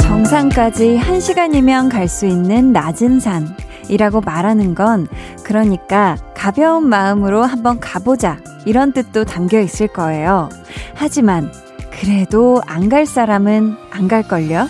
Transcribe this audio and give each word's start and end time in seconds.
정상까지 0.00 0.98
1시간이면 1.02 1.90
갈 1.90 2.08
수 2.08 2.26
있는 2.26 2.72
낮은 2.72 3.20
산이라고 3.20 4.20
말하는 4.22 4.74
건 4.74 5.06
그러니까 5.44 6.16
가벼운 6.34 6.88
마음으로 6.88 7.42
한번 7.44 7.78
가보자 7.80 8.38
이런 8.64 8.92
뜻도 8.92 9.24
담겨 9.24 9.60
있을 9.60 9.88
거예요. 9.88 10.48
하지만 10.94 11.52
그래도 11.98 12.60
안 12.66 12.88
갈 12.88 13.04
사람은 13.06 13.76
안 13.90 14.06
갈걸요? 14.06 14.68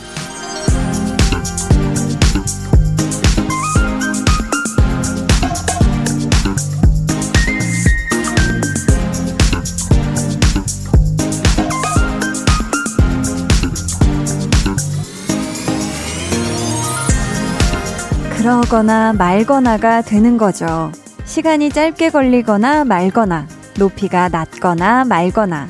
그러거나 18.38 19.13
말거나가 19.13 20.02
되는 20.02 20.37
거죠. 20.37 20.93
시간이 21.24 21.71
짧게 21.71 22.11
걸리거나 22.11 22.85
말거나, 22.85 23.47
높이가 23.77 24.29
낮거나 24.29 25.05
말거나, 25.05 25.69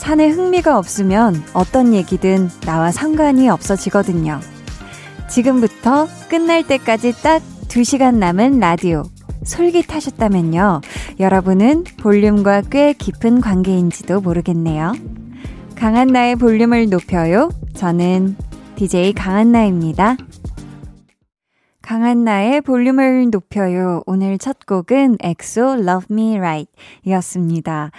산에 0.00 0.30
흥미가 0.30 0.78
없으면 0.78 1.44
어떤 1.52 1.92
얘기든 1.92 2.48
나와 2.62 2.90
상관이 2.90 3.50
없어지거든요. 3.50 4.40
지금부터 5.28 6.08
끝날 6.30 6.66
때까지 6.66 7.12
딱 7.22 7.42
2시간 7.68 8.14
남은 8.14 8.60
라디오. 8.60 9.02
솔깃하셨다면요. 9.44 10.80
여러분은 11.20 11.84
볼륨과 11.98 12.62
꽤 12.70 12.94
깊은 12.94 13.42
관계인지도 13.42 14.22
모르겠네요. 14.22 14.94
강한나의 15.76 16.36
볼륨을 16.36 16.88
높여요. 16.88 17.50
저는 17.74 18.36
DJ 18.76 19.12
강한나입니다. 19.12 20.16
강한나의 21.82 22.62
볼륨을 22.62 23.28
높여요. 23.30 24.02
오늘 24.06 24.38
첫 24.38 24.64
곡은 24.64 25.18
엑소 25.20 25.80
Love 25.80 26.06
Me 26.10 26.38
Right 26.38 26.72
이었습니다. 27.04 27.90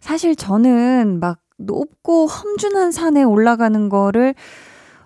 사실 0.00 0.34
저는 0.34 1.18
막 1.20 1.39
높고 1.60 2.26
험준한 2.26 2.92
산에 2.92 3.22
올라가는 3.22 3.88
거를 3.88 4.34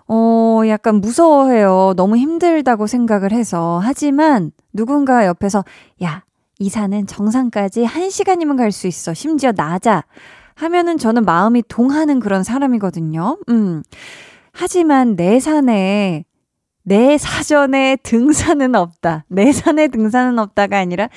어, 0.07 0.61
약간 0.67 0.95
무서워해요. 1.01 1.93
너무 1.95 2.17
힘들다고 2.17 2.87
생각을 2.87 3.31
해서. 3.31 3.79
하지만 3.83 4.51
누군가 4.71 5.25
옆에서, 5.25 5.63
야, 6.03 6.23
이 6.59 6.69
산은 6.69 7.07
정상까지 7.07 7.83
한 7.85 8.09
시간이면 8.09 8.55
갈 8.55 8.71
수 8.71 8.87
있어. 8.87 9.13
심지어 9.13 9.51
낮아. 9.55 10.03
하면은 10.53 10.97
저는 10.97 11.25
마음이 11.25 11.63
동하는 11.67 12.19
그런 12.19 12.43
사람이거든요. 12.43 13.37
음. 13.49 13.83
하지만 14.53 15.15
내 15.15 15.39
산에 15.39 16.23
내 16.83 17.17
사전에 17.17 17.97
등산은 18.03 18.75
없다. 18.75 19.25
내 19.27 19.51
산에 19.51 19.87
등산은 19.87 20.37
없다가 20.39 20.77
아니라 20.77 21.09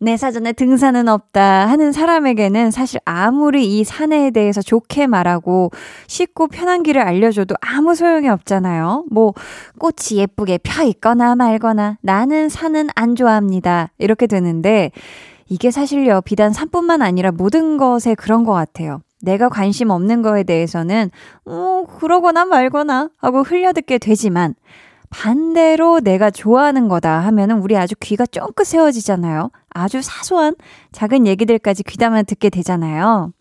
내 0.00 0.16
사전에 0.16 0.52
등산은 0.52 1.08
없다 1.08 1.66
하는 1.66 1.90
사람에게는 1.90 2.70
사실 2.70 3.00
아무리 3.04 3.78
이 3.78 3.84
산에 3.84 4.30
대해서 4.30 4.62
좋게 4.62 5.08
말하고 5.08 5.72
쉽고 6.06 6.46
편한 6.46 6.84
길을 6.84 7.02
알려줘도 7.02 7.56
아무 7.60 7.96
소용이 7.96 8.28
없잖아요. 8.28 9.06
뭐 9.10 9.34
꽃이 9.78 10.20
예쁘게 10.20 10.58
펴 10.62 10.84
있거나 10.84 11.34
말거나 11.34 11.98
나는 12.00 12.48
산은 12.48 12.88
안 12.94 13.16
좋아합니다. 13.16 13.90
이렇게 13.98 14.28
되는데 14.28 14.92
이게 15.48 15.70
사실요 15.72 16.20
비단 16.20 16.52
산뿐만 16.52 17.02
아니라 17.02 17.32
모든 17.32 17.76
것에 17.76 18.14
그런 18.14 18.44
것 18.44 18.52
같아요. 18.52 19.00
내가 19.20 19.48
관심 19.48 19.90
없는 19.90 20.22
거에 20.22 20.44
대해서는 20.44 21.10
어 21.44 21.84
그러거나 21.98 22.44
말거나 22.44 23.08
하고 23.16 23.42
흘려듣게 23.42 23.98
되지만 23.98 24.54
반대로 25.10 26.00
내가 26.00 26.30
좋아하는 26.30 26.88
거다 26.88 27.20
하면은 27.20 27.58
우리 27.58 27.76
아주 27.76 27.94
귀가 28.00 28.26
쫑긋 28.26 28.66
세워지잖아요. 28.66 29.50
아주 29.78 30.02
사소한 30.02 30.56
작은 30.92 31.26
얘기들까지 31.26 31.84
귀담아 31.84 32.22
듣게 32.24 32.50
되잖아요. 32.50 33.32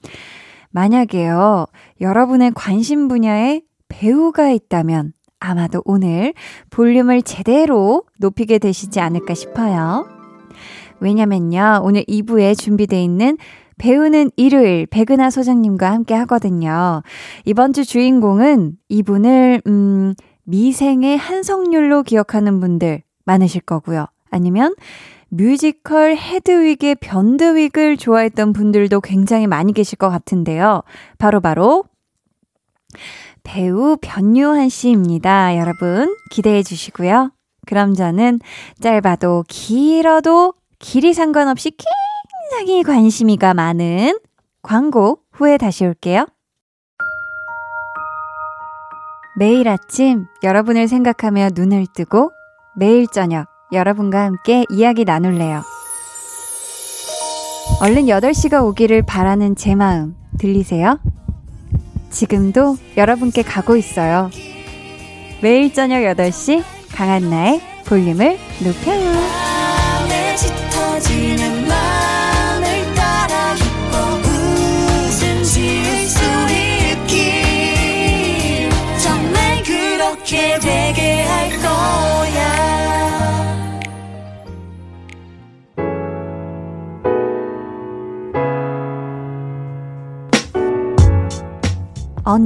만약에요, 0.70 1.66
여러분의 2.00 2.52
관심 2.54 3.08
분야에 3.08 3.62
배우가 3.88 4.52
있다면 4.52 5.14
아마도 5.40 5.82
오늘 5.86 6.34
볼륨을 6.70 7.24
제대로 7.24 8.04
높이게 8.20 8.60
되시지 8.60 9.00
않을까 9.00 9.34
싶어요. 9.34 10.08
왜냐면요, 11.00 11.82
오늘 11.84 12.04
2부에 12.04 12.58
준비되어 12.58 13.00
있는 13.00 13.38
배우는 13.78 14.32
일요일 14.36 14.88
백은하 14.88 15.30
소장님과 15.30 15.92
함께 15.92 16.14
하거든요. 16.16 17.02
이번 17.46 17.74
주 17.74 17.86
주인공은 17.86 18.74
이분을, 18.90 19.62
음, 19.68 20.14
미생의 20.44 21.18
한성률로 21.18 22.04
기억하는 22.04 22.60
분들 22.60 23.04
많으실 23.26 23.62
거고요. 23.62 24.08
아니면 24.32 24.74
뮤지컬 25.30 26.16
헤드윅의 26.16 26.96
변드윅을 27.02 27.98
좋아했던 27.98 28.54
분들도 28.54 29.02
굉장히 29.02 29.48
많이 29.48 29.74
계실 29.74 29.98
것 29.98 30.10
같은데요. 30.10 30.84
바로바로 31.18 31.84
바로 31.84 31.84
배우 33.44 33.98
변유한 34.02 34.70
씨입니다. 34.70 35.58
여러분 35.58 36.16
기대해 36.32 36.64
주시고요. 36.64 37.32
그럼 37.66 37.94
저는 37.94 38.40
짧아도 38.82 39.44
길어도 39.48 40.54
길이 40.80 41.14
상관없이 41.14 41.72
굉장히 42.52 42.84
관심이가 42.84 43.54
많은 43.54 44.20
광고 44.62 45.20
후에 45.32 45.58
다시 45.58 45.86
올게요. 45.86 46.26
매일 49.38 49.68
아침 49.68 50.26
여러분을 50.44 50.88
생각하며 50.88 51.50
눈을 51.54 51.86
뜨고 51.94 52.32
매일 52.76 53.08
저녁 53.08 53.57
여러분과 53.72 54.24
함께 54.24 54.66
이야기 54.70 55.06
나눌래요. 55.06 55.64
얼른 57.82 58.06
8시가 58.06 58.64
오기를 58.66 59.04
바라는 59.04 59.56
제 59.56 59.76
마음 59.76 60.16
들리세요? 60.40 61.00
지금도 62.10 62.78
여러분께 62.96 63.44
가고 63.44 63.76
있어요. 63.76 64.32
매일 65.42 65.74
저녁 65.74 65.98
8시 65.98 66.64
강한나의 66.94 67.62
볼륨을 67.86 68.38
높여요. 68.64 69.12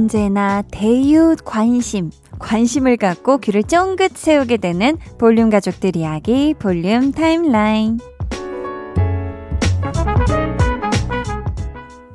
언제나 0.02 0.62
대유 0.62 1.36
관심, 1.44 2.10
관심을 2.40 2.96
갖고 2.96 3.38
귀를 3.38 3.62
쫑긋 3.62 4.16
세우게 4.16 4.56
되는 4.56 4.96
볼륨 5.16 5.48
가족들 5.48 5.94
이야기, 5.96 6.54
볼륨 6.58 7.12
타임라인. 7.12 8.00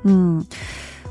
음, 0.06 0.44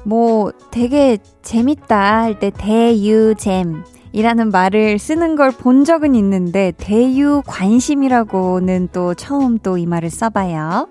뭐 0.04 0.52
되게 0.70 1.16
재밌다 1.40 2.22
할 2.24 2.38
때 2.40 2.50
대유잼 2.50 3.82
이라는 4.12 4.50
말을 4.50 4.98
쓰는 4.98 5.34
걸 5.34 5.52
본 5.52 5.84
적은 5.86 6.14
있는데 6.14 6.72
대유 6.76 7.42
관심이라고는 7.46 8.90
또 8.92 9.14
처음 9.14 9.56
또 9.58 9.78
이 9.78 9.86
말을 9.86 10.10
써봐요. 10.10 10.88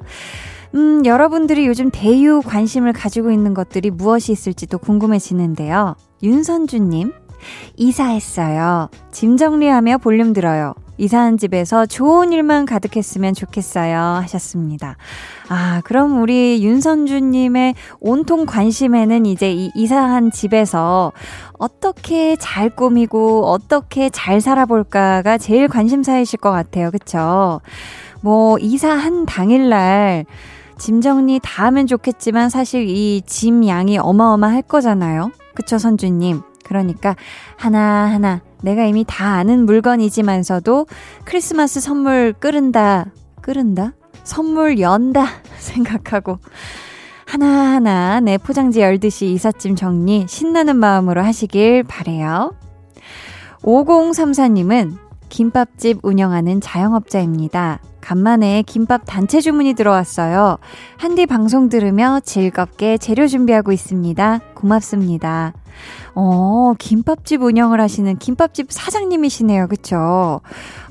음, 0.76 1.06
여러분들이 1.06 1.68
요즘 1.68 1.90
대유 1.90 2.42
관심을 2.42 2.92
가지고 2.92 3.32
있는 3.32 3.54
것들이 3.54 3.92
무엇이 3.92 4.34
있을지도 4.34 4.78
궁금해지는데요. 4.78 5.96
윤선주님, 6.22 7.14
이사했어요. 7.78 8.90
짐 9.12 9.38
정리하며 9.38 10.00
볼륨 10.00 10.34
들어요. 10.34 10.74
이사한 10.98 11.38
집에서 11.38 11.86
좋은 11.86 12.32
일만 12.34 12.66
가득했으면 12.66 13.34
좋겠어요. 13.34 13.98
하셨습니다. 13.98 14.98
아, 15.50 15.82
그럼 15.86 16.22
우리 16.22 16.64
윤선주님의 16.64 17.76
온통 18.00 18.46
관심에는 18.46 19.26
이제 19.26 19.52
이 19.52 19.72
이사한 19.76 20.32
집에서 20.32 21.12
어떻게 21.58 22.36
잘 22.38 22.70
꾸미고 22.70 23.46
어떻게 23.46 24.10
잘 24.10 24.42
살아볼까가 24.42 25.38
제일 25.38 25.68
관심사이실 25.68 26.40
것 26.40 26.52
같아요. 26.52 26.92
그쵸? 26.92 27.62
뭐, 28.22 28.58
이사한 28.60 29.26
당일날 29.26 30.26
짐 30.78 31.02
정리 31.02 31.40
다 31.42 31.66
하면 31.66 31.88
좋겠지만 31.88 32.50
사실 32.50 32.88
이 32.88 33.22
짐 33.26 33.66
양이 33.68 33.98
어마어마할 33.98 34.62
거잖아요. 34.64 35.32
그쵸, 35.54 35.78
선주님? 35.78 36.42
그러니까 36.64 37.16
하나하나 37.58 38.42
내가 38.62 38.86
이미 38.86 39.06
다 39.08 39.34
아는 39.36 39.66
물건이지만서도 39.66 40.88
크리스마스 41.24 41.80
선물 41.80 42.34
끓은다, 42.34 43.08
끓은다? 43.42 43.94
선물 44.24 44.80
연다 44.80 45.28
생각하고 45.58 46.40
하나하나 47.26 48.20
내 48.20 48.38
포장지 48.38 48.82
열듯이 48.82 49.28
이삿짐 49.28 49.76
정리 49.76 50.26
신나는 50.28 50.76
마음으로 50.78 51.22
하시길 51.24 51.84
바래요. 51.84 52.54
5034님은 53.64 54.98
김밥집 55.30 56.00
운영하는 56.04 56.62
자영업자입니다. 56.62 57.80
간만에 58.02 58.62
김밥 58.68 59.02
단체 59.06 59.42
주문이 59.42 59.74
들어왔어요. 59.74 60.58
한디 60.98 61.26
방송 61.26 61.70
들으며 61.70 62.20
즐겁게 62.24 62.98
재료 63.00 63.28
준비하고 63.28 63.72
있습니다. 63.72 64.40
고맙습니다. 64.54 65.54
어, 66.14 66.74
김밥집 66.78 67.42
운영을 67.42 67.82
하시는 67.82 68.16
김밥집 68.18 68.72
사장님이시네요. 68.72 69.68
그쵸? 69.68 70.42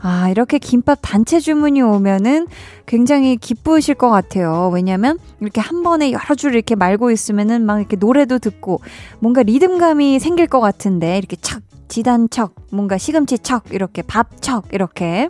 아, 0.00 0.28
이렇게 0.28 0.58
김밥 0.58 0.98
단체 1.00 1.40
주문이 1.40 1.80
오면은 1.82 2.46
굉장히 2.84 3.36
기쁘실 3.36 3.94
것 3.94 4.10
같아요. 4.10 4.70
왜냐면 4.74 5.18
이렇게 5.40 5.60
한 5.60 5.82
번에 5.82 6.10
여러 6.10 6.34
줄 6.34 6.54
이렇게 6.54 6.74
말고 6.74 7.10
있으면은 7.10 7.64
막 7.64 7.78
이렇게 7.78 7.96
노래도 7.96 8.38
듣고 8.38 8.80
뭔가 9.20 9.42
리듬감이 9.42 10.18
생길 10.18 10.46
것 10.46 10.60
같은데 10.60 11.16
이렇게 11.16 11.36
착 11.36 11.62
지단척, 11.94 12.56
뭔가 12.72 12.98
시금치척, 12.98 13.72
이렇게 13.72 14.02
밥척, 14.02 14.66
이렇게. 14.72 15.28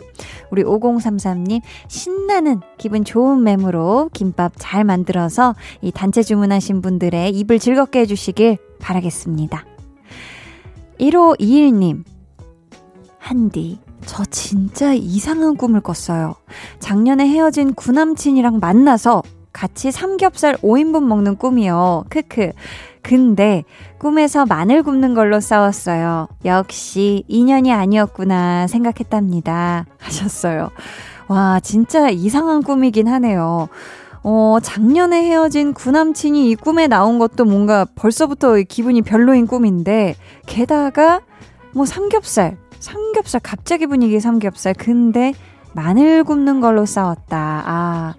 우리 0.49 0.63
5033님, 0.63 1.61
신나는 1.87 2.59
기분 2.79 3.03
좋은 3.03 3.43
맴으로 3.43 4.09
김밥 4.13 4.53
잘 4.57 4.83
만들어서 4.83 5.53
이 5.83 5.91
단체 5.91 6.23
주문하신 6.23 6.81
분들의 6.81 7.29
입을 7.37 7.59
즐겁게 7.59 7.99
해주시길 7.99 8.57
바라겠습니다. 8.79 9.63
1521님, 10.99 12.03
한디, 13.19 13.79
저 14.07 14.25
진짜 14.25 14.91
이상한 14.91 15.57
꿈을 15.57 15.81
꿨어요. 15.81 16.33
작년에 16.79 17.27
헤어진 17.27 17.75
구남친이랑 17.75 18.57
만나서 18.59 19.21
같이 19.53 19.91
삼겹살 19.91 20.57
5인분 20.57 21.03
먹는 21.03 21.37
꿈이요. 21.37 22.05
크크. 22.09 22.53
근데 23.05 23.63
꿈에서 23.99 24.47
마늘 24.47 24.81
굽는 24.81 25.13
걸로 25.13 25.39
싸웠어요. 25.39 26.27
역시 26.43 27.23
인연이 27.27 27.71
아니었구나 27.71 28.65
생각했답니다. 28.65 29.85
하셨어요. 29.99 30.71
와, 31.27 31.59
진짜 31.59 32.09
이상한 32.09 32.63
꿈이긴 32.63 33.07
하네요. 33.07 33.69
어, 34.23 34.57
작년에 34.59 35.23
헤어진 35.23 35.75
구남친이 35.75 36.49
이 36.49 36.55
꿈에 36.55 36.87
나온 36.87 37.19
것도 37.19 37.45
뭔가 37.45 37.85
벌써부터 37.95 38.55
기분이 38.67 39.03
별로인 39.03 39.45
꿈인데, 39.45 40.15
게다가 40.47 41.21
뭐 41.73 41.85
삼겹살, 41.85 42.57
삼겹살, 42.79 43.39
갑자기 43.43 43.85
분위기 43.85 44.19
삼겹살. 44.19 44.73
근데 44.73 45.33
마늘 45.73 46.23
굽는 46.23 46.59
걸로 46.59 46.87
싸웠다. 46.87 47.63
아. 47.67 48.15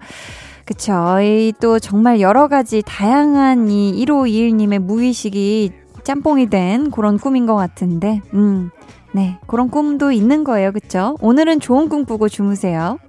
그쵸. 0.67 1.21
이또 1.21 1.79
정말 1.79 2.19
여러 2.19 2.49
가지 2.49 2.83
다양한 2.85 3.71
이 3.71 4.05
1521님의 4.05 4.79
무의식이 4.79 5.71
짬뽕이 6.03 6.49
된 6.49 6.91
그런 6.91 7.17
꿈인 7.17 7.45
것 7.45 7.55
같은데, 7.55 8.21
음, 8.33 8.69
네. 9.13 9.39
그런 9.47 9.69
꿈도 9.69 10.11
있는 10.11 10.43
거예요. 10.43 10.73
그쵸? 10.73 11.15
오늘은 11.21 11.61
좋은 11.61 11.87
꿈 11.87 12.03
꾸고 12.03 12.27
주무세요. 12.27 12.99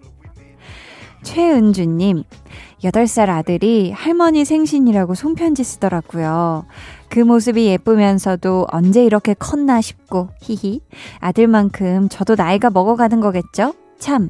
최은주님, 1.24 2.22
8살 2.84 3.28
아들이 3.28 3.90
할머니 3.90 4.44
생신이라고 4.44 5.14
손편지 5.14 5.64
쓰더라고요. 5.64 6.64
그 7.08 7.18
모습이 7.18 7.66
예쁘면서도 7.66 8.68
언제 8.70 9.04
이렇게 9.04 9.34
컸나 9.34 9.80
싶고, 9.80 10.28
히히. 10.40 10.80
아들만큼 11.18 12.08
저도 12.08 12.36
나이가 12.36 12.70
먹어가는 12.70 13.20
거겠죠? 13.20 13.74
참, 13.98 14.28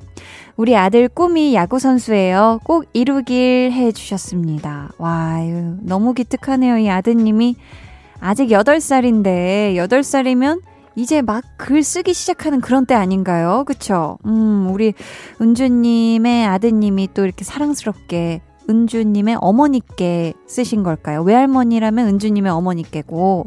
우리 0.57 0.77
아들 0.77 1.09
꿈이 1.09 1.55
야구선수예요. 1.55 2.61
꼭 2.65 2.87
이루길 2.93 3.71
해 3.73 3.93
주셨습니다. 3.93 4.91
와, 4.99 5.39
너무 5.83 6.15
기특하네요. 6.15 6.79
이 6.79 6.89
아드님이. 6.91 7.57
아직 8.21 8.49
8살인데, 8.49 9.75
8살이면 9.77 10.61
이제 10.97 11.23
막 11.23 11.45
글 11.57 11.83
쓰기 11.83 12.15
시작하는 12.15 12.61
그런 12.61 12.87
때 12.87 12.95
아닌가요? 12.95 13.65
그쵸? 13.67 14.19
음, 14.25 14.69
우리 14.73 14.95
은주님의 15.41 16.47
아드님이 16.47 17.11
또 17.15 17.25
이렇게 17.25 17.45
사랑스럽게 17.45 18.41
은주님의 18.71 19.37
어머니께 19.41 20.35
쓰신 20.47 20.83
걸까요? 20.83 21.23
외할머니라면 21.23 22.09
은주님의 22.09 22.51
어머니께고. 22.51 23.47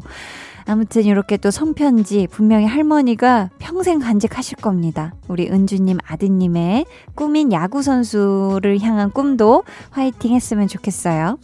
아무튼 0.65 1.03
이렇게 1.03 1.37
또 1.37 1.51
손편지 1.51 2.27
분명히 2.31 2.65
할머니가 2.65 3.49
평생 3.59 3.99
간직하실 3.99 4.57
겁니다. 4.57 5.13
우리 5.27 5.49
은주님 5.49 5.97
아드님의 6.05 6.85
꿈인 7.15 7.51
야구 7.51 7.81
선수를 7.81 8.79
향한 8.81 9.11
꿈도 9.11 9.63
화이팅 9.91 10.33
했으면 10.33 10.67
좋겠어요. 10.67 11.37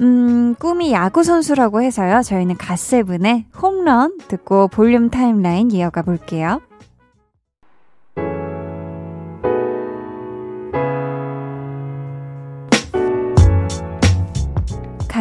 음, 0.00 0.54
꿈이 0.58 0.92
야구 0.92 1.24
선수라고 1.24 1.82
해서요. 1.82 2.22
저희는 2.22 2.56
갓세븐의 2.56 3.46
홈런 3.60 4.16
듣고 4.28 4.68
볼륨 4.68 5.10
타임라인 5.10 5.72
이어가 5.72 6.02
볼게요. 6.02 6.60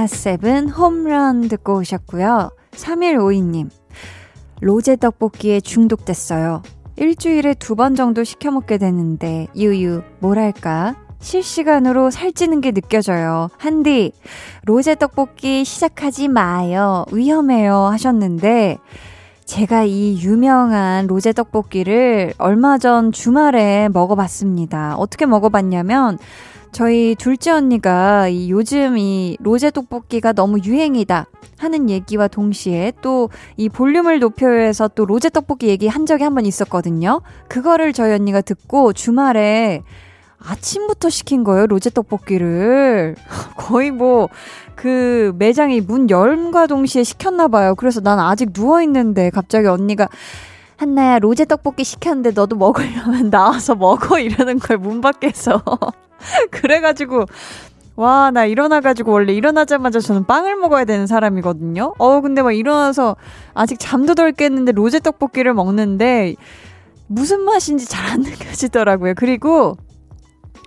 갓세븐 0.08 0.70
홈런 0.70 1.50
듣고 1.50 1.80
오셨고요. 1.80 2.50
3152님, 2.72 3.70
로제 4.62 4.96
떡볶이에 4.96 5.60
중독됐어요. 5.60 6.64
일주일에 6.96 7.54
두 7.54 7.76
번 7.76 7.94
정도 7.94 8.24
시켜 8.24 8.50
먹게 8.50 8.78
되는데, 8.78 9.48
유유, 9.54 10.04
뭐랄까. 10.20 10.96
실시간으로 11.20 12.10
살찌는 12.10 12.62
게 12.62 12.72
느껴져요. 12.72 13.50
한디, 13.58 14.14
로제 14.64 14.96
떡볶이 14.96 15.66
시작하지 15.66 16.30
마요. 16.30 17.04
위험해요. 17.12 17.76
하셨는데, 17.76 18.78
제가 19.44 19.84
이 19.84 20.22
유명한 20.22 21.08
로제 21.08 21.34
떡볶이를 21.34 22.34
얼마 22.38 22.78
전 22.78 23.12
주말에 23.12 23.90
먹어봤습니다. 23.90 24.96
어떻게 24.96 25.26
먹어봤냐면, 25.26 26.18
저희 26.72 27.16
둘째 27.16 27.52
언니가 27.52 28.28
이 28.28 28.52
요즘 28.52 28.98
이 28.98 29.38
로제 29.40 29.72
떡볶이가 29.72 30.34
너무 30.34 30.60
유행이다 30.64 31.26
하는 31.58 31.90
얘기와 31.90 32.28
동시에 32.28 32.94
또 33.02 33.30
이 33.58 33.68
볼륨을 33.70 34.20
높여서 34.20 34.90
또 34.90 35.06
로제 35.06 35.30
떡볶이 35.30 35.68
얘기 35.68 35.88
한 35.88 36.06
적이 36.06 36.24
한 36.24 36.36
번 36.36 36.46
있었거든요. 36.46 37.22
그거를 37.48 37.94
저희 37.94 38.14
언니가 38.14 38.42
듣고 38.42 38.94
주말에 38.94 39.82
아침부터 40.40 41.10
시킨 41.10 41.44
거예요, 41.44 41.66
로제 41.66 41.90
떡볶이를. 41.90 43.16
거의 43.58 43.90
뭐, 43.90 44.30
그 44.76 45.34
매장이 45.40 45.82
문 45.82 46.10
열과 46.12 46.68
동시에 46.68 47.04
시켰나 47.04 47.48
봐요. 47.48 47.74
그래서 47.74 48.02
난 48.02 48.20
아직 48.20 48.50
누워있는데 48.56 49.32
갑자기 49.32 49.68
언니가 49.68 50.08
한나야, 50.78 51.20
로제 51.20 51.46
떡볶이 51.46 51.84
시켰는데 51.84 52.32
너도 52.32 52.56
먹으려면 52.56 53.30
나와서 53.32 53.76
먹어. 53.76 54.20
이러는 54.20 54.60
거예요, 54.60 54.80
문 54.80 55.02
밖에서. 55.02 55.62
그래가지고, 56.52 57.26
와, 57.96 58.30
나 58.32 58.46
일어나가지고 58.46 59.12
원래 59.12 59.34
일어나자마자 59.34 60.00
저는 60.00 60.26
빵을 60.26 60.56
먹어야 60.58 60.86
되는 60.86 61.08
사람이거든요. 61.08 61.96
어, 61.98 62.22
근데 62.22 62.44
막 62.44 62.52
일어나서 62.52 63.16
아직 63.56 63.80
잠도 63.80 64.14
덜 64.14 64.32
깼는데 64.32 64.74
로제 64.74 65.00
떡볶이를 65.00 65.54
먹는데 65.56 66.36
무슨 67.08 67.42
맛인지 67.42 67.88
잘 67.88 68.08
안 68.12 68.22
느껴지더라고요. 68.22 69.14
그리고 69.16 69.78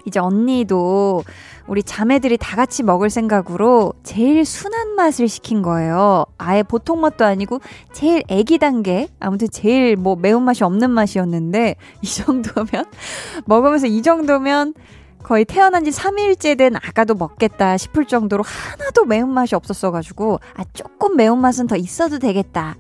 이제 0.07 0.19
언니도 0.19 1.23
우리 1.67 1.83
자매들이 1.83 2.37
다 2.38 2.57
같이 2.57 2.83
먹을 2.83 3.11
생각으로 3.11 3.93
제일 4.02 4.45
순한 4.45 4.95
맛을 4.95 5.29
시킨 5.29 5.62
거예요. 5.62 6.25
아예 6.38 6.62
보통 6.62 7.00
맛도 7.00 7.25
아니고 7.25 7.61
제일 7.93 8.23
애기 8.29 8.59
단계. 8.59 9.09
아무튼 9.21 9.49
제일 9.50 9.97
뭐 9.97 10.17
매운맛이 10.17 10.64
없는 10.64 10.90
맛이었는데 10.90 11.76
이 12.02 12.07
정도면 12.07 12.85
먹으면서 13.47 13.87
이 13.87 14.02
정도면 14.02 14.75
거의 15.23 15.45
태어난 15.45 15.85
지 15.85 15.90
3일째 15.90 16.57
된 16.57 16.76
아가도 16.76 17.14
먹겠다 17.14 17.76
싶을 17.76 18.07
정도로 18.07 18.43
하나도 18.43 19.05
매운맛이 19.05 19.55
없었어가지고, 19.55 20.40
아, 20.57 20.64
조금 20.73 21.17
매운맛은 21.17 21.67
더 21.67 21.76
있어도 21.76 22.19
되겠다. 22.19 22.76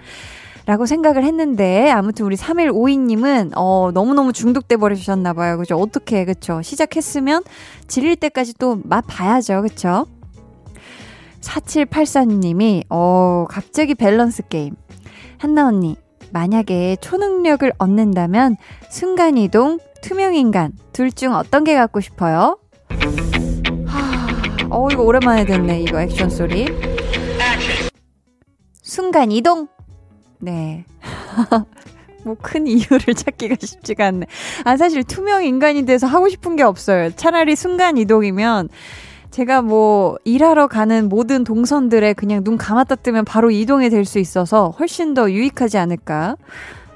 라고 0.66 0.86
생각을 0.86 1.24
했는데, 1.24 1.90
아무튼 1.90 2.26
우리 2.26 2.36
3152님은, 2.36 3.52
어, 3.56 3.90
너무너무 3.92 4.32
중독돼 4.32 4.76
버리셨나 4.76 5.32
봐요. 5.32 5.58
그죠? 5.58 5.76
어떻게, 5.76 6.24
그쵸? 6.24 6.62
시작했으면 6.62 7.42
질릴 7.88 8.16
때까지 8.16 8.54
또 8.54 8.78
맛 8.84 9.04
봐야죠. 9.06 9.62
그쵸? 9.62 10.06
4784님이, 11.40 12.84
어, 12.90 13.46
갑자기 13.48 13.94
밸런스 13.94 14.42
게임. 14.48 14.74
한나 15.38 15.66
언니, 15.66 15.96
만약에 16.32 16.96
초능력을 17.00 17.72
얻는다면 17.78 18.56
순간이동, 18.90 19.78
투명인간 20.02 20.72
둘 20.92 21.10
중 21.12 21.34
어떤 21.34 21.64
게 21.64 21.74
갖고 21.74 22.00
싶어요? 22.00 22.58
하, 23.86 24.66
어 24.70 24.88
이거 24.92 25.02
오랜만에 25.02 25.44
듣네 25.44 25.80
이거 25.82 26.00
액션 26.00 26.30
소리. 26.30 26.66
순간 28.82 29.30
이동. 29.32 29.68
네. 30.40 30.84
뭐 32.24 32.36
큰 32.42 32.66
이유를 32.66 33.14
찾기가 33.14 33.56
쉽지가 33.60 34.06
않네. 34.06 34.26
아, 34.64 34.76
사실 34.76 35.04
투명 35.04 35.44
인간이 35.44 35.86
돼서 35.86 36.06
하고 36.06 36.28
싶은 36.28 36.56
게 36.56 36.62
없어요. 36.62 37.10
차라리 37.16 37.56
순간 37.56 37.96
이동이면 37.96 38.68
제가 39.30 39.62
뭐 39.62 40.18
일하러 40.24 40.66
가는 40.66 41.08
모든 41.08 41.44
동선들에 41.44 42.14
그냥 42.14 42.42
눈 42.44 42.58
감았다 42.58 42.96
뜨면 42.96 43.24
바로 43.24 43.50
이동이 43.50 43.88
될 43.88 44.04
수 44.04 44.18
있어서 44.18 44.70
훨씬 44.78 45.14
더 45.14 45.30
유익하지 45.30 45.78
않을까. 45.78 46.36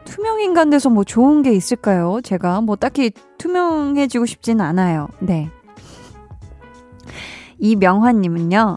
투명 0.04 0.40
인간 0.40 0.68
돼서 0.68 0.90
뭐 0.90 1.04
좋은 1.04 1.42
게 1.42 1.52
있을까요? 1.52 2.20
제가 2.22 2.60
뭐 2.60 2.76
딱히 2.76 3.12
투명해지고 3.38 4.26
싶진 4.26 4.60
않아요. 4.60 5.08
네. 5.20 5.48
이명환님은요, 7.58 8.76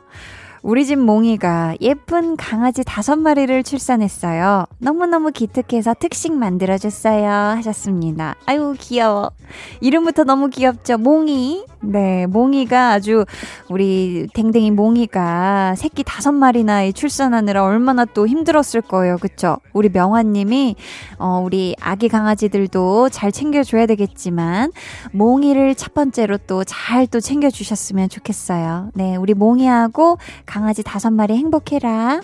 우리 0.68 0.86
집 0.86 1.00
몽이가 1.00 1.76
예쁜 1.80 2.36
강아지 2.36 2.84
다섯 2.84 3.16
마리를 3.16 3.64
출산했어요. 3.64 4.66
너무너무 4.80 5.32
기특해서 5.32 5.94
특식 5.98 6.34
만들어줬어요. 6.34 7.56
하셨습니다. 7.56 8.36
아유, 8.46 8.76
귀여워. 8.78 9.32
이름부터 9.80 10.26
너무 10.26 10.50
귀엽죠? 10.50 10.98
몽이. 10.98 11.64
네, 11.80 12.26
몽이가 12.26 12.92
아주 12.92 13.24
우리 13.70 14.28
댕댕이 14.34 14.72
몽이가 14.72 15.76
새끼 15.78 16.04
다섯 16.04 16.34
마리나 16.34 16.92
출산하느라 16.92 17.64
얼마나 17.64 18.04
또 18.04 18.28
힘들었을 18.28 18.82
거예요. 18.82 19.18
그쵸? 19.20 19.60
우리 19.72 19.88
명화님이, 19.88 20.76
어, 21.18 21.42
우리 21.46 21.76
아기 21.80 22.10
강아지들도 22.10 23.08
잘 23.10 23.32
챙겨줘야 23.32 23.86
되겠지만, 23.86 24.74
몽이를 25.14 25.76
첫 25.76 25.94
번째로 25.94 26.38
또 26.40 26.66
잘또 26.66 27.22
챙겨주셨으면 27.22 28.10
좋겠어요. 28.10 28.90
네, 28.96 29.16
우리 29.16 29.34
몽이하고 29.34 30.18
강 30.46 30.57
아지 30.64 30.84
다섯 30.84 31.12
마리 31.12 31.36
행복해라. 31.36 32.22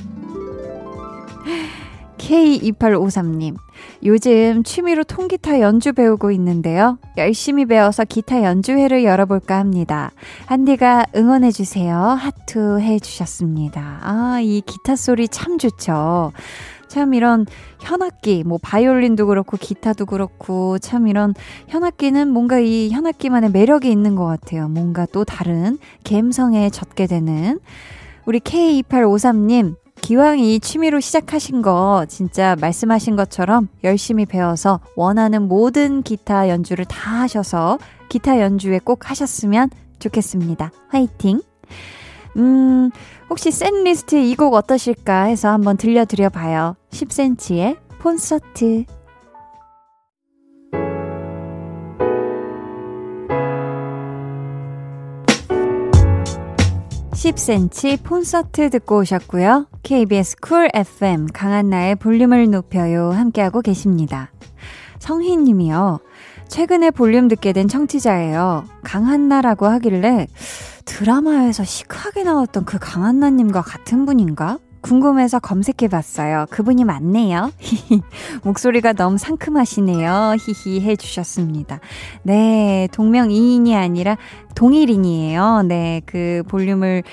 K2853님, 2.18 3.56
요즘 4.06 4.64
취미로 4.64 5.04
통기타 5.04 5.60
연주 5.60 5.92
배우고 5.92 6.32
있는데요. 6.32 6.98
열심히 7.18 7.66
배워서 7.66 8.06
기타 8.06 8.44
연주회를 8.44 9.04
열어볼까 9.04 9.58
합니다. 9.58 10.12
한디가 10.46 11.08
응원해주세요. 11.16 11.98
하트 11.98 12.80
해주셨습니다. 12.80 14.00
아, 14.02 14.40
이 14.42 14.62
기타 14.62 14.96
소리 14.96 15.28
참 15.28 15.58
좋죠. 15.58 16.32
참 16.88 17.14
이런 17.14 17.46
현악기, 17.82 18.44
뭐 18.46 18.58
바이올린도 18.62 19.26
그렇고 19.28 19.58
기타도 19.58 20.06
그렇고 20.06 20.78
참 20.78 21.08
이런 21.08 21.34
현악기는 21.68 22.30
뭔가 22.30 22.60
이 22.60 22.90
현악기만의 22.92 23.50
매력이 23.52 23.92
있는 23.92 24.16
것 24.16 24.26
같아요. 24.26 24.70
뭔가 24.70 25.08
또 25.12 25.26
다른 25.26 25.78
감성에 26.06 26.70
젖게 26.70 27.08
되는 27.08 27.60
우리 28.26 28.40
K2853님 28.40 29.76
기왕 30.02 30.40
이 30.40 30.60
취미로 30.60 31.00
시작하신 31.00 31.62
거 31.62 32.06
진짜 32.10 32.56
말씀하신 32.60 33.16
것처럼 33.16 33.70
열심히 33.84 34.26
배워서 34.26 34.80
원하는 34.96 35.48
모든 35.48 36.04
기타 36.04 36.50
연주를 36.50 36.86
다 36.86 37.22
하셔서 37.22 37.80
기타 38.10 38.40
연주회 38.42 38.80
꼭 38.80 39.10
하셨으면 39.10 39.70
좋겠습니다. 40.00 40.72
화이팅! 40.90 41.42
음, 42.36 42.92
혹시 43.30 43.52
센 43.52 43.84
리스트 43.84 44.16
이 44.16 44.36
곡 44.36 44.54
어떠실까 44.56 45.24
해서 45.24 45.50
한번 45.50 45.78
들려드려 45.78 46.30
봐요. 46.30 46.76
10cm의 46.92 47.78
콘서트. 48.02 48.86
10cm 57.24 58.06
콘서트 58.06 58.70
듣고 58.70 58.98
오셨고요. 58.98 59.68
KBS 59.84 60.36
쿨 60.42 60.70
FM 60.74 61.28
강한나의 61.28 61.96
볼륨을 61.96 62.52
높여요 62.52 63.12
함께하고 63.12 63.62
계십니다. 63.62 64.34
성희님이요. 65.00 66.02
최근에 66.50 66.92
볼륨 66.92 67.30
듣게 67.30 67.54
된 67.54 67.70
청취자예요. 67.70 68.66
강한나라고 68.84 69.68
하길래 69.68 70.28
드라마에서 70.84 71.64
시크하게 71.64 72.24
나왔던 72.24 72.66
그 72.66 72.78
강한나님과 72.78 73.62
같은 73.62 74.06
분인가? 74.06 74.60
궁금해서 74.84 75.40
검색해 75.40 75.88
봤어요. 75.90 76.46
그분이 76.50 76.84
맞네요. 76.84 77.52
목소리가 78.44 78.94
너무 78.94 79.18
상큼하시네요. 79.18 80.36
히히 80.40 80.82
해주셨습니다. 80.82 81.80
네, 82.22 82.88
동명이인이 82.92 83.76
아니라 83.76 84.18
동일인이에요. 84.56 85.64
네, 85.68 86.02
그 86.06 86.44
볼륨을 86.48 87.04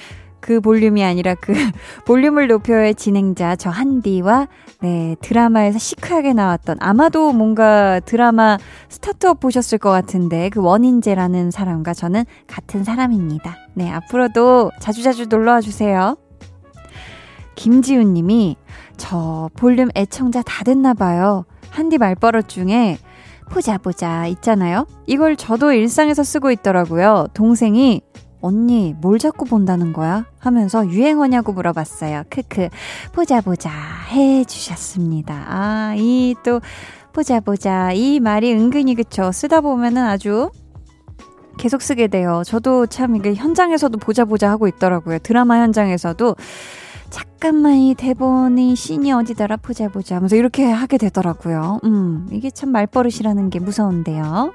그 0.41 0.61
볼륨이 0.61 1.05
아니라 1.05 1.35
그 1.35 1.53
볼륨을 2.07 2.49
높여의 2.49 2.95
진행자 2.95 3.57
저 3.57 3.71
한디와 3.71 4.49
네 4.83 5.15
드라마에서 5.21 5.79
시크하게 5.79 6.33
나왔던 6.33 6.79
아마도 6.81 7.33
뭔가 7.33 8.00
드라마 8.00 8.59
스타트업 8.89 9.39
보셨을 9.39 9.79
것 9.79 9.91
같은데 9.91 10.49
그 10.49 10.61
원인재라는 10.61 11.50
사람과 11.50 11.93
저는 11.95 12.25
같은 12.47 12.83
사람입니다. 12.83 13.57
네 13.75 13.91
앞으로도 13.91 14.73
자주자주 14.81 15.27
놀러와 15.27 15.61
주세요. 15.61 16.17
김지훈 17.54 18.14
님이 18.14 18.57
저 18.97 19.50
볼륨 19.57 19.88
애청자 19.95 20.42
다 20.42 20.64
됐나 20.64 20.95
봐요. 20.95 21.45
한디 21.71 21.99
말버릇 21.99 22.49
중에 22.49 22.99
보자 23.50 23.78
보자 23.78 24.26
있잖아요. 24.26 24.87
이걸 25.07 25.37
저도 25.37 25.73
일상에서 25.73 26.23
쓰고 26.23 26.50
있더라고요. 26.52 27.26
동생이 27.35 28.02
언니 28.40 28.95
뭘 29.00 29.19
자꾸 29.19 29.45
본다는 29.45 29.92
거야? 29.92 30.25
하면서 30.38 30.87
유행어냐고 30.88 31.52
물어봤어요. 31.52 32.23
크크 32.30 32.69
보자 33.12 33.40
보자 33.40 33.71
해 34.11 34.45
주셨습니다. 34.45 35.45
아, 35.49 35.95
이 35.97 36.35
또 36.42 36.61
보자 37.12 37.40
보자 37.40 37.92
이 37.92 38.21
말이 38.21 38.52
은근히 38.52 38.95
그쵸 38.95 39.33
쓰다 39.33 39.61
보면은 39.61 40.04
아주 40.04 40.50
계속 41.59 41.83
쓰게 41.83 42.07
돼요. 42.09 42.42
저도 42.47 42.87
참 42.87 43.16
이게 43.16 43.35
현장에서도 43.35 43.99
보자 43.99 44.25
보자 44.25 44.49
하고 44.49 44.66
있더라고요. 44.69 45.19
드라마 45.19 45.59
현장에서도 45.61 46.37
잠깐만 47.11 47.75
이 47.75 47.95
대본이 47.95 48.76
씬이 48.76 49.12
어디더라 49.12 49.57
보자 49.57 49.88
보자 49.88 50.17
하면서 50.17 50.37
이렇게 50.37 50.64
하게 50.64 50.97
되더라고요. 50.99 51.81
음, 51.85 52.29
이게 52.33 52.50
참 52.50 52.71
말버릇이라는 52.71 53.50
게 53.50 53.59
무서운데요. 53.59 54.52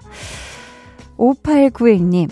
5891님, 1.18 2.30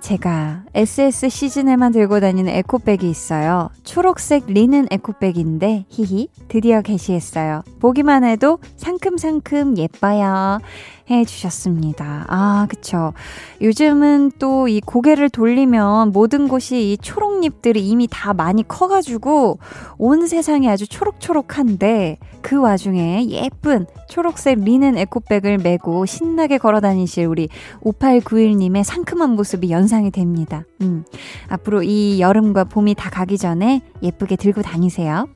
제가 0.00 0.64
SS 0.74 1.28
시즌에만 1.28 1.92
들고 1.92 2.20
다니는 2.20 2.52
에코백이 2.52 3.08
있어요. 3.08 3.70
초록색 3.84 4.44
리는 4.46 4.86
에코백인데, 4.90 5.86
히히, 5.88 6.28
드디어 6.48 6.82
게시했어요. 6.82 7.62
보기만 7.80 8.24
해도 8.24 8.58
상큼상큼 8.76 9.78
예뻐요. 9.78 10.60
해 11.08 11.24
주셨습니다. 11.24 12.24
아, 12.28 12.66
그쵸. 12.68 13.12
요즘은 13.60 14.32
또 14.40 14.66
이 14.66 14.80
고개를 14.80 15.30
돌리면 15.30 16.12
모든 16.12 16.48
곳이 16.48 16.92
이 16.92 16.98
초록잎들이 16.98 17.86
이미 17.86 18.08
다 18.10 18.34
많이 18.34 18.66
커가지고 18.66 19.58
온 19.98 20.26
세상이 20.26 20.68
아주 20.68 20.88
초록초록한데 20.88 22.18
그 22.42 22.60
와중에 22.60 23.26
예쁜 23.28 23.86
초록색 24.08 24.60
리넨 24.60 24.98
에코백을 24.98 25.58
메고 25.58 26.06
신나게 26.06 26.58
걸어 26.58 26.80
다니실 26.80 27.26
우리 27.26 27.48
5891님의 27.84 28.82
상큼한 28.82 29.30
모습이 29.30 29.70
연상 29.70 29.95
이 30.04 30.10
됩니다. 30.10 30.64
음. 30.82 31.04
앞으로 31.48 31.82
이 31.82 32.20
여름과 32.20 32.64
봄이 32.64 32.94
다 32.94 33.08
가기 33.10 33.38
전에 33.38 33.80
예쁘게 34.02 34.36
들고 34.36 34.62
다니세요. 34.62 35.26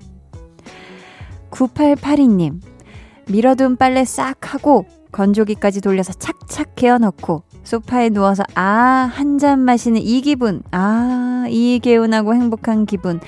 9882님, 1.50 2.60
밀어둔 3.28 3.76
빨래 3.76 4.04
싹 4.04 4.54
하고 4.54 4.86
건조기까지 5.12 5.80
돌려서 5.80 6.12
착착 6.12 6.76
개어넣고 6.76 7.42
소파에 7.64 8.10
누워서 8.10 8.44
아, 8.54 9.10
한 9.12 9.38
잔 9.38 9.60
마시는 9.60 10.00
이 10.02 10.20
기분. 10.20 10.62
아, 10.70 11.46
이 11.48 11.80
개운하고 11.82 12.34
행복한 12.34 12.84
기분. 12.86 13.20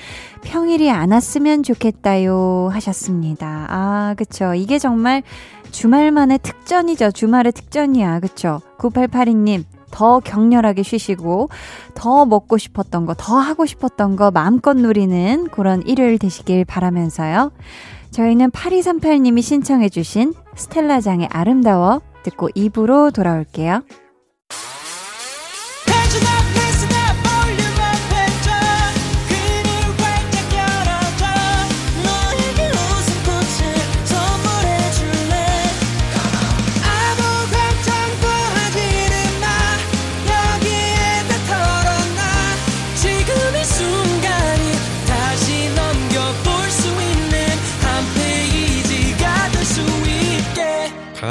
평일이 0.42 0.90
안 0.90 1.10
왔으면 1.10 1.62
좋겠다요. 1.62 2.68
하셨습니다. 2.72 3.66
아, 3.70 4.14
그쵸. 4.16 4.54
이게 4.54 4.78
정말 4.78 5.22
주말만의 5.70 6.38
특전이죠. 6.42 7.12
주말의 7.12 7.52
특전이야. 7.52 8.20
그쵸. 8.20 8.60
9882님. 8.78 9.64
더 9.92 10.18
격렬하게 10.18 10.82
쉬시고, 10.82 11.48
더 11.94 12.26
먹고 12.26 12.58
싶었던 12.58 13.06
거, 13.06 13.14
더 13.16 13.36
하고 13.36 13.64
싶었던 13.66 14.16
거 14.16 14.32
마음껏 14.32 14.74
누리는 14.74 15.48
그런 15.52 15.82
일요일 15.86 16.18
되시길 16.18 16.64
바라면서요. 16.64 17.52
저희는 18.10 18.50
8238님이 18.50 19.40
신청해주신 19.40 20.34
스텔라장의 20.56 21.28
아름다워 21.30 22.00
듣고 22.24 22.48
입으로 22.54 23.10
돌아올게요. 23.10 23.82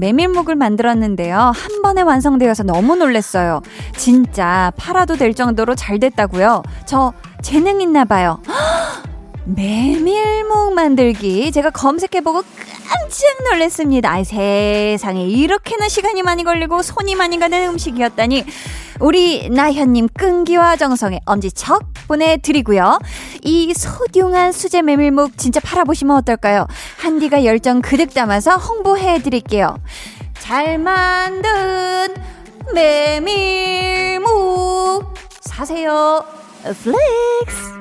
메밀묵을 0.00 0.56
만들었는데요. 0.56 1.36
한 1.38 1.82
번에 1.82 2.02
완성되어서 2.02 2.64
너무 2.64 2.96
놀랐어요. 2.96 3.60
진짜 3.96 4.72
팔아도 4.76 5.16
될 5.16 5.34
정도로 5.34 5.74
잘 5.74 6.00
됐다고요. 6.00 6.62
저 6.86 7.12
재능 7.42 7.80
있나 7.80 8.04
봐요. 8.04 8.40
메밀묵 9.54 10.74
만들기 10.74 11.50
제가 11.52 11.70
검색해보고 11.70 12.42
깜짝 12.88 13.26
놀랐습니다. 13.50 14.10
아이 14.10 14.24
세상에 14.24 15.26
이렇게나 15.26 15.88
시간이 15.88 16.22
많이 16.22 16.44
걸리고 16.44 16.82
손이 16.82 17.16
많이 17.16 17.38
가는 17.38 17.68
음식이었다니 17.70 18.44
우리 19.00 19.48
나현님 19.50 20.08
끈기와 20.16 20.76
정성에 20.76 21.20
엄지척 21.24 21.82
보내드리고요. 22.06 22.98
이 23.42 23.74
소중한 23.74 24.52
수제 24.52 24.82
메밀묵 24.82 25.36
진짜 25.36 25.58
팔아보시면 25.60 26.16
어떨까요? 26.18 26.66
한디가 26.98 27.44
열정 27.44 27.80
그득 27.82 28.14
담아서 28.14 28.56
홍보해드릴게요. 28.56 29.78
잘 30.38 30.78
만든 30.78 32.14
메밀묵 32.74 34.24
사세요. 35.40 36.24
Flex 36.62 37.80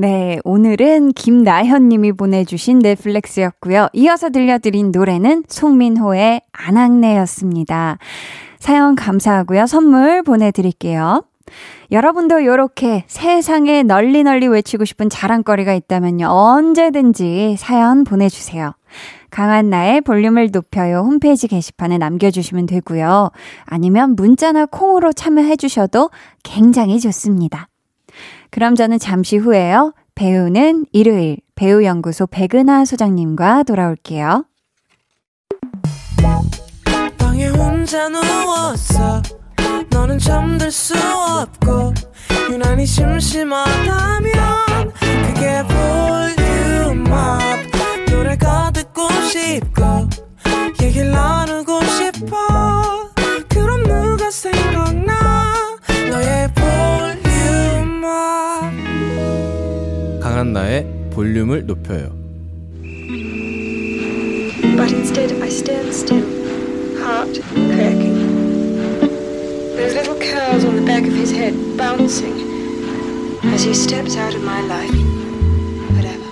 네, 0.00 0.38
오늘은 0.44 1.12
김나현 1.14 1.88
님이 1.88 2.12
보내주신 2.12 2.78
내 2.78 2.97
flex였고요. 2.97 3.88
이어서 3.94 4.30
들려드린 4.30 4.92
노래는 4.92 5.42
송민호의 5.48 6.42
아낙네였습니다. 6.52 7.98
사연 8.60 8.94
감사하고요. 8.94 9.66
선물 9.66 10.22
보내드릴게요. 10.22 11.24
여러분도 11.90 12.38
이렇게 12.38 13.06
세상에 13.08 13.82
널리 13.82 14.22
널리 14.22 14.46
외치고 14.46 14.84
싶은 14.84 15.10
자랑거리가 15.10 15.74
있다면요. 15.74 16.28
언제든지 16.28 17.56
사연 17.58 18.04
보내주세요. 18.04 18.74
강한 19.30 19.68
나의 19.68 20.02
볼륨을 20.02 20.50
높여요 20.52 20.98
홈페이지 20.98 21.48
게시판에 21.48 21.98
남겨주시면 21.98 22.66
되고요. 22.66 23.32
아니면 23.64 24.14
문자나 24.14 24.66
콩으로 24.66 25.12
참여해주셔도 25.12 26.10
굉장히 26.44 27.00
좋습니다. 27.00 27.67
그럼 28.50 28.74
저는 28.74 28.98
잠시 28.98 29.36
후에요. 29.36 29.92
배우는 30.14 30.86
일요일 30.92 31.38
배우연구소 31.54 32.26
백은하 32.26 32.84
소장님과 32.84 33.62
돌아올게요. 33.64 34.44
그럼 53.48 53.82
누가 53.82 54.30
생각나 54.30 55.12
너의 56.10 56.48
강한나의 60.38 61.10
볼륨을 61.10 61.66
높여요. 61.66 62.10
But 64.76 64.94
instead 64.94 65.34
I 65.42 65.48
stand 65.48 65.88
still, 65.88 66.24
heart 67.02 67.42
cracking. 67.72 68.14
Those 69.74 69.94
little 69.96 70.14
curls 70.20 70.64
on 70.64 70.76
the 70.76 70.84
back 70.84 71.04
of 71.08 71.14
his 71.16 71.34
head 71.34 71.56
bouncing 71.76 72.38
as 73.52 73.64
he 73.64 73.72
steps 73.74 74.16
out 74.16 74.36
of 74.36 74.44
my 74.44 74.62
life. 74.62 74.94
Whatever. 75.90 76.30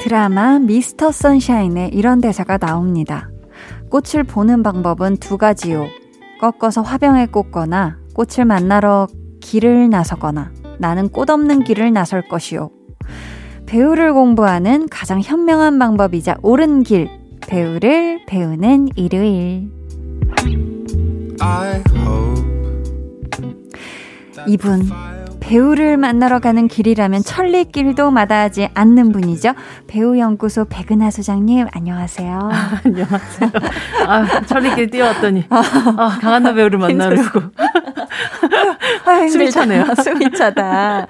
드라마 0.00 0.60
미스터 0.60 1.10
선샤인에 1.10 1.90
이런 1.92 2.20
대사가 2.20 2.58
나옵니다. 2.58 3.28
꽃을 3.90 4.22
보는 4.22 4.62
방법은 4.62 5.16
두 5.16 5.36
가지요. 5.36 5.88
꺾어서 6.40 6.82
화병에 6.82 7.26
꽂거나 7.26 7.98
꽃을 8.14 8.44
만나러 8.44 9.08
길을 9.40 9.90
나서거나 9.90 10.59
나는 10.80 11.10
꽃 11.10 11.28
없는 11.28 11.64
길을 11.64 11.92
나설 11.92 12.26
것이요. 12.26 12.70
배우를 13.66 14.14
공부하는 14.14 14.88
가장 14.88 15.20
현명한 15.20 15.78
방법이자 15.78 16.38
옳은 16.42 16.82
길. 16.84 17.08
배우를 17.46 18.22
배우는 18.26 18.88
일요일. 18.96 19.70
이분 24.46 24.88
배우를 25.40 25.96
만나러 25.96 26.38
가는 26.38 26.66
길이라면 26.68 27.22
천리길도 27.22 28.10
마다하지 28.10 28.70
않는 28.72 29.12
분이죠. 29.12 29.52
배우연구소 29.88 30.66
백은하 30.66 31.10
소장님, 31.10 31.66
안녕하세요. 31.72 32.38
아, 32.52 32.80
안녕하세요. 32.84 33.50
아, 34.06 34.40
천리길 34.42 34.90
뛰어왔더니, 34.90 35.44
아, 35.50 36.18
강한나 36.20 36.52
배우를 36.54 36.78
만나려고. 36.78 37.40
아, 39.04 39.28
숨이 39.28 39.50
차네요. 39.50 39.84
숨이 40.02 40.32
차다. 40.32 41.06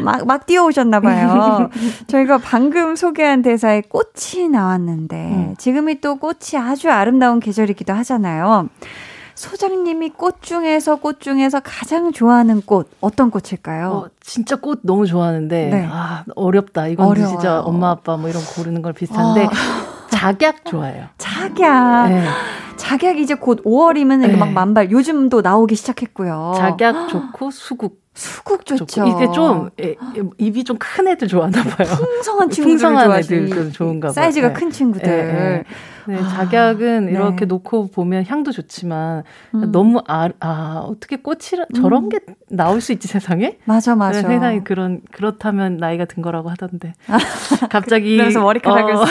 막, 0.00 0.26
막 0.26 0.46
뛰어오셨나봐요. 0.46 1.70
저희가 2.06 2.38
방금 2.38 2.96
소개한 2.96 3.42
대사에 3.42 3.82
꽃이 3.82 4.48
나왔는데, 4.48 5.16
음. 5.16 5.54
지금이 5.58 6.00
또 6.00 6.16
꽃이 6.16 6.60
아주 6.60 6.90
아름다운 6.90 7.40
계절이기도 7.40 7.92
하잖아요. 7.92 8.68
소장님이 9.34 10.10
꽃 10.10 10.42
중에서 10.42 10.96
꽃 10.96 11.20
중에서 11.20 11.60
가장 11.60 12.12
좋아하는 12.12 12.62
꽃 12.62 12.88
어떤 13.00 13.30
꽃일까요? 13.30 13.90
어, 13.90 14.06
진짜 14.20 14.56
꽃 14.56 14.80
너무 14.82 15.06
좋아하는데 15.06 15.70
네. 15.70 15.88
아 15.90 16.24
어렵다. 16.36 16.86
이건 16.86 17.06
어려워요. 17.08 17.30
진짜 17.30 17.60
엄마 17.60 17.90
아빠 17.90 18.16
뭐 18.16 18.30
이런 18.30 18.42
고르는 18.44 18.80
걸 18.80 18.92
비슷한데 18.92 19.46
아. 19.46 19.93
작약 20.14 20.64
좋아해요. 20.64 21.06
작약. 21.18 22.08
네. 22.08 22.24
작약 22.76 23.18
이제 23.18 23.34
곧 23.34 23.62
5월이면 23.64 24.26
네. 24.26 24.36
막 24.36 24.50
만발 24.52 24.90
요즘도 24.90 25.40
나오기 25.42 25.74
시작했고요. 25.74 26.54
작약 26.56 27.08
좋고 27.08 27.50
수국 27.50 28.02
수국 28.14 28.64
좋죠. 28.64 29.06
이게 29.06 29.30
좀 29.32 29.70
예, 29.80 29.96
입이 30.38 30.62
좀 30.62 30.78
큰 30.78 31.08
애들 31.08 31.26
좋아하나 31.26 31.62
봐요. 31.64 31.88
풍성한 31.88 32.50
친구들 32.50 32.78
풍성한 32.78 33.18
애들 33.18 33.72
좋은가 33.72 34.08
봐요. 34.08 34.12
사이즈가 34.12 34.48
네. 34.48 34.54
큰 34.54 34.70
친구들. 34.70 35.08
네, 35.08 35.64
네, 36.06 36.16
아, 36.18 36.28
작약은 36.28 37.06
네. 37.06 37.12
이렇게 37.12 37.44
놓고 37.44 37.90
보면 37.90 38.24
향도 38.26 38.52
좋지만 38.52 39.22
음. 39.54 39.72
너무 39.72 40.02
아, 40.06 40.28
아 40.40 40.84
어떻게 40.86 41.16
꽃이 41.16 41.62
저런 41.74 42.04
음. 42.04 42.08
게 42.08 42.20
나올 42.48 42.80
수 42.80 42.92
있지 42.92 43.08
세상에? 43.08 43.58
맞아 43.64 43.94
맞아. 43.94 44.22
네, 44.22 44.34
세상에 44.34 44.60
그런 44.62 45.00
그렇다면 45.12 45.78
나이가 45.78 46.04
든 46.04 46.22
거라고 46.22 46.50
하던데 46.50 46.94
갑자기 47.70 48.16
그래서 48.16 48.40
머리카락을 48.40 48.94
어, 48.94 49.04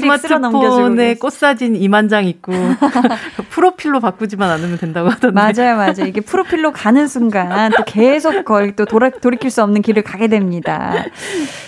스마트폰에 0.00 1.14
꽃 1.14 1.32
사진 1.32 1.74
2만 1.74 2.10
장 2.10 2.24
있고 2.26 2.52
프로필로 3.50 4.00
바꾸지만 4.00 4.50
않으면 4.50 4.78
된다고 4.78 5.08
하던데. 5.08 5.34
맞아요 5.34 5.76
맞아요. 5.76 6.06
이게 6.06 6.20
프로필로 6.20 6.72
가는 6.72 7.06
순간 7.06 7.70
또 7.76 7.84
계속 7.84 8.44
거의 8.44 8.76
또 8.76 8.84
돌아, 8.84 9.10
돌이킬 9.10 9.50
수 9.50 9.62
없는 9.62 9.82
길을 9.82 10.02
가게 10.02 10.28
됩니다. 10.28 11.04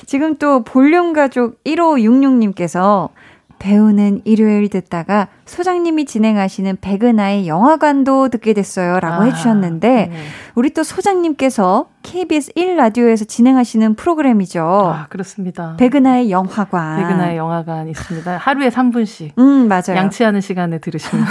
지금 0.06 0.36
또 0.36 0.64
볼륨 0.64 1.12
가족 1.12 1.62
1566님께서 1.64 3.10
배우는 3.60 4.22
일요일 4.24 4.70
듣다가 4.70 5.28
소장님이 5.44 6.06
진행하시는 6.06 6.78
백은하의 6.80 7.46
영화관도 7.46 8.30
듣게 8.30 8.54
됐어요. 8.54 8.98
라고 9.00 9.22
아, 9.22 9.24
해주셨는데, 9.26 9.88
네. 9.88 10.12
우리 10.54 10.70
또 10.70 10.82
소장님께서 10.82 11.86
KBS 12.02 12.52
1라디오에서 12.54 13.28
진행하시는 13.28 13.94
프로그램이죠. 13.94 14.62
아, 14.62 15.06
그렇습니다. 15.10 15.76
백은하의 15.76 16.30
영화관. 16.30 17.02
백은하의 17.02 17.36
영화관 17.36 17.88
있습니다. 17.88 18.38
하루에 18.38 18.70
3분씩. 18.70 19.38
음, 19.38 19.68
맞아요. 19.68 19.96
양치하는 19.96 20.40
시간에 20.40 20.78
들으시면. 20.78 21.26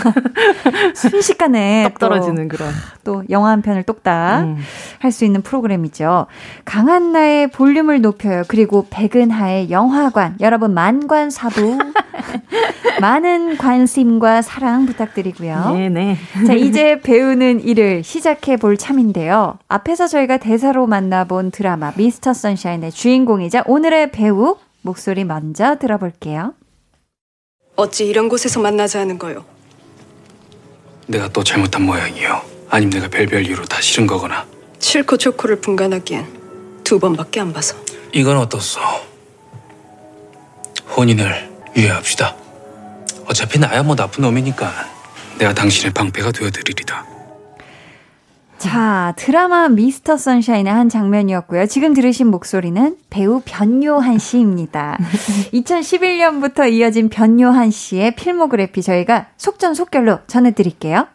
순식간에. 0.94 1.84
떡 1.90 1.98
떨어지는 2.00 2.48
또, 2.48 2.58
그런. 2.58 2.74
또 3.04 3.24
영화 3.32 3.50
한 3.50 3.64
편을 3.64 3.84
똑딱 3.84 4.42
음. 4.42 4.58
할수 5.00 5.26
있는 5.26 5.42
프로그램이죠. 5.42 6.28
강한 6.66 7.12
나의 7.12 7.48
볼륨을 7.48 8.02
높여요. 8.02 8.44
그리고 8.48 8.86
백은하의 8.92 9.72
영화관. 9.72 10.36
여러분, 10.40 10.76
만관사부. 10.76 11.80
많은 13.02 13.58
관심과 13.58 14.42
사랑 14.42 14.86
부탁드리고요. 14.86 15.72
네네. 15.74 16.18
자, 16.46 16.54
이제 16.54 17.00
배우는 17.02 17.62
일을 17.62 18.04
시작해 18.04 18.58
볼 18.58 18.78
참인데요. 18.78 19.58
앞에서 19.68 20.08
저희가 20.08 20.38
대사로 20.38 20.88
만나본 20.88 21.52
드라마 21.52 21.94
미스터 21.96 22.34
선샤인의 22.34 22.92
주인공이자 22.92 23.64
오늘의 23.66 24.12
배우 24.12 24.58
목소리 24.82 25.24
먼저 25.24 25.78
들어볼게요. 25.78 26.54
어찌 27.76 28.06
이런 28.06 28.28
곳에서 28.28 28.60
만나자 28.60 29.00
하는 29.00 29.18
거요? 29.18 29.46
내가 31.08 31.28
또 31.30 31.44
잘못한 31.44 31.84
모양이요. 31.84 32.42
아니면 32.70 32.92
내가 32.92 33.08
별별 33.08 33.46
이유로 33.46 33.66
다 33.66 33.82
싫은 33.82 34.06
거거나. 34.06 34.46
싫고 34.80 35.18
좋고를 35.18 35.62
분간하기엔 35.62 36.82
두 36.84 37.00
번밖에 37.00 37.40
안 37.40 37.52
봐서. 37.54 37.76
이건 38.12 38.38
어떻소? 38.38 38.80
혼인을 40.96 41.50
유예합시다. 41.80 42.36
어차피 43.26 43.60
나야 43.60 43.84
뭐 43.84 43.96
나쁜 43.96 44.24
놈이니까 44.24 44.70
내가 45.38 45.54
당신의 45.54 45.94
방패가 45.94 46.32
되어드리리다. 46.32 47.06
자, 48.58 49.14
드라마 49.16 49.70
미스터 49.70 50.18
선샤인의 50.18 50.74
한 50.74 50.90
장면이었고요. 50.90 51.66
지금 51.68 51.94
들으신 51.94 52.28
목소리는 52.28 52.98
배우 53.10 53.42
변요한 53.46 54.18
씨입니다. 54.20 54.98
2011년부터 55.54 56.70
이어진 56.70 57.08
변요한 57.08 57.72
씨의 57.72 58.16
필모그래피 58.16 58.82
저희가 58.82 59.28
속전속결로 59.38 60.20
전해드릴게요. 60.28 61.08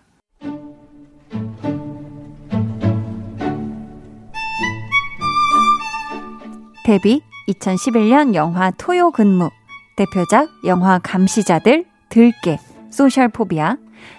데뷔 6.86 7.22
2011년 7.48 8.34
영화 8.34 8.70
토요 8.70 9.10
근무 9.10 9.50
대표작 9.96 10.48
영화 10.64 10.98
감시자들 10.98 11.84
들깨 12.08 12.58
소셜포비아. 12.90 13.76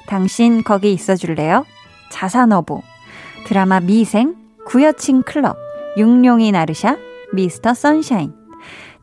당신 0.07 0.63
거기 0.63 0.93
있어줄래요? 0.93 1.65
자산어보 2.11 2.81
드라마 3.45 3.79
미생 3.79 4.35
구여친 4.65 5.23
클럽 5.23 5.57
육룡이 5.97 6.51
나르샤 6.51 6.97
미스터 7.33 7.73
선샤인. 7.73 8.33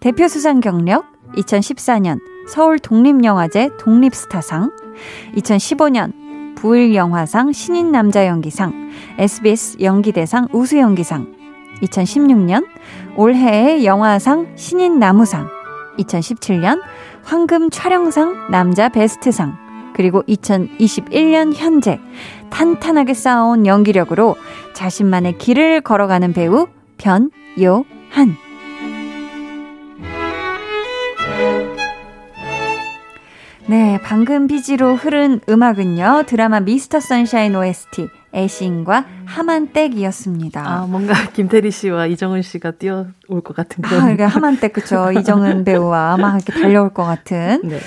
대표 0.01 0.29
수상 0.29 0.61
경력 0.61 1.05
2014년 1.37 2.19
서울 2.49 2.79
독립영화제 2.79 3.71
독립스타상. 3.79 4.73
2015년 5.37 6.57
부일영화상 6.57 7.53
신인 7.53 7.93
남자 7.93 8.27
연기상 8.27 8.91
SBS 9.19 9.79
연기대상 9.81 10.49
우수연기상. 10.53 11.35
2016년 11.83 12.67
올해의 13.17 13.85
영화상 13.85 14.53
신인 14.57 14.99
나무상, 14.99 15.49
2017년 15.99 16.81
황금 17.23 17.71
촬영상 17.71 18.51
남자 18.51 18.89
베스트상, 18.89 19.57
그리고 19.95 20.23
2021년 20.23 21.55
현재 21.55 22.01
탄탄하게 22.51 23.15
쌓아온 23.15 23.67
연기력으로 23.67 24.37
자신만의 24.75 25.39
길을 25.39 25.81
걸어가는 25.83 26.33
배우 26.33 26.69
변요한. 26.99 28.37
네, 33.67 33.99
방금 34.03 34.49
비지로 34.49 34.95
흐른 34.97 35.41
음악은요, 35.49 36.25
드라마 36.27 36.61
미스터 36.61 37.01
선샤인 37.01 37.55
OST, 37.55 38.09
애신과 38.35 39.05
하만댁이었습니다. 39.27 40.63
아, 40.67 40.87
뭔가 40.87 41.15
김태리 41.33 41.71
씨와 41.71 42.07
이정은 42.07 42.43
씨가 42.43 42.73
뛰어올 42.73 43.41
것 43.45 43.55
같은 43.55 43.83
그런. 43.83 44.01
아, 44.01 44.03
그러니까 44.05 44.27
하만댁, 44.27 44.73
그쵸. 44.73 45.13
이정은 45.19 45.65
배우와 45.65 46.15
아마 46.15 46.37
이렇게 46.37 46.53
달려올 46.53 46.93
것 46.93 47.05
같은. 47.05 47.61
네. 47.65 47.79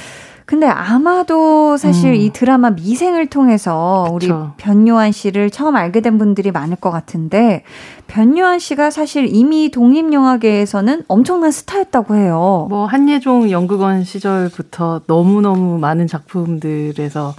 근데 0.45 0.67
아마도 0.67 1.75
사실 1.75 2.11
음. 2.11 2.15
이 2.15 2.31
드라마 2.31 2.69
미생을 2.69 3.27
통해서 3.27 4.07
우리 4.11 4.29
변요한 4.57 5.11
씨를 5.11 5.49
처음 5.49 5.75
알게 5.75 6.01
된 6.01 6.19
분들이 6.19 6.51
많을 6.51 6.75
것 6.75 6.91
같은데 6.91 7.63
변요한 8.05 8.59
씨가 8.59 8.91
사실 8.91 9.27
이미 9.27 9.71
독립 9.71 10.13
영화계에서는 10.13 11.05
엄청난 11.07 11.49
스타였다고 11.49 12.15
해요. 12.15 12.67
뭐 12.69 12.85
한예종 12.85 13.49
연극원 13.49 14.03
시절부터 14.03 15.01
너무너무 15.07 15.79
많은 15.79 16.05
작품들에서 16.05 17.33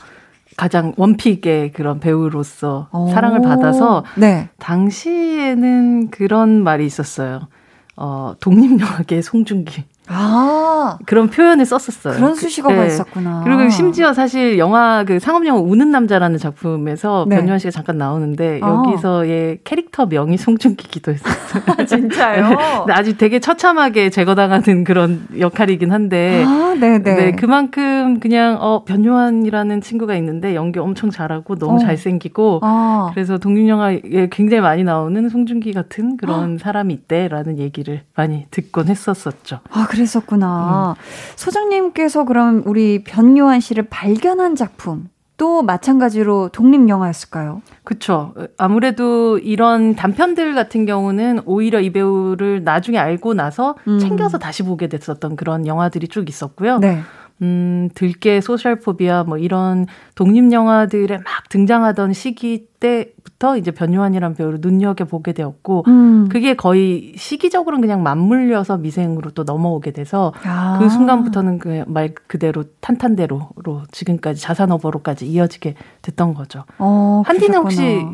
가장 0.56 0.94
원픽의 0.96 1.72
그런 1.72 2.00
배우로서 2.00 2.88
오. 2.92 3.08
사랑을 3.10 3.42
받아서 3.42 4.04
네. 4.16 4.48
당시에는 4.58 6.10
그런 6.10 6.62
말이 6.62 6.86
있었어요. 6.86 7.48
어, 7.96 8.34
독립영화계 8.40 9.22
송중기. 9.22 9.84
아. 10.08 10.98
그런 11.06 11.28
표현을 11.28 11.64
썼었어요. 11.64 12.14
그런 12.14 12.34
그, 12.34 12.40
수식어가 12.40 12.74
네. 12.74 12.86
있었구나. 12.86 13.42
그리고 13.44 13.68
심지어 13.68 14.12
사실 14.12 14.58
영화 14.58 15.04
그 15.04 15.18
상업영화 15.18 15.60
우는 15.60 15.90
남자라는 15.90 16.38
작품에서 16.38 17.26
네. 17.28 17.36
변요한 17.36 17.58
씨가 17.58 17.70
잠깐 17.70 17.98
나오는데 17.98 18.60
아. 18.62 18.68
여기서의 18.68 19.58
캐릭터 19.64 20.06
명이 20.06 20.36
송중기기도 20.36 21.12
했었어요. 21.12 21.62
아, 21.78 21.84
진짜요? 21.84 22.48
네. 22.86 22.92
아주 22.92 23.16
되게 23.16 23.40
처참하게 23.40 24.10
제거당하는 24.10 24.84
그런 24.84 25.26
역할이긴 25.38 25.92
한데. 25.92 26.44
아, 26.46 26.74
네네. 26.78 26.98
네, 26.98 27.32
그만큼 27.32 28.20
그냥 28.20 28.58
어 28.60 28.84
변요한이라는 28.84 29.80
친구가 29.80 30.14
있는데 30.16 30.54
연기 30.54 30.78
엄청 30.78 31.10
잘하고 31.10 31.56
너무 31.56 31.76
어. 31.76 31.78
잘생기고 31.78 32.60
아. 32.62 33.10
그래서 33.14 33.38
독립영화에 33.38 34.28
굉장히 34.30 34.60
많이 34.60 34.84
나오는 34.84 35.28
송중기 35.28 35.72
같은 35.72 36.16
그런 36.16 36.54
아. 36.54 36.58
사람이 36.58 36.94
있대라는 36.94 37.58
얘기를 37.58 38.02
많이 38.14 38.46
듣곤 38.50 38.88
했었었죠. 38.88 39.60
아, 39.70 39.86
그랬었구나. 39.96 40.96
음. 40.96 41.02
소장님께서 41.36 42.24
그럼 42.24 42.62
우리 42.66 43.02
변요한 43.02 43.60
씨를 43.60 43.88
발견한 43.88 44.54
작품 44.54 45.08
또 45.36 45.62
마찬가지로 45.62 46.48
독립 46.50 46.88
영화였을까요? 46.88 47.60
그렇죠. 47.84 48.32
아무래도 48.56 49.38
이런 49.38 49.94
단편들 49.94 50.54
같은 50.54 50.86
경우는 50.86 51.42
오히려 51.44 51.80
이 51.80 51.90
배우를 51.90 52.64
나중에 52.64 52.96
알고 52.96 53.34
나서 53.34 53.74
음. 53.86 53.98
챙겨서 53.98 54.38
다시 54.38 54.62
보게 54.62 54.88
됐었던 54.88 55.36
그런 55.36 55.66
영화들이 55.66 56.08
쭉 56.08 56.28
있었고요. 56.28 56.78
네. 56.78 57.02
음, 57.42 57.90
들깨 57.94 58.40
소셜포비아 58.40 59.24
뭐 59.24 59.36
이런 59.38 59.86
독립 60.14 60.50
영화들에 60.52 61.18
막 61.18 61.48
등장하던 61.50 62.12
시기 62.14 62.66
때부터 62.80 63.56
이제 63.58 63.70
변요한이란 63.70 64.34
배우를 64.34 64.58
눈여겨 64.62 65.04
보게 65.04 65.32
되었고 65.32 65.84
음. 65.86 66.28
그게 66.30 66.54
거의 66.54 67.12
시기적으로는 67.16 67.82
그냥 67.82 68.02
맞물려서 68.02 68.78
미생으로 68.78 69.30
또 69.32 69.42
넘어오게 69.44 69.90
돼서 69.92 70.32
아. 70.44 70.78
그 70.80 70.88
순간부터는 70.88 71.58
그 71.58 71.84
말 71.86 72.14
그대로 72.26 72.64
탄탄대로로 72.80 73.82
지금까지 73.92 74.40
자산어버로까지 74.40 75.26
이어지게 75.26 75.74
됐던 76.02 76.34
거죠. 76.34 76.64
어, 76.78 77.22
한디는 77.26 77.58
혹시 77.60 78.06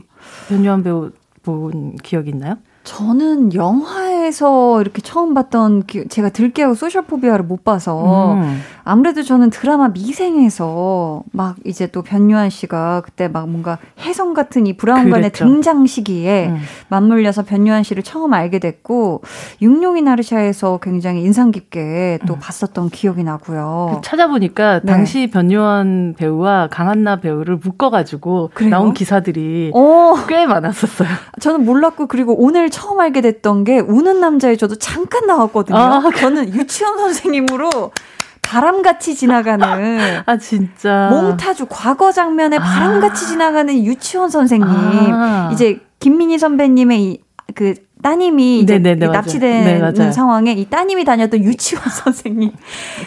변요한 0.48 0.82
배우 0.82 1.10
본 1.42 1.96
기억 1.96 2.28
있나요? 2.28 2.56
저는 2.84 3.54
영화에서 3.54 4.80
이렇게 4.80 5.00
처음 5.02 5.34
봤던 5.34 5.84
제가 6.08 6.30
들깨하고 6.30 6.74
소셜포비아를 6.74 7.44
못 7.44 7.64
봐서 7.64 8.34
음. 8.34 8.60
아무래도 8.84 9.22
저는 9.22 9.50
드라마 9.50 9.88
미생에서 9.88 11.22
막 11.30 11.56
이제 11.64 11.86
또 11.86 12.02
변요한 12.02 12.50
씨가 12.50 13.02
그때 13.04 13.28
막 13.28 13.48
뭔가 13.48 13.78
혜성 14.00 14.34
같은 14.34 14.66
이 14.66 14.76
브라운관의 14.76 15.30
등장 15.32 15.86
시기에 15.86 16.48
음. 16.48 16.58
맞물려서 16.88 17.44
변요한 17.44 17.84
씨를 17.84 18.02
처음 18.02 18.34
알게 18.34 18.58
됐고 18.58 19.22
육룡이 19.60 20.02
나르샤에서 20.02 20.80
굉장히 20.82 21.22
인상 21.22 21.52
깊게 21.52 22.20
또 22.26 22.34
음. 22.34 22.38
봤었던 22.40 22.90
기억이 22.90 23.22
나고요. 23.22 23.92
그 23.94 24.00
찾아보니까 24.02 24.80
네. 24.80 24.92
당시 24.92 25.30
변요한 25.30 26.14
배우와 26.16 26.68
강한나 26.68 27.20
배우를 27.20 27.58
묶어가지고 27.62 28.50
그래요? 28.54 28.70
나온 28.70 28.92
기사들이 28.92 29.70
오. 29.74 30.16
꽤 30.26 30.46
많았었어요. 30.46 31.08
저는 31.40 31.64
몰랐고 31.64 32.08
그리고 32.08 32.34
오늘 32.36 32.71
처음 32.72 32.98
알게 32.98 33.20
됐던 33.20 33.62
게 33.62 33.78
우는 33.78 34.18
남자에 34.18 34.56
저도 34.56 34.74
잠깐 34.76 35.26
나왔거든요. 35.26 35.78
아, 35.78 36.02
저는 36.16 36.52
유치원 36.54 36.98
선생님으로 36.98 37.92
바람같이 38.40 39.14
지나가는 39.14 40.22
아 40.26 40.36
진짜 40.38 41.08
몽타주 41.12 41.66
과거 41.70 42.10
장면에 42.10 42.56
아. 42.56 42.60
바람같이 42.60 43.28
지나가는 43.28 43.72
유치원 43.84 44.28
선생님 44.28 44.66
아. 44.68 45.50
이제 45.52 45.78
김민희 46.00 46.38
선배님의 46.38 47.20
그 47.54 47.74
따님이 48.02 48.60
이제 48.60 48.78
네네네, 48.78 49.12
납치되는 49.12 49.92
네, 49.94 50.12
상황에 50.12 50.52
이 50.52 50.64
따님이 50.64 51.04
다녔던 51.04 51.44
유치원 51.44 51.84
선생님 51.88 52.50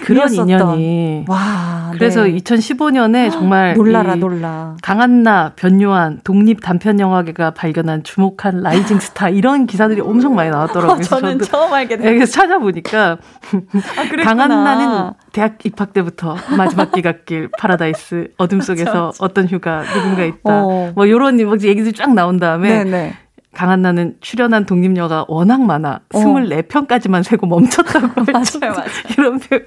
그런 0.01 0.34
인연이 0.34 1.25
와 1.27 1.91
그래서 1.93 2.23
네. 2.23 2.36
2015년에 2.38 3.29
정말 3.29 3.73
놀라라 3.75 4.15
놀라 4.15 4.77
강한나 4.81 5.51
변요한 5.55 6.21
독립 6.23 6.62
단편 6.62 6.99
영화계가 6.99 7.51
발견한 7.51 8.03
주목한 8.03 8.62
rising 8.61 8.99
스타 8.99 9.27
이런 9.27 9.65
기사들이 9.65 9.99
엄청 9.99 10.34
많이 10.36 10.49
나왔더라고요. 10.49 10.95
어, 10.95 10.99
저는 11.03 11.39
처음 11.39 11.73
알게 11.73 11.97
됐어요. 11.97 12.13
그래서 12.13 12.31
찾아보니까 12.31 13.17
아, 13.97 14.23
강한나는 14.23 15.12
대학 15.34 15.58
입학 15.65 15.91
때부터 15.91 16.38
마지막 16.58 16.93
기갓길 16.93 17.49
파라다이스 17.58 18.29
어둠 18.38 18.62
속에서 18.65 19.12
어떤 19.19 19.47
휴가 19.47 19.84
누군가 19.84 20.23
있다 20.23 20.39
어. 20.65 20.91
뭐 20.95 21.05
이런 21.05 21.38
얘기들이 21.39 21.91
쫙 21.91 22.13
나온 22.13 22.39
다음에 22.39 22.84
네네. 22.84 23.24
강한나는 23.55 24.15
출연한 24.21 24.65
독립영화가 24.65 25.25
워낙 25.27 25.61
많아 25.61 26.01
어. 26.13 26.19
24편까지만 26.19 27.23
세고 27.23 27.47
멈췄다고 27.47 28.07
맞아요, 28.31 28.73
맞아요. 28.75 28.87
이런 29.17 29.39
표현. 29.39 29.63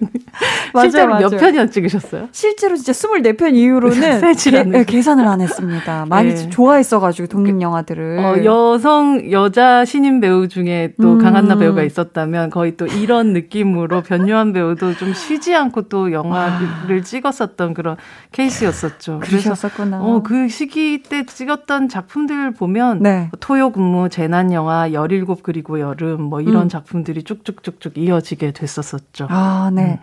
실제로 0.81 1.09
맞아요, 1.09 1.23
몇 1.23 1.31
맞아요. 1.33 1.41
편이나 1.41 1.67
찍으셨어요? 1.67 2.29
실제로 2.33 2.77
진짜 2.77 2.93
24편 2.93 3.55
이후로는 3.55 4.21
게, 4.37 4.63
네, 4.65 4.85
계산을 4.85 5.27
안 5.27 5.41
했습니다. 5.41 6.07
많이 6.09 6.35
네. 6.35 6.51
좋아했어가지고 6.51 7.29
독립영화들을. 7.29 8.19
어, 8.19 8.45
여성 8.45 9.31
여자 9.33 9.85
신인 9.85 10.21
배우 10.21 10.49
중에 10.49 10.93
또 11.01 11.15
음. 11.15 11.19
강한나 11.19 11.57
배우가 11.57 11.83
있었다면 11.83 12.51
거의 12.51 12.77
또 12.77 12.87
이런 12.87 13.33
느낌으로 13.33 14.03
변요한 14.03 14.53
배우도 14.53 14.95
좀 14.97 15.13
쉬지 15.15 15.55
않고 15.55 15.83
또 15.89 16.13
영화를 16.13 16.99
아. 16.99 17.03
찍었었던 17.03 17.75
그런 17.75 17.97
케이스였었죠. 18.33 19.21
그러셨었구나. 19.23 20.01
어, 20.01 20.23
그 20.23 20.49
시기 20.49 21.03
때 21.03 21.25
찍었던 21.25 21.89
작품들 21.89 22.53
보면 22.53 23.03
네. 23.03 23.31
토요 23.41 23.71
근무, 23.79 24.09
재난 24.09 24.53
영화, 24.53 24.93
17 24.93 25.25
그리고 25.43 25.79
여름 25.81 26.23
뭐 26.23 26.41
이런 26.41 26.65
음. 26.65 26.69
작품들이 26.69 27.23
쭉쭉쭉쭉 27.23 27.97
이어지게 27.97 28.53
됐었었죠. 28.53 29.29
아, 29.31 29.71
네. 29.73 29.83
음. 29.93 29.97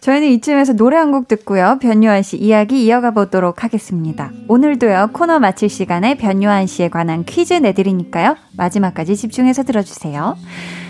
저희는 0.00 0.28
이쯤에서 0.28 0.72
노래 0.74 0.96
한 0.96 1.10
곡 1.12 1.26
듣고요. 1.28 1.78
변요한 1.80 2.22
씨 2.22 2.36
이야기 2.36 2.84
이어가 2.84 3.10
보도록 3.12 3.62
하겠습니다. 3.64 4.30
오늘도요. 4.48 5.10
코너 5.12 5.38
마칠 5.38 5.68
시간에 5.68 6.16
변요한 6.16 6.66
씨에 6.66 6.88
관한 6.88 7.24
퀴즈 7.24 7.54
내드리니까요. 7.54 8.36
마지막까지 8.56 9.16
집중해서 9.16 9.62
들어주세요. 9.62 10.36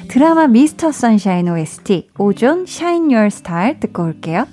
드라마 0.09 0.47
미스터 0.47 0.93
선샤인 0.93 1.49
OST 1.49 2.09
오존 2.19 2.67
Shine 2.67 3.13
Your 3.13 3.31
Star 3.31 3.79
듣고 3.81 4.03
올게요. 4.05 4.47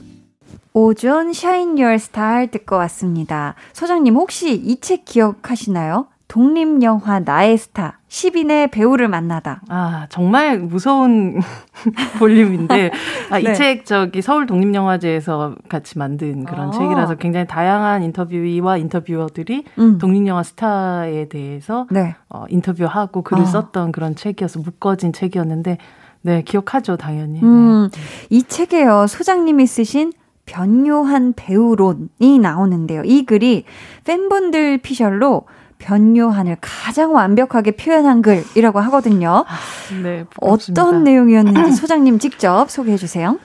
오존 0.73 1.33
Shine 1.33 1.79
Your 1.79 1.97
Star 1.99 2.51
듣고 2.51 2.75
왔습니다. 2.75 3.55
소장님 3.73 4.15
혹시 4.15 4.53
이 4.53 4.79
책 4.79 5.05
기억하시나요? 5.05 6.07
독립영화 6.27 7.21
나의 7.21 7.57
스타 7.57 7.99
10인의 8.09 8.69
배우를 8.71 9.07
만나다. 9.07 9.61
아, 9.69 10.07
정말 10.09 10.59
무서운 10.59 11.39
볼륨인데, 12.19 12.91
아, 13.29 13.39
네. 13.39 13.51
이책 13.51 13.85
저기 13.85 14.21
서울 14.21 14.45
독립영화제에서 14.45 15.55
같이 15.69 15.97
만든 15.97 16.43
그런 16.43 16.69
아. 16.69 16.71
책이라서 16.71 17.15
굉장히 17.15 17.47
다양한 17.47 18.03
인터뷰이와 18.03 18.77
인터뷰어들이 18.77 19.63
음. 19.79 19.97
독립영화 19.99 20.43
스타에 20.43 21.29
대해서 21.29 21.87
네. 21.91 22.15
어, 22.29 22.43
인터뷰하고 22.49 23.21
글을 23.21 23.43
아. 23.43 23.45
썼던 23.45 23.93
그런 23.93 24.15
책이어서 24.15 24.59
묶어진 24.59 25.13
책이었는데, 25.13 25.77
네, 26.23 26.41
기억하죠, 26.41 26.97
당연히. 26.97 27.41
음, 27.41 27.89
네. 27.89 28.01
이 28.29 28.43
책에요, 28.43 29.07
소장님이 29.07 29.65
쓰신 29.65 30.11
변요한 30.45 31.33
배우론이 31.35 32.39
나오는데요. 32.41 33.03
이 33.05 33.25
글이 33.25 33.65
팬분들 34.05 34.79
피셜로 34.79 35.45
변요한을 35.79 36.57
가장 36.61 37.13
완벽하게 37.13 37.71
표현한 37.71 38.21
글이라고 38.21 38.79
하거든요. 38.81 39.45
아, 39.47 39.57
네, 40.01 40.25
부럽습니다. 40.25 40.81
어떤 40.81 41.03
내용이었는지 41.03 41.73
소장님 41.73 42.19
직접 42.19 42.69
소개해 42.69 42.97
주세요. 42.97 43.39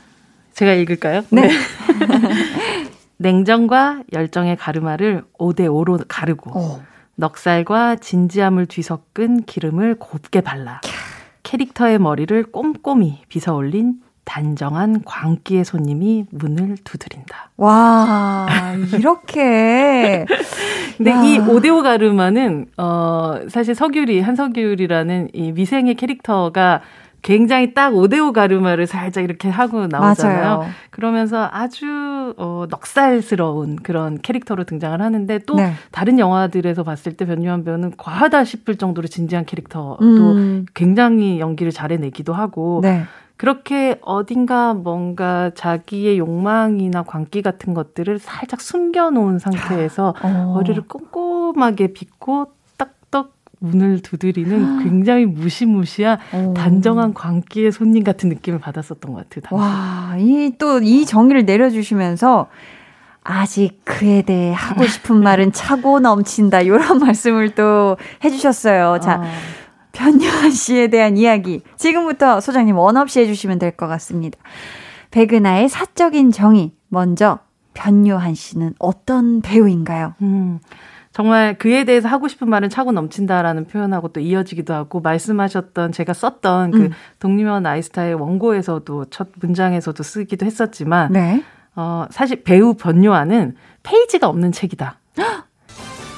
제가 0.54 0.72
읽을까요? 0.72 1.22
네. 1.30 1.48
네. 1.48 1.50
냉정과 3.18 4.02
열정의 4.12 4.56
가르마를 4.56 5.24
5대5로 5.38 6.04
가르고 6.08 6.58
오. 6.58 6.82
넉살과 7.14 7.96
진지함을 7.96 8.66
뒤섞은 8.66 9.44
기름을 9.44 9.96
곱게 9.98 10.40
발라 10.40 10.80
캐릭터의 11.42 11.98
머리를 11.98 12.42
꼼꼼히 12.50 13.20
빗어 13.28 13.54
올린 13.54 14.00
단정한 14.24 15.02
광기의 15.04 15.64
손님이 15.64 16.26
문을 16.30 16.76
두드린다. 16.84 17.50
와, 17.56 18.46
이렇게. 18.96 20.24
근데 20.96 21.10
야. 21.10 21.22
이 21.24 21.38
오데오 21.38 21.82
가르마는, 21.82 22.66
어, 22.76 23.40
사실 23.48 23.74
서규리, 23.74 24.20
한서규리라는 24.20 25.30
이 25.32 25.52
미생의 25.52 25.96
캐릭터가 25.96 26.82
굉장히 27.22 27.72
딱 27.72 27.94
오데오 27.94 28.32
가르마를 28.32 28.86
살짝 28.86 29.22
이렇게 29.22 29.48
하고 29.48 29.86
나오잖아요. 29.86 30.42
맞아요. 30.42 30.70
그러면서 30.90 31.48
아주 31.50 32.34
어, 32.36 32.66
넉살스러운 32.68 33.76
그런 33.76 34.20
캐릭터로 34.20 34.64
등장을 34.64 35.00
하는데 35.00 35.38
또 35.46 35.54
네. 35.54 35.72
다른 35.92 36.18
영화들에서 36.18 36.82
봤을 36.82 37.12
때 37.12 37.24
변유한 37.24 37.64
배우는 37.64 37.92
과하다 37.96 38.44
싶을 38.44 38.76
정도로 38.76 39.06
진지한 39.06 39.44
캐릭터도 39.44 39.96
음. 40.02 40.66
굉장히 40.74 41.38
연기를 41.38 41.70
잘해내기도 41.70 42.34
하고 42.34 42.80
네. 42.82 43.04
그렇게 43.42 43.98
어딘가 44.02 44.72
뭔가 44.72 45.50
자기의 45.56 46.16
욕망이나 46.16 47.02
광기 47.02 47.42
같은 47.42 47.74
것들을 47.74 48.20
살짝 48.20 48.60
숨겨놓은 48.60 49.40
상태에서 49.40 50.14
어. 50.22 50.52
머리를 50.54 50.80
꼼꼼하게 50.86 51.88
빗고 51.88 52.52
딱딱 52.76 53.32
문을 53.58 53.98
두드리는 53.98 54.84
굉장히 54.84 55.26
무시무시한 55.26 56.18
어. 56.32 56.54
단정한 56.56 57.14
광기의 57.14 57.72
손님 57.72 58.04
같은 58.04 58.28
느낌을 58.28 58.60
받았었던 58.60 59.12
것 59.12 59.28
같아요. 59.28 59.58
와, 59.58 60.14
이 60.18 60.52
또이 60.56 61.04
정의를 61.04 61.44
내려주시면서 61.44 62.46
아직 63.24 63.80
그에 63.84 64.22
대해 64.22 64.52
하고 64.52 64.86
싶은 64.86 65.20
말은 65.20 65.50
차고 65.50 65.98
넘친다. 65.98 66.60
이런 66.60 66.78
말씀을 67.02 67.56
또 67.56 67.96
해주셨어요. 68.22 69.00
자. 69.00 69.16
어. 69.16 69.24
변요한 69.92 70.50
씨에 70.50 70.88
대한 70.88 71.16
이야기 71.16 71.62
지금부터 71.76 72.40
소장님 72.40 72.76
원 72.76 72.96
없이 72.96 73.20
해주시면 73.20 73.58
될 73.58 73.72
것 73.72 73.86
같습니다. 73.88 74.38
백은하의 75.10 75.68
사적인 75.68 76.30
정의 76.30 76.72
먼저 76.88 77.38
변요한 77.74 78.34
씨는 78.34 78.74
어떤 78.78 79.40
배우인가요? 79.42 80.14
음, 80.22 80.58
정말 81.12 81.56
그에 81.58 81.84
대해서 81.84 82.08
하고 82.08 82.28
싶은 82.28 82.48
말은 82.48 82.70
차고 82.70 82.92
넘친다라는 82.92 83.66
표현하고 83.66 84.08
또 84.08 84.20
이어지기도 84.20 84.72
하고 84.72 85.00
말씀하셨던 85.00 85.92
제가 85.92 86.12
썼던 86.14 86.70
그 86.70 86.78
음. 86.84 86.90
독립원 87.18 87.66
아이스타의 87.66 88.14
원고에서도 88.14 89.06
첫 89.06 89.28
문장에서도 89.40 90.02
쓰기도 90.02 90.46
했었지만 90.46 91.12
네. 91.12 91.42
어, 91.76 92.06
사실 92.10 92.42
배우 92.42 92.74
변요한은 92.74 93.56
페이지가 93.82 94.28
없는 94.28 94.52
책이다. 94.52 94.98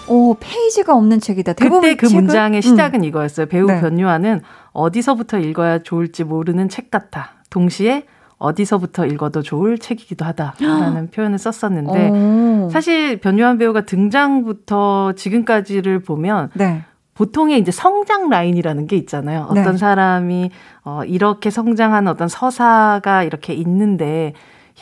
오, 0.09 0.35
페이지가 0.39 0.95
없는 0.95 1.21
책이다. 1.21 1.55
그때 1.55 1.97
그 1.97 2.09
책은? 2.09 2.25
문장의 2.25 2.63
시작은 2.63 3.01
음. 3.01 3.05
이거였어요. 3.05 3.47
배우 3.47 3.67
네. 3.67 3.81
변유아는 3.81 4.43
어디서부터 4.73 5.39
읽어야 5.39 5.79
좋을지 5.83 6.25
모르는 6.25 6.69
책 6.69 6.91
같아. 6.91 7.31
동시에 7.51 8.05
어디서부터 8.39 9.07
읽어도 9.07 9.43
좋을 9.43 9.79
책이기도 9.79 10.25
하다라는 10.25 11.11
표현을 11.15 11.39
썼었는데 11.39 12.11
오. 12.11 12.69
사실 12.71 13.19
변유한 13.19 13.59
배우가 13.59 13.83
등장부터 13.83 15.13
지금까지를 15.13 16.01
보면 16.01 16.51
네. 16.55 16.83
보통의 17.15 17.61
이제 17.61 17.71
성장 17.71 18.29
라인이라는 18.29 18.87
게 18.89 18.97
있잖아요. 18.97 19.47
어떤 19.49 19.73
네. 19.73 19.77
사람이 19.77 20.51
어 20.85 21.03
이렇게 21.05 21.49
성장한 21.49 22.09
어떤 22.09 22.27
서사가 22.27 23.23
이렇게 23.23 23.55
있는데 23.55 24.35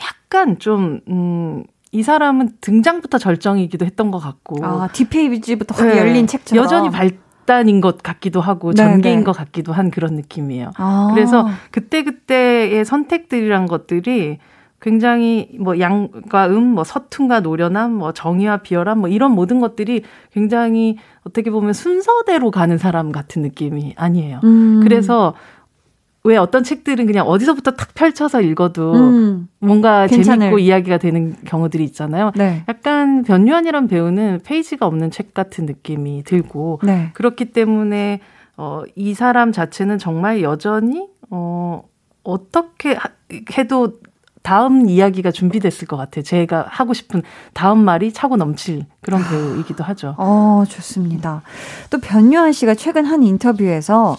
약간 0.03 0.57
좀 0.57 0.99
음, 1.07 1.63
이 1.93 2.01
사람은 2.01 2.53
등장부터 2.59 3.19
절정이기도 3.19 3.85
했던 3.85 4.09
것 4.09 4.17
같고. 4.17 4.65
아, 4.65 4.89
뒷페이지부터 4.91 5.75
확 5.75 5.87
네. 5.87 5.99
열린 5.99 6.25
책처럼. 6.25 6.63
여전히 6.63 6.89
발 6.89 7.11
단인 7.45 7.81
것 7.81 8.01
같기도 8.01 8.41
하고, 8.41 8.73
네, 8.73 8.83
전개인 8.83 9.19
네. 9.19 9.23
것 9.23 9.31
같기도 9.31 9.73
한 9.73 9.91
그런 9.91 10.15
느낌이에요. 10.15 10.71
아. 10.75 11.11
그래서 11.13 11.47
그때 11.71 12.03
그때의 12.03 12.83
선택들이란 12.83 13.67
것들이 13.67 14.39
굉장히 14.81 15.49
뭐 15.59 15.79
양과 15.79 16.47
음, 16.47 16.73
뭐 16.73 16.83
서툰과 16.83 17.41
노련함, 17.41 17.93
뭐 17.93 18.11
정의와 18.11 18.57
비열함, 18.57 18.99
뭐 18.99 19.07
이런 19.07 19.31
모든 19.31 19.59
것들이 19.59 20.01
굉장히 20.33 20.97
어떻게 21.23 21.51
보면 21.51 21.73
순서대로 21.73 22.51
가는 22.51 22.77
사람 22.77 23.11
같은 23.11 23.43
느낌이 23.43 23.93
아니에요. 23.95 24.41
음. 24.43 24.81
그래서 24.83 25.35
왜 26.25 26.37
어떤 26.37 26.63
책들은 26.63 27.05
그냥 27.05 27.27
어디서부터 27.27 27.71
탁 27.71 27.93
펼쳐서 27.93 28.41
읽어도 28.41 28.93
음, 28.93 29.49
뭔가 29.59 30.07
괜찮을. 30.07 30.39
재밌고 30.39 30.59
이야기가 30.59 30.97
되는 30.97 31.35
경우들이 31.43 31.83
있잖아요. 31.85 32.31
네. 32.35 32.63
약간 32.69 33.23
변유한이란 33.23 33.87
배우는 33.87 34.39
페이지가 34.45 34.85
없는 34.85 35.11
책 35.11 35.33
같은 35.33 35.65
느낌이 35.65 36.23
들고 36.23 36.79
네. 36.83 37.11
그렇기 37.13 37.51
때문에 37.51 38.21
어, 38.55 38.83
이 38.95 39.13
사람 39.13 39.51
자체는 39.51 39.97
정말 39.97 40.41
여전히 40.41 41.09
어, 41.29 41.83
어떻게 42.23 42.97
해도 43.57 43.93
다음 44.43 44.87
이야기가 44.89 45.31
준비됐을 45.31 45.87
것 45.87 45.97
같아요. 45.97 46.23
제가 46.23 46.65
하고 46.69 46.93
싶은 46.93 47.21
다음 47.53 47.79
말이 47.79 48.13
차고 48.13 48.37
넘칠 48.37 48.85
그런 49.01 49.21
아. 49.21 49.29
배우이기도 49.29 49.83
하죠. 49.83 50.15
어, 50.17 50.63
좋습니다. 50.69 51.41
또 51.89 51.99
변유한 51.99 52.51
씨가 52.51 52.75
최근 52.75 53.05
한 53.05 53.23
인터뷰에서 53.23 54.17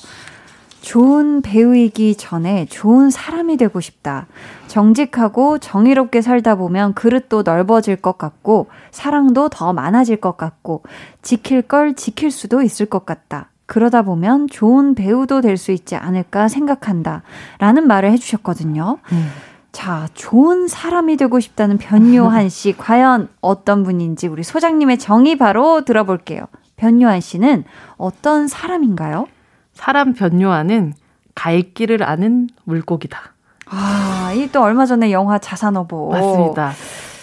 좋은 0.85 1.41
배우이기 1.41 2.15
전에 2.17 2.67
좋은 2.67 3.09
사람이 3.09 3.57
되고 3.57 3.81
싶다. 3.81 4.27
정직하고 4.67 5.59
정의롭게 5.59 6.21
살다 6.21 6.57
보면 6.57 6.93
그릇도 6.93 7.43
넓어질 7.43 7.97
것 7.97 8.19
같고, 8.19 8.67
사랑도 8.91 9.49
더 9.49 9.73
많아질 9.73 10.19
것 10.19 10.37
같고, 10.37 10.83
지킬 11.23 11.63
걸 11.63 11.95
지킬 11.95 12.31
수도 12.31 12.61
있을 12.61 12.85
것 12.85 13.07
같다. 13.07 13.49
그러다 13.65 14.03
보면 14.03 14.47
좋은 14.49 14.95
배우도 14.95 15.41
될 15.41 15.57
수 15.57 15.73
있지 15.73 15.97
않을까 15.97 16.49
생각한다. 16.49 17.23
라는 17.59 17.87
말을 17.87 18.11
해주셨거든요. 18.13 18.99
음. 19.13 19.29
자, 19.73 20.07
좋은 20.13 20.69
사람이 20.69 21.17
되고 21.17 21.41
싶다는 21.41 21.79
변요한 21.79 22.51
씨, 22.51 22.75
과연 22.77 23.31
어떤 23.41 23.85
분인지 23.85 24.27
우리 24.27 24.43
소장님의 24.43 24.99
정의 24.99 25.39
바로 25.39 25.83
들어볼게요. 25.87 26.47
변요한 26.77 27.23
씨는 27.23 27.65
어떤 27.97 28.49
사람인가요? 28.49 29.29
사람 29.75 30.13
변요한은 30.15 30.95
갈 31.35 31.63
길을 31.63 32.03
아는 32.03 32.49
물고기다. 32.65 33.19
아, 33.67 34.33
이 34.37 34.49
또 34.53 34.63
얼마 34.63 34.87
전에 34.87 35.11
영화 35.13 35.39
자산어보. 35.39 36.11
맞습니다. 36.11 36.73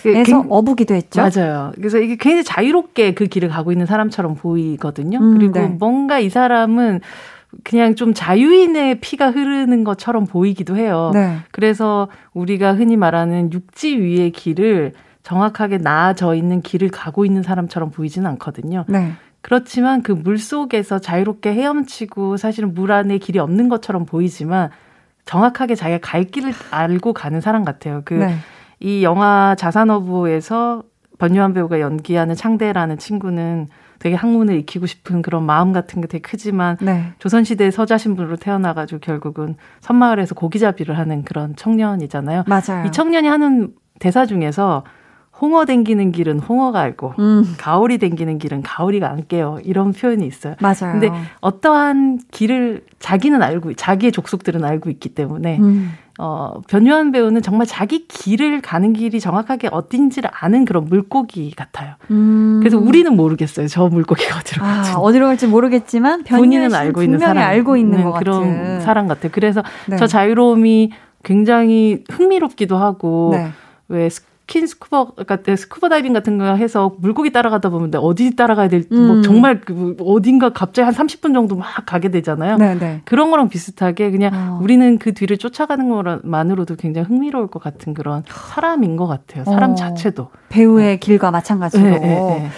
에서 0.06 0.44
어부기도 0.50 0.96
했죠. 0.96 1.22
맞아요. 1.22 1.72
그래서 1.76 2.00
이게 2.00 2.16
굉장히 2.16 2.44
자유롭게 2.44 3.14
그 3.14 3.26
길을 3.26 3.50
가고 3.50 3.72
있는 3.72 3.86
사람처럼 3.86 4.36
보이거든요. 4.36 5.20
음, 5.20 5.38
그리고 5.38 5.60
네. 5.60 5.68
뭔가 5.68 6.20
이 6.20 6.30
사람은 6.30 7.02
그냥 7.64 7.96
좀 7.96 8.14
자유인의 8.14 9.00
피가 9.02 9.30
흐르는 9.32 9.84
것처럼 9.84 10.26
보이기도 10.26 10.76
해요. 10.78 11.12
네. 11.14 11.38
그래서 11.52 12.08
우리가 12.34 12.74
흔히 12.74 12.98
말하는 12.98 13.52
육지 13.54 13.96
위의 13.98 14.32
길을 14.32 14.94
정확하게 15.24 15.78
나아져 15.78 16.34
있는 16.34 16.62
길을 16.62 16.90
가고 16.90 17.24
있는 17.26 17.44
사람처럼 17.44 17.92
보이지는 17.92 18.28
않거든요. 18.32 18.86
네. 18.88 19.12
그렇지만 19.42 20.04
그 20.04 20.14
물 20.14 20.38
속에서 20.38 21.00
자유롭게 21.00 21.54
헤엄치고 21.54 22.38
사실은 22.38 22.74
물 22.74 22.92
안에 22.92 23.18
길이 23.18 23.40
없는 23.40 23.70
것처럼 23.70 24.06
보이지만 24.06 24.70
정확하게 25.26 25.76
자기가 25.76 26.00
갈 26.02 26.24
길을 26.26 26.54
알고 26.72 27.14
가는 27.14 27.42
사람 27.42 27.64
같아요. 27.64 28.02
그, 28.06 28.16
네. 28.16 28.36
이 28.80 29.04
영화 29.04 29.56
자산어부에서 29.58 30.84
변요한 31.20 31.54
배우가 31.54 31.80
연기하는 31.80 32.36
창대라는 32.36 32.98
친구는 32.98 33.68
되게 34.00 34.16
학문을 34.16 34.56
익히고 34.58 34.88
싶은 34.88 35.22
그런 35.22 35.44
마음 35.44 35.72
같은 35.74 36.02
게 36.02 36.08
되게 36.08 36.22
크지만 36.24 36.78
네. 36.82 37.14
조선시대 37.20 37.70
서자 37.70 38.00
신분으로 38.00 38.38
태어나가지고 38.38 39.00
결국은 39.02 39.56
섬마을에서 39.82 40.34
고기잡이를 40.34 40.98
하는 40.98 41.24
그런 41.24 41.56
청년이잖아요. 41.56 42.46
맞아요. 42.48 42.86
이 42.88 42.92
청년이 42.92 43.28
하는 43.28 43.74
대사 44.00 44.26
중에서 44.26 44.84
홍어 45.42 45.66
댕기는 45.66 46.12
길은 46.12 46.40
홍어가 46.40 46.80
알고 46.80 47.14
음. 47.18 47.56
가오리 47.58 47.98
댕기는 47.98 48.38
길은 48.38 48.62
가오리가 48.62 49.10
안 49.10 49.24
깨요. 49.28 49.58
이런 49.64 49.92
표현이 49.92 50.26
있어요. 50.28 50.56
맞아요. 50.62 51.00
근데 51.00 51.12
어떠한 51.40 52.20
길을 52.32 52.84
자기는 53.00 53.42
알고 53.42 53.74
자기의 53.74 54.12
족속들은 54.12 54.64
알고 54.64 54.92
있기 54.92 55.10
때문에 55.10 55.58
음. 55.60 55.94
어, 56.20 56.62
변요한 56.68 57.12
배우는 57.12 57.42
정말 57.42 57.66
자기 57.66 58.08
길을 58.08 58.62
가는 58.62 58.94
길이 58.94 59.20
정확하게 59.20 59.70
어딘지를 59.72 60.30
아는 60.32 60.66
그런 60.66 60.86
물고기 60.86 61.50
같아요. 61.56 61.96
음. 62.12 62.60
그래서 62.62 62.78
우리는 62.78 63.16
모르겠어요. 63.16 63.68
저 63.68 63.88
물고기가 63.88 64.38
어디로 64.38 64.64
아, 64.64 64.74
갈지. 64.76 64.92
아, 64.92 64.96
어디로 64.98 65.26
갈지 65.26 65.48
모르겠지만 65.48 66.24
본인은 66.26 66.76
알고 66.76 67.02
있는 67.02 67.18
사람 67.18 67.44
알고 67.44 67.78
있는 67.78 68.04
것 68.04 68.12
그런 68.20 68.42
같은. 68.42 68.82
사람 68.82 69.08
같아요. 69.08 69.32
그래서 69.34 69.64
네. 69.88 69.96
저 69.96 70.06
자유로움이 70.06 70.92
굉장히 71.24 72.04
흥미롭기도 72.12 72.78
하고 72.78 73.32
네. 73.34 73.50
왜 73.88 74.10
스킨 74.52 74.68
스쿠버 74.68 75.14
그러니까 75.16 75.56
스쿠버 75.56 75.88
다이빙 75.88 76.12
같은 76.12 76.38
거 76.38 76.56
해서 76.56 76.94
물고기 77.00 77.32
따라가다 77.32 77.70
보면 77.70 77.92
어디 77.96 78.36
따라가야 78.36 78.68
될지 78.68 78.90
뭐 78.92 79.00
음. 79.00 79.08
뭐 79.08 79.22
정말 79.22 79.62
그 79.62 79.96
어딘가 80.02 80.50
갑자기 80.50 80.86
한 80.86 80.94
30분 80.94 81.34
정도 81.34 81.56
막 81.56 81.68
가게 81.86 82.10
되잖아요. 82.12 82.58
네네. 82.58 82.80
네. 82.80 83.02
그런 83.06 83.32
거랑 83.32 83.48
비슷하게 83.48 84.12
그냥 84.12 84.34
어. 84.34 84.60
우리는 84.62 84.98
그 84.98 85.14
뒤를 85.14 85.38
쫓아가는 85.38 85.88
것만으로도 85.88 86.76
굉장히 86.76 87.08
흥미로울 87.08 87.48
것 87.48 87.64
같은 87.64 87.94
그런 87.94 88.24
사람인 88.28 88.98
것 88.98 89.08
같아요. 89.08 89.46
사람 89.46 89.72
어. 89.72 89.76
자체도 89.76 90.28
배우의 90.50 90.86
네. 90.86 90.98
길과 90.98 91.32
마찬가지로. 91.32 91.84
네, 91.84 92.00
네, 92.00 92.00
네. 92.00 92.50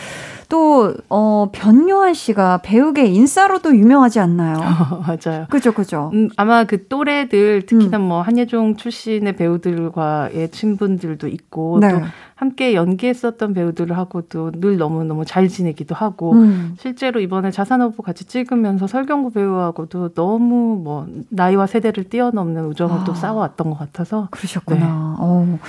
또, 0.50 0.94
어, 1.10 1.50
변요한 1.52 2.14
씨가 2.14 2.60
배우계 2.64 3.06
인싸로도 3.06 3.76
유명하지 3.76 4.20
않나요? 4.20 4.56
어, 4.92 5.04
맞아요. 5.06 5.46
그죠, 5.50 5.74
그죠. 5.74 6.12
음, 6.14 6.30
아마 6.38 6.64
그 6.66 6.88
또래들, 6.88 7.66
특히나 7.66 7.98
음. 7.98 8.04
뭐 8.04 8.22
한예종 8.22 8.76
출신의 8.76 9.36
배우들과의 9.36 10.50
친분들도 10.52 11.28
있고, 11.28 11.80
네. 11.80 11.92
또 11.92 12.02
함께 12.36 12.74
연기했었던 12.74 13.54
배우들하고도 13.54 14.52
늘 14.60 14.78
너무너무 14.78 15.24
잘 15.26 15.48
지내기도 15.48 15.96
하고 15.96 16.34
음. 16.34 16.76
실제로 16.80 17.20
이번에 17.20 17.52
자산오브 17.52 18.02
같이 18.04 18.26
찍으면서 18.26 18.88
설경구 18.88 19.32
배우하고도 19.32 20.14
너무 20.14 20.82
뭐 20.84 21.08
나이와 21.30 21.68
세대를 21.68 22.06
뛰어넘는 22.06 22.66
우정을 22.66 23.00
아. 23.00 23.04
또 23.06 23.14
쌓아왔던 23.14 23.70
것 23.70 23.78
같아서 23.80 24.28
그러셨구나. 24.32 25.16
네. 25.20 25.24
오, 25.24 25.60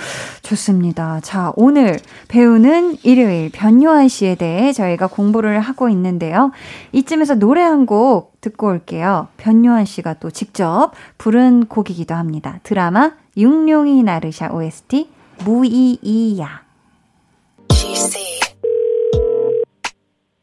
좋습니다. 0.42 1.20
자 1.20 1.52
오늘 1.56 1.98
배우는 2.28 2.96
일요일 3.02 3.50
변요한 3.52 4.08
씨에 4.08 4.34
대해 4.34 4.72
저희가 4.72 5.06
공부를 5.06 5.60
하고 5.60 5.88
있는데요. 5.88 6.50
이쯤에서 6.92 7.36
노래 7.36 7.62
한 7.62 7.84
곡 7.84 8.40
듣고 8.40 8.68
올게요. 8.68 9.28
변요한 9.36 9.84
씨가 9.84 10.14
또 10.14 10.30
직접 10.30 10.92
부른 11.18 11.66
곡이기도 11.66 12.14
합니다. 12.14 12.60
드라마 12.62 13.12
육룡이 13.36 14.02
나르샤 14.02 14.52
OST 14.52 15.10
무이이야. 15.44 16.62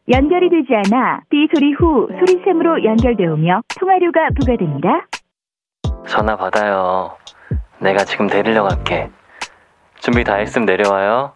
연결이 0.09 0.49
되지 0.49 0.73
않아 0.75 1.21
비 1.29 1.47
소리 1.53 1.73
후 1.73 2.07
소리샘으로 2.19 2.83
연결되오며 2.83 3.61
통화료가 3.79 4.29
부과됩니다. 4.37 5.07
전화 6.07 6.35
받아요. 6.35 7.15
내가 7.79 8.03
지금 8.03 8.27
데리러 8.27 8.63
갈게. 8.63 9.09
준비 9.99 10.23
다 10.23 10.35
했으면 10.35 10.65
내려와요. 10.65 11.33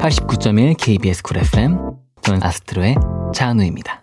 89.1 0.00 0.74
KBS 0.78 1.22
쿨 1.22 1.38
FM 1.38 1.78
저는 2.22 2.42
아스트로의 2.42 2.96
장우입니다. 3.34 3.99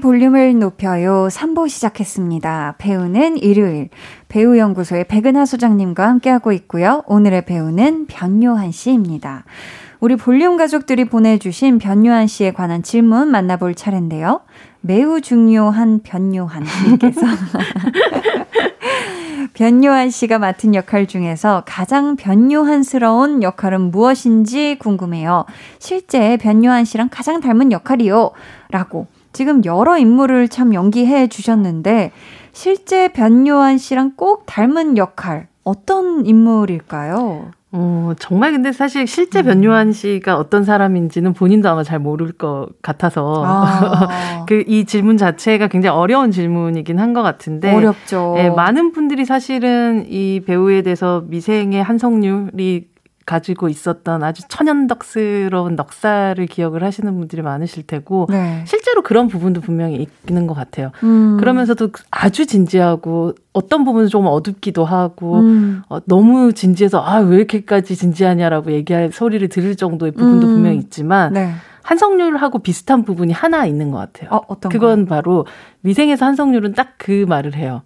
볼륨을 0.00 0.58
높여요 0.58 1.28
3부 1.30 1.68
시작했습니다. 1.68 2.76
배우는 2.78 3.38
일요일 3.38 3.90
배우연구소의 4.28 5.04
백은하 5.04 5.44
소장님과 5.44 6.08
함께하고 6.08 6.52
있고요. 6.52 7.02
오늘의 7.06 7.44
배우는 7.44 8.06
변요한 8.06 8.72
씨입니다. 8.72 9.44
우리 10.00 10.16
볼륨 10.16 10.56
가족들이 10.56 11.04
보내주신 11.04 11.78
변요한 11.78 12.26
씨에 12.26 12.52
관한 12.52 12.82
질문 12.82 13.30
만나볼 13.30 13.74
차례인데요. 13.74 14.40
매우 14.80 15.20
중요한 15.20 16.00
변요한 16.02 16.64
님께서 16.86 17.20
변요한 19.52 20.08
씨가 20.08 20.38
맡은 20.38 20.74
역할 20.74 21.06
중에서 21.06 21.64
가장 21.66 22.16
변요한스러운 22.16 23.42
역할은 23.42 23.90
무엇인지 23.90 24.78
궁금해요. 24.78 25.44
실제 25.78 26.38
변요한 26.38 26.86
씨랑 26.86 27.08
가장 27.10 27.40
닮은 27.40 27.70
역할이요. 27.70 28.30
라고 28.70 29.06
지금 29.32 29.64
여러 29.64 29.96
인물을 29.98 30.48
참 30.48 30.74
연기해 30.74 31.28
주셨는데 31.28 32.12
실제 32.52 33.08
변요한 33.08 33.78
씨랑 33.78 34.12
꼭 34.16 34.44
닮은 34.46 34.96
역할 34.96 35.46
어떤 35.64 36.26
인물일까요? 36.26 37.50
어, 37.72 38.12
정말 38.18 38.50
근데 38.50 38.72
사실 38.72 39.06
실제 39.06 39.42
음. 39.42 39.44
변요한 39.44 39.92
씨가 39.92 40.36
어떤 40.36 40.64
사람인지는 40.64 41.34
본인도 41.34 41.68
아마 41.68 41.84
잘 41.84 42.00
모를 42.00 42.32
것 42.32 42.66
같아서 42.82 43.44
아. 43.46 44.44
그이 44.50 44.84
질문 44.86 45.16
자체가 45.16 45.68
굉장히 45.68 45.96
어려운 45.96 46.32
질문이긴 46.32 46.98
한 46.98 47.14
것 47.14 47.22
같은데 47.22 47.72
어렵죠. 47.72 48.32
네, 48.36 48.50
많은 48.50 48.90
분들이 48.90 49.24
사실은 49.24 50.04
이 50.08 50.40
배우에 50.44 50.82
대해서 50.82 51.22
미생의 51.28 51.80
한성률이 51.84 52.88
가지고 53.30 53.68
있었던 53.68 54.24
아주 54.24 54.42
천연덕스러운 54.48 55.76
넉살을 55.76 56.46
기억을 56.46 56.82
하시는 56.82 57.16
분들이 57.16 57.42
많으실 57.42 57.86
테고 57.86 58.26
네. 58.28 58.64
실제로 58.66 59.02
그런 59.02 59.28
부분도 59.28 59.60
분명히 59.60 60.08
있는 60.28 60.48
것 60.48 60.54
같아요. 60.54 60.90
음. 61.04 61.36
그러면서도 61.38 61.90
아주 62.10 62.44
진지하고 62.44 63.34
어떤 63.52 63.84
부분은 63.84 64.08
좀 64.08 64.26
어둡기도 64.26 64.84
하고 64.84 65.38
음. 65.38 65.82
어, 65.88 65.98
너무 66.06 66.52
진지해서 66.52 67.00
아 67.00 67.20
왜 67.20 67.36
이렇게까지 67.36 67.94
진지하냐라고 67.94 68.72
얘기할 68.72 69.12
소리를 69.12 69.46
들을 69.48 69.76
정도의 69.76 70.10
부분도 70.12 70.48
음. 70.48 70.54
분명히 70.54 70.78
있지만 70.78 71.32
네. 71.34 71.52
한성률하고 71.82 72.58
비슷한 72.60 73.04
부분이 73.04 73.32
하나 73.32 73.64
있는 73.66 73.90
것 73.92 73.98
같아요. 73.98 74.30
어, 74.32 74.40
어떤 74.48 74.72
그건 74.72 75.06
바로 75.06 75.46
위생에서 75.84 76.26
한성률은 76.26 76.72
딱 76.74 76.88
그 76.98 77.24
말을 77.28 77.54
해요. 77.54 77.82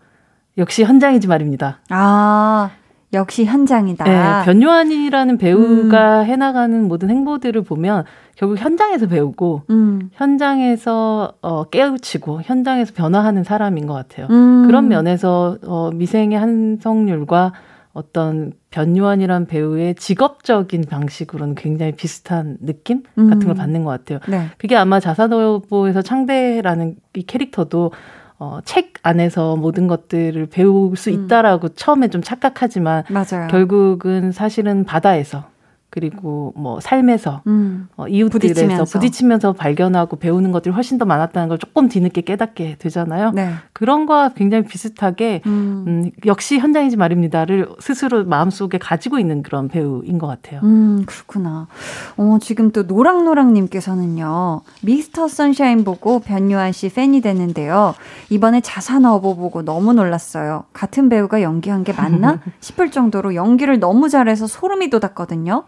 역시 0.56 0.82
현장이지 0.84 1.28
말입니다. 1.28 1.80
아 1.90 2.70
역시 3.14 3.44
현장이다. 3.44 4.04
네, 4.04 4.44
변요한이라는 4.44 5.38
배우가 5.38 6.20
음. 6.20 6.26
해나가는 6.26 6.88
모든 6.88 7.10
행보들을 7.10 7.62
보면 7.62 8.04
결국 8.36 8.58
현장에서 8.58 9.06
배우고 9.06 9.62
음. 9.70 10.10
현장에서 10.12 11.34
어, 11.40 11.64
깨우치고 11.64 12.42
현장에서 12.42 12.92
변화하는 12.94 13.44
사람인 13.44 13.86
것 13.86 13.94
같아요. 13.94 14.26
음. 14.30 14.66
그런 14.66 14.88
면에서 14.88 15.56
어, 15.64 15.90
미생의 15.92 16.38
한성률과 16.38 17.52
어떤 17.92 18.52
변요한이란 18.70 19.46
배우의 19.46 19.94
직업적인 19.94 20.82
방식으로는 20.90 21.54
굉장히 21.54 21.92
비슷한 21.92 22.58
느낌 22.60 23.04
같은 23.14 23.38
걸 23.38 23.50
음. 23.50 23.54
받는 23.54 23.84
것 23.84 23.90
같아요. 23.90 24.18
네. 24.28 24.48
그게 24.58 24.74
아마 24.74 24.98
자사도보에서 24.98 26.02
창대라는 26.02 26.96
이 27.14 27.22
캐릭터도 27.22 27.92
어, 28.38 28.58
책 28.64 28.94
안에서 29.02 29.56
모든 29.56 29.86
것들을 29.86 30.46
배울 30.46 30.96
수 30.96 31.10
음. 31.10 31.24
있다라고 31.26 31.68
음. 31.68 31.72
처음에 31.76 32.08
좀 32.08 32.22
착각하지만 32.22 33.04
맞아요. 33.08 33.48
결국은 33.50 34.32
사실은 34.32 34.84
바다에서 34.84 35.44
그리고 35.94 36.52
뭐 36.56 36.80
삶에서 36.80 37.42
음. 37.46 37.86
어, 37.96 38.08
이웃들에서 38.08 38.84
부딪히면서. 38.84 39.52
발견하고 39.52 40.16
배우는 40.16 40.50
것들이 40.50 40.74
훨씬 40.74 40.98
더 40.98 41.04
많았다는 41.04 41.48
걸 41.48 41.58
조금 41.58 41.88
뒤늦게 41.88 42.22
깨닫게 42.22 42.78
되잖아요. 42.80 43.30
네. 43.30 43.52
그런 43.72 44.04
거와 44.04 44.30
굉장히 44.30 44.64
비슷하게 44.64 45.42
음. 45.46 45.84
음, 45.86 46.10
역시 46.26 46.58
현장이지 46.58 46.96
말입니다를 46.96 47.68
스스로 47.78 48.24
마음속에 48.24 48.76
가지고 48.78 49.20
있는 49.20 49.44
그런 49.44 49.68
배우인 49.68 50.18
것 50.18 50.26
같아요. 50.26 50.62
음 50.64 51.04
그렇구나. 51.06 51.68
어, 52.16 52.38
지금 52.40 52.72
또 52.72 52.82
노랑노랑님께서는요 52.82 54.62
미스터 54.82 55.28
선샤인 55.28 55.84
보고 55.84 56.18
변요한 56.18 56.72
씨 56.72 56.88
팬이 56.88 57.20
됐는데요. 57.20 57.94
이번에 58.30 58.62
자산 58.62 59.04
어보 59.04 59.36
보고 59.36 59.62
너무 59.62 59.92
놀랐어요. 59.92 60.64
같은 60.72 61.08
배우가 61.08 61.40
연기한 61.40 61.84
게 61.84 61.92
맞나 61.92 62.40
싶을 62.58 62.90
정도로 62.90 63.36
연기를 63.36 63.78
너무 63.78 64.08
잘해서 64.08 64.48
소름이 64.48 64.90
돋았거든요. 64.90 65.62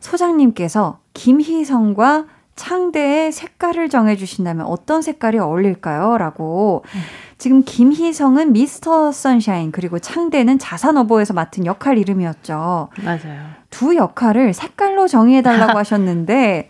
소장님께서 0.00 0.98
김희성과 1.14 2.26
창대의 2.58 3.30
색깔을 3.30 3.88
정해주신다면 3.88 4.66
어떤 4.66 5.00
색깔이 5.00 5.38
어울릴까요? 5.38 6.18
라고. 6.18 6.82
음. 6.94 7.00
지금 7.38 7.62
김희성은 7.64 8.52
미스터 8.52 9.12
선샤인, 9.12 9.70
그리고 9.70 10.00
창대는 10.00 10.58
자산어보에서 10.58 11.34
맡은 11.34 11.66
역할 11.66 11.96
이름이었죠. 11.96 12.88
맞아요. 13.04 13.40
두 13.70 13.94
역할을 13.94 14.52
색깔로 14.52 15.06
정의해달라고 15.06 15.78
하셨는데, 15.78 16.68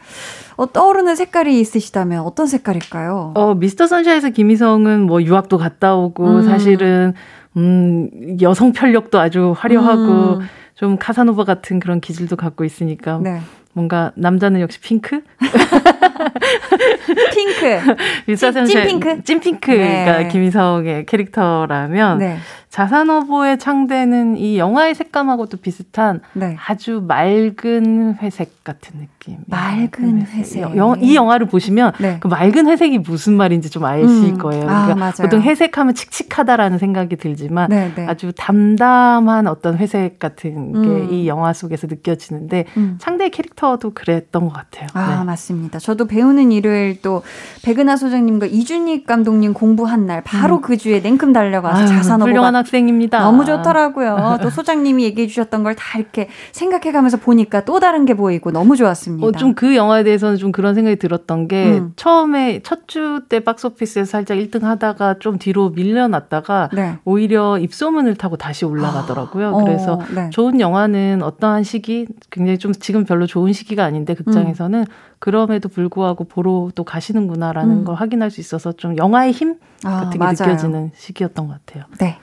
어, 0.56 0.70
떠오르는 0.70 1.16
색깔이 1.16 1.58
있으시다면 1.58 2.20
어떤 2.20 2.46
색깔일까요? 2.46 3.32
어, 3.34 3.54
미스터 3.54 3.86
선샤인에서 3.86 4.28
김희성은 4.28 5.02
뭐 5.06 5.22
유학도 5.22 5.56
갔다 5.56 5.94
오고, 5.94 6.26
음. 6.26 6.42
사실은, 6.42 7.14
음, 7.56 8.10
여성 8.42 8.72
편력도 8.72 9.18
아주 9.18 9.54
화려하고, 9.56 10.40
음. 10.40 10.40
좀 10.78 10.96
카사노바 10.96 11.42
같은 11.42 11.80
그런 11.80 12.00
기질도 12.00 12.36
갖고 12.36 12.64
있으니까 12.64 13.18
네. 13.18 13.40
뭔가 13.78 14.10
남자는 14.16 14.60
역시 14.60 14.80
핑크? 14.80 15.22
핑크. 17.32 18.36
찐, 18.36 18.66
찐핑크? 18.66 19.22
찐핑크가 19.22 20.18
네. 20.18 20.28
김희성의 20.28 21.06
캐릭터라면 21.06 22.18
네. 22.18 22.38
자산어보의 22.70 23.58
창대는 23.58 24.36
이 24.36 24.58
영화의 24.58 24.94
색감하고도 24.94 25.56
비슷한 25.58 26.20
네. 26.34 26.56
아주 26.66 27.02
맑은 27.06 28.16
회색 28.20 28.62
같은 28.62 29.00
느낌. 29.00 29.38
맑은 29.46 30.26
회색. 30.26 30.76
영, 30.76 30.96
이 31.00 31.14
영화를 31.16 31.46
보시면 31.46 31.92
네. 31.98 32.18
그 32.20 32.28
맑은 32.28 32.66
회색이 32.68 32.98
무슨 32.98 33.34
말인지 33.34 33.70
좀 33.70 33.84
아실 33.84 34.04
음. 34.04 34.38
거예요. 34.38 34.68
아, 34.68 34.84
그러니까 34.84 35.06
아, 35.06 35.12
보통 35.22 35.40
회색하면 35.40 35.94
칙칙하다라는 35.94 36.78
생각이 36.78 37.16
들지만 37.16 37.70
네, 37.70 37.90
네. 37.94 38.06
아주 38.06 38.32
담담한 38.36 39.46
어떤 39.46 39.78
회색 39.78 40.18
같은 40.18 40.72
게이 40.82 41.22
음. 41.22 41.26
영화 41.26 41.54
속에서 41.54 41.86
느껴지는데 41.86 42.66
음. 42.76 42.98
창대 43.00 43.30
캐릭터 43.30 43.67
도 43.76 43.90
그랬던 43.94 44.44
것 44.46 44.52
같아요. 44.52 44.86
아 44.94 45.18
네. 45.18 45.24
맞습니다. 45.24 45.78
저도 45.78 46.06
배우는 46.06 46.50
일을 46.52 46.98
또 47.02 47.22
백은하 47.62 47.96
소장님과 47.96 48.46
이준익 48.46 49.06
감독님 49.06 49.52
공부한 49.52 50.06
날 50.06 50.22
바로 50.22 50.56
음. 50.56 50.60
그 50.62 50.76
주에 50.76 51.00
냉큼 51.00 51.32
달려가서 51.32 51.86
자산어보가 51.86 52.52
학생입니다. 52.54 53.20
너무 53.20 53.44
좋더라고요. 53.44 54.38
또 54.42 54.50
소장님이 54.50 55.04
얘기해 55.04 55.26
주셨던 55.28 55.62
걸 55.62 55.74
다 55.76 55.98
이렇게 55.98 56.28
생각해 56.52 56.90
가면서 56.92 57.18
보니까 57.18 57.64
또 57.64 57.78
다른 57.78 58.04
게 58.04 58.14
보이고 58.14 58.50
너무 58.50 58.74
좋았습니다. 58.76 59.26
어, 59.26 59.32
좀 59.32 59.54
그 59.54 59.74
영화에 59.76 60.02
대해서는 60.04 60.36
좀 60.38 60.50
그런 60.52 60.74
생각이 60.74 60.96
들었던 60.96 61.48
게 61.48 61.78
음. 61.78 61.92
처음에 61.96 62.60
첫 62.62 62.86
주 62.88 63.20
때 63.28 63.40
박스오피스에서 63.40 64.10
살짝 64.10 64.38
1등 64.38 64.62
하다가 64.62 65.16
좀 65.18 65.38
뒤로 65.38 65.70
밀려났다가 65.70 66.70
네. 66.72 66.98
오히려 67.04 67.58
입소문을 67.58 68.14
타고 68.14 68.36
다시 68.36 68.64
올라가더라고요. 68.64 69.48
아, 69.48 69.62
그래서 69.64 69.94
어, 69.94 70.04
네. 70.14 70.30
좋은 70.30 70.60
영화는 70.60 71.22
어떠한 71.22 71.64
시기 71.64 72.06
굉장히 72.30 72.58
좀 72.58 72.72
지금 72.72 73.04
별로 73.04 73.26
좋은 73.26 73.52
시기가 73.58 73.84
아닌데 73.84 74.14
극장에서는 74.14 74.80
음. 74.80 74.84
그럼에도 75.18 75.68
불구하고 75.68 76.24
보러 76.24 76.70
또 76.74 76.84
가시는구나라는 76.84 77.78
음. 77.78 77.84
걸 77.84 77.94
확인할 77.96 78.30
수 78.30 78.40
있어서 78.40 78.72
좀 78.72 78.96
영화의 78.96 79.32
힘 79.32 79.56
아, 79.84 80.00
같은 80.04 80.12
게 80.12 80.18
맞아요. 80.18 80.32
느껴지는 80.32 80.90
시기였던 80.96 81.48
것 81.48 81.58
같아요. 81.66 81.84
네. 81.98 82.18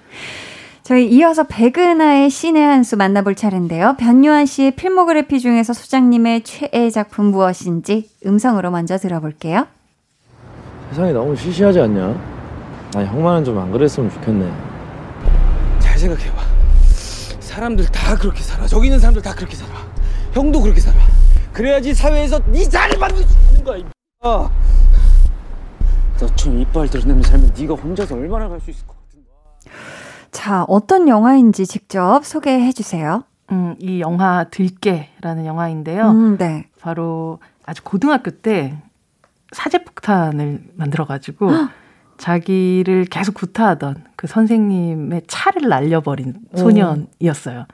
저희 0.84 1.08
이어서 1.10 1.44
백은하의 1.48 2.30
신의 2.30 2.64
한 2.64 2.84
수 2.84 2.96
만나볼 2.96 3.34
차례인데요. 3.36 3.96
변요한 3.98 4.46
씨의 4.46 4.72
필모그래피 4.72 5.40
중에서 5.40 5.74
소장님의 5.74 6.44
최애 6.44 6.90
작품 6.92 7.26
무엇인지 7.32 8.10
음성으로 8.26 8.70
먼저 8.72 8.98
들어볼게요. 8.98 9.66
세상이 10.92 11.12
너무 11.14 11.36
시시하지 11.36 11.80
않냐? 11.82 12.16
아니 12.96 13.08
형만은 13.08 13.44
좀 13.44 13.58
안 13.58 13.72
그랬으면 13.72 14.10
좋겠네. 14.12 14.52
잘 15.80 15.98
생각해봐. 15.98 16.36
사람들 17.40 17.86
다 17.88 18.16
그렇게 18.16 18.42
살아. 18.42 18.68
저기 18.68 18.88
있는 18.88 19.00
사람들 19.00 19.22
다 19.24 19.34
그렇게 19.34 19.56
살아. 19.56 19.72
형도 20.34 20.62
그렇게 20.62 20.80
살아. 20.80 20.98
그래야지 21.56 21.94
사회에서 21.94 22.40
네 22.52 22.66
자리 22.68 22.98
만들 22.98 23.24
수 23.24 23.48
있는 23.50 23.64
거야. 23.64 23.78
이 23.78 23.86
너처럼 26.20 26.60
이빨 26.60 26.90
드러내면 26.90 27.24
살면 27.24 27.54
네가 27.58 27.76
혼자서 27.76 28.16
얼마나 28.16 28.50
갈 28.50 28.60
수 28.60 28.72
있을 28.72 28.86
것 28.86 28.96
같은데. 29.06 29.30
자, 30.32 30.66
어떤 30.68 31.08
영화인지 31.08 31.66
직접 31.66 32.26
소개해 32.26 32.74
주세요. 32.74 33.24
음, 33.54 33.76
이 33.80 34.02
영화 34.02 34.46
들깨라는 34.52 35.46
영화인데요. 35.46 36.10
음, 36.12 36.38
네. 36.38 36.68
바로 36.82 37.40
아주 37.66 37.84
고등학교 37.84 38.32
때 38.32 38.78
사제 39.54 39.78
폭탄을 39.82 40.62
만들어 40.74 41.06
가지고 41.06 41.52
자기를 42.18 43.06
계속 43.06 43.34
구타하던 43.36 44.04
그 44.18 44.28
선생님의 44.28 45.22
차를 45.28 45.70
날려버린 45.70 46.36
소년이었어요. 46.56 47.66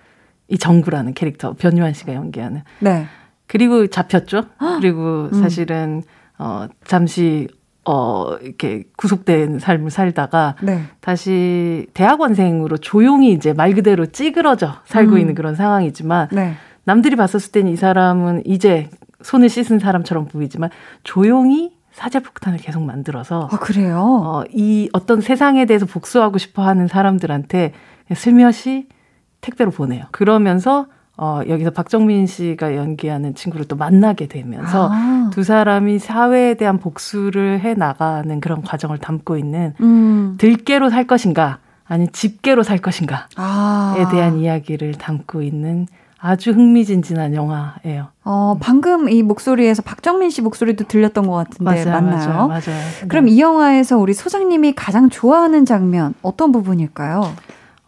이 0.50 0.58
정구라는 0.60 1.16
캐릭터 1.16 1.54
변유한 1.54 1.94
씨가 1.94 2.14
연기하는. 2.14 2.62
네. 2.80 3.08
그리고 3.52 3.86
잡혔죠. 3.88 4.46
그리고 4.80 5.28
음. 5.34 5.42
사실은 5.42 6.04
어 6.40 6.68
잠시 6.86 7.50
어 7.84 8.38
이렇게 8.42 8.86
구속된 8.96 9.60
삶을 9.60 9.92
살다가 9.92 10.56
네. 10.62 10.84
다시 11.02 11.86
대학원생으로 11.94 12.78
조용히 12.78 13.34
이제 13.34 13.52
말 13.52 13.74
그대로 13.74 14.06
찌그러져 14.06 14.76
살고 14.86 15.16
음. 15.16 15.18
있는 15.18 15.36
그런 15.36 15.56
상황이지만 15.56 16.30
네. 16.32 16.54
남들이 16.86 17.18
봤었을 17.18 17.52
때는 17.52 17.74
이 17.74 17.76
사람은 17.76 18.44
이제 18.46 18.90
손을 19.22 19.50
씻은 19.50 19.80
사람처럼 19.80 20.30
보이지만 20.30 20.70
조용히 21.04 21.74
사제폭탄을 21.92 22.58
계속 22.58 22.84
만들어서 22.84 23.50
아 23.52 23.60
그래요? 23.60 24.00
어, 24.24 24.44
이 24.54 24.90
어떤 24.94 25.20
세상에 25.20 25.66
대해서 25.66 25.86
복수하고 25.86 26.38
싶어 26.38 26.66
하는 26.66 26.88
사람들한테 26.88 27.74
슬며시 28.16 28.88
택배로 29.42 29.72
보내요. 29.72 30.06
그러면서 30.12 30.86
어, 31.24 31.42
여기서 31.48 31.70
박정민 31.70 32.26
씨가 32.26 32.76
연기하는 32.76 33.36
친구를 33.36 33.68
또 33.68 33.76
만나게 33.76 34.26
되면서 34.26 34.90
아. 34.92 35.30
두 35.32 35.44
사람이 35.44 36.00
사회에 36.00 36.56
대한 36.56 36.80
복수를 36.80 37.60
해 37.60 37.76
나가는 37.76 38.40
그런 38.40 38.64
과정을 38.64 38.98
담고 38.98 39.38
있는 39.38 39.76
음. 39.82 40.34
들깨로 40.40 40.90
살 40.90 41.06
것인가 41.06 41.60
아니 41.86 42.08
집게로 42.08 42.64
살 42.64 42.80
것인가에 42.80 43.20
아. 43.36 44.08
대한 44.12 44.40
이야기를 44.40 44.94
담고 44.94 45.44
있는 45.44 45.86
아주 46.18 46.54
흥미진진한 46.54 47.36
영화예요. 47.36 48.08
어, 48.24 48.58
방금 48.60 49.08
이 49.08 49.22
목소리에서 49.22 49.84
박정민 49.84 50.32
씨 50.32 50.42
목소리도 50.42 50.86
들렸던 50.86 51.28
것 51.28 51.34
같은데 51.34 51.86
맞아요, 51.86 52.02
맞나요? 52.02 52.28
맞아요, 52.28 52.48
맞아요. 52.48 53.08
그럼 53.08 53.26
네. 53.26 53.32
이 53.34 53.40
영화에서 53.40 54.00
우리 54.00 54.16
소장님이 54.16 54.74
가장 54.74 55.12
좋아하는 55.12 55.66
장면 55.66 56.16
어떤 56.24 56.52
부분일까요? 56.52 57.32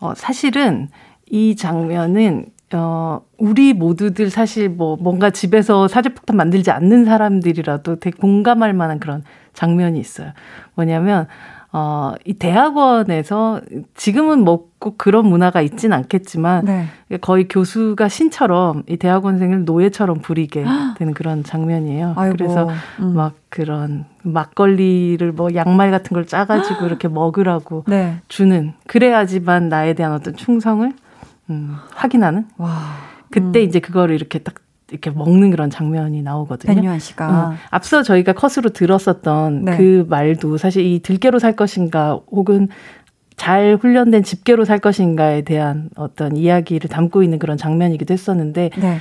어, 0.02 0.14
사실은 0.16 0.90
이 1.32 1.56
장면은 1.56 2.53
어, 2.74 3.22
우리 3.38 3.74
모두들 3.74 4.30
사실 4.30 4.70
뭐 4.70 4.98
뭔가 5.00 5.30
집에서 5.30 5.88
사제폭탄 5.88 6.36
만들지 6.38 6.72
않는 6.72 7.06
사람들이라도 7.06 8.00
되게 8.00 8.18
공감할 8.18 8.74
만한 8.74 9.00
그런 9.00 9.24
장면이 9.54 10.00
있어요. 10.00 10.32
뭐냐면, 10.76 11.28
어, 11.72 12.14
이 12.26 12.34
대학원에서 12.34 13.62
지금은 13.96 14.44
뭐 14.44 14.74
꼭 14.84 14.98
그런 14.98 15.28
문화가 15.28 15.62
있진 15.62 15.94
않겠지만 15.94 16.66
네. 16.66 16.88
거의 17.22 17.48
교수가 17.48 18.10
신처럼 18.10 18.84
이 18.90 18.98
대학원생을 18.98 19.64
노예처럼 19.64 20.20
부리게 20.20 20.66
되는 20.98 21.14
그런 21.14 21.46
장면이에요. 21.46 22.16
아이고, 22.18 22.36
그래서 22.36 22.70
음. 23.00 23.14
막 23.16 23.36
그런 23.48 24.04
막걸리를 24.24 25.32
뭐 25.32 25.56
양말 25.56 25.90
같은 25.90 26.14
걸 26.14 26.28
짜가지고 26.28 26.86
이렇게 26.86 27.08
먹으라고 27.08 27.86
네. 27.88 28.18
주는 28.28 28.74
그래야지만 28.88 29.70
나에 29.70 29.94
대한 29.94 30.12
어떤 30.12 30.36
충성을 30.36 30.92
음, 31.50 31.76
확인하는. 31.92 32.48
와. 32.58 32.70
그때 33.30 33.62
음. 33.62 33.68
이제 33.68 33.80
그거를 33.80 34.16
이렇게 34.16 34.40
딱 34.40 34.56
이렇게 34.92 35.10
먹는 35.10 35.50
그런 35.50 35.70
장면이 35.70 36.22
나오거든요. 36.22 36.76
변유한 36.76 37.00
씨가 37.00 37.28
어, 37.28 37.54
앞서 37.72 38.04
저희가 38.04 38.34
컷으로 38.34 38.70
들었었던 38.70 39.66
네. 39.66 39.78
그 39.78 40.06
말도 40.08 40.58
사실 40.58 40.86
이 40.86 41.00
들깨로 41.00 41.40
살 41.40 41.56
것인가 41.56 42.20
혹은 42.32 42.68
잘 43.36 43.78
훈련된 43.82 44.24
집게로 44.24 44.66
살 44.66 44.78
것인가에 44.78 45.42
대한 45.42 45.90
어떤 45.96 46.38
이야기를 46.38 46.90
담고 46.90 47.24
있는 47.24 47.40
그런 47.40 47.58
장면이기도 47.58 48.14
했었는데 48.14 48.70
네. 48.78 48.98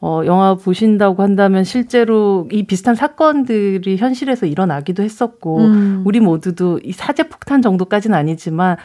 어, 0.00 0.22
영화 0.26 0.56
보신다고 0.56 1.22
한다면 1.22 1.62
실제로 1.62 2.48
이 2.50 2.64
비슷한 2.64 2.96
사건들이 2.96 3.96
현실에서 3.98 4.46
일어나기도 4.46 5.04
했었고 5.04 5.58
음. 5.60 6.02
우리 6.04 6.18
모두도 6.18 6.80
이 6.82 6.90
사제 6.90 7.28
폭탄 7.28 7.62
정도까지는 7.62 8.18
아니지만 8.18 8.76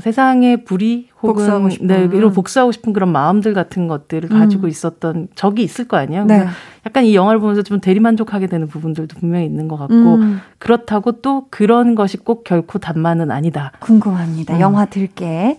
세상에 0.00 0.56
불이 0.56 1.08
혹은. 1.22 1.68
네, 1.82 2.08
이런 2.12 2.32
복수하고 2.32 2.72
싶은 2.72 2.92
그런 2.94 3.12
마음들 3.12 3.52
같은 3.52 3.88
것들을 3.88 4.32
음. 4.32 4.38
가지고 4.38 4.66
있었던 4.68 5.28
적이 5.34 5.62
있을 5.64 5.86
거 5.86 5.98
아니에요. 5.98 6.24
네. 6.24 6.46
약간 6.86 7.04
이 7.04 7.14
영화를 7.14 7.40
보면서 7.40 7.62
좀 7.62 7.78
대리만족하게 7.80 8.46
되는 8.46 8.68
부분들도 8.68 9.18
분명히 9.18 9.44
있는 9.44 9.68
것 9.68 9.76
같고 9.76 9.94
음. 9.94 10.40
그렇다고 10.58 11.12
또 11.20 11.46
그런 11.50 11.94
것이 11.94 12.16
꼭 12.16 12.44
결코 12.44 12.78
단만은 12.78 13.30
아니다. 13.30 13.72
궁금합니다. 13.80 14.54
음. 14.56 14.60
영화 14.60 14.86
들게. 14.86 15.58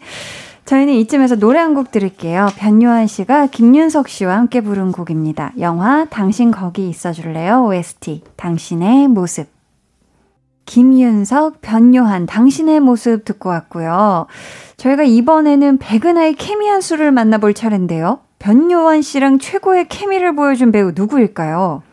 저희는 0.66 0.94
이쯤에서 0.94 1.36
노래 1.36 1.60
한 1.60 1.74
곡 1.76 1.92
들을게요. 1.92 2.48
변요한 2.58 3.06
씨가 3.08 3.48
김윤석 3.48 4.08
씨와 4.08 4.38
함께 4.38 4.62
부른 4.62 4.92
곡입니다. 4.94 5.52
영화 5.60 6.06
당신 6.06 6.52
거기 6.52 6.88
있어줄래요? 6.90 7.66
OST 7.66 8.22
당신의 8.38 9.08
모습. 9.10 9.53
김윤석, 10.66 11.62
변요한, 11.62 12.26
당신의 12.26 12.80
모습 12.80 13.26
듣고 13.26 13.50
왔고요. 13.50 14.28
저희가 14.78 15.04
이번에는 15.04 15.78
백은하의 15.78 16.36
케미 16.36 16.68
한 16.68 16.82
수를 16.82 17.12
만나볼 17.12 17.54
차례인데요. 17.54 18.20
변요한 18.40 19.02
씨랑 19.02 19.40
최고의 19.40 19.88
케미를 19.88 20.36
보여준 20.36 20.72
배우 20.72 20.92
누구일까요? 20.94 21.84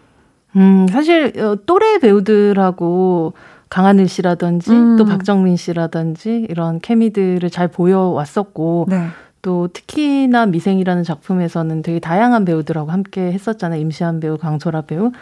음, 0.57 0.87
사실 0.91 1.33
어, 1.39 1.57
또래 1.65 1.99
배우들하고 1.99 3.35
강하늘 3.69 4.09
씨라든지 4.09 4.73
음. 4.73 4.97
또 4.97 5.05
박정민 5.05 5.57
씨라든지 5.57 6.47
이런 6.51 6.81
케미들을 6.81 7.49
잘 7.51 7.69
보여왔었고 7.69 8.87
네. 8.89 9.07
또 9.43 9.69
특히나 9.69 10.47
미생이라는 10.47 11.05
작품에서는 11.05 11.83
되게 11.83 12.01
다양한 12.01 12.45
배우들하고 12.45 12.91
함께 12.91 13.33
했었잖아요. 13.33 13.81
임시한 13.81 14.21
배우, 14.21 14.37
강소라 14.37 14.83
배우. 14.83 15.13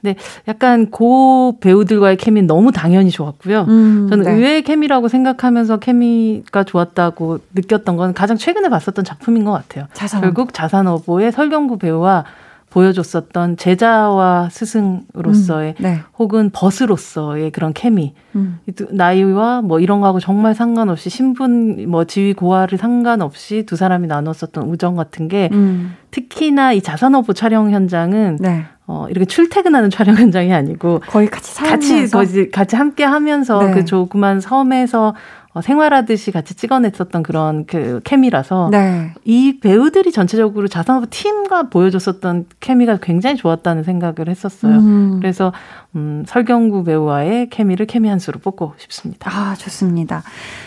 근데 0.00 0.16
약간 0.46 0.90
고 0.90 1.58
배우들과의 1.60 2.16
케미는 2.16 2.46
너무 2.46 2.70
당연히 2.72 3.10
좋았고요. 3.10 3.62
음, 3.68 4.06
저는 4.10 4.24
네. 4.24 4.32
의외의 4.32 4.62
케미라고 4.62 5.08
생각하면서 5.08 5.78
케미가 5.78 6.64
좋았다고 6.64 7.38
느꼈던 7.54 7.96
건 7.96 8.14
가장 8.14 8.36
최근에 8.36 8.68
봤었던 8.68 9.04
작품인 9.04 9.44
것 9.44 9.52
같아요. 9.52 9.86
자산어보. 9.94 10.26
결국 10.26 10.54
자산어보의 10.54 11.32
설경구 11.32 11.78
배우와 11.78 12.24
보여줬었던 12.70 13.56
제자와 13.56 14.48
스승으로서의 14.50 15.76
음, 15.78 15.82
네. 15.82 16.00
혹은 16.18 16.50
벗으로서의 16.50 17.50
그런 17.50 17.72
케미 17.72 18.12
음. 18.34 18.58
나이와 18.90 19.62
뭐 19.62 19.80
이런 19.80 20.00
거하고 20.00 20.20
정말 20.20 20.54
상관없이 20.54 21.08
신분 21.08 21.88
뭐 21.88 22.04
지위 22.04 22.34
고하를 22.34 22.76
상관없이 22.76 23.64
두 23.64 23.76
사람이 23.76 24.08
나눴었던 24.08 24.64
우정 24.68 24.94
같은 24.94 25.28
게 25.28 25.48
음. 25.52 25.94
특히나 26.10 26.72
이 26.74 26.82
자산어보 26.82 27.32
촬영 27.32 27.70
현장은 27.70 28.38
네. 28.40 28.66
어, 28.86 29.06
이렇게 29.10 29.24
출퇴근하는 29.24 29.90
촬영 29.90 30.16
현장이 30.16 30.52
아니고 30.52 31.00
거의 31.08 31.28
같이 31.28 31.54
같이 31.62 32.08
같이 32.52 32.76
함께 32.76 33.04
하면서 33.04 33.62
네. 33.62 33.72
그 33.72 33.84
조그만 33.84 34.40
섬에서 34.40 35.14
어, 35.56 35.62
생활하듯이 35.62 36.32
같이 36.32 36.54
찍어냈었던 36.54 37.22
그런 37.22 37.64
그 37.64 38.00
케미라서 38.04 38.68
네. 38.70 39.12
이 39.24 39.58
배우들이 39.58 40.12
전체적으로 40.12 40.68
자산업 40.68 41.06
팀과 41.08 41.70
보여줬었던 41.70 42.44
케미가 42.60 42.98
굉장히 43.00 43.36
좋았다는 43.36 43.82
생각을 43.82 44.28
했었어요. 44.28 44.76
음. 44.76 45.18
그래서 45.18 45.54
음, 45.94 46.24
설경구 46.26 46.84
배우와의 46.84 47.48
케미를 47.48 47.86
케미 47.86 48.10
한 48.10 48.18
수로 48.18 48.38
뽑고 48.38 48.74
싶습니다. 48.76 49.30
아 49.32 49.54
좋습니다. 49.54 50.22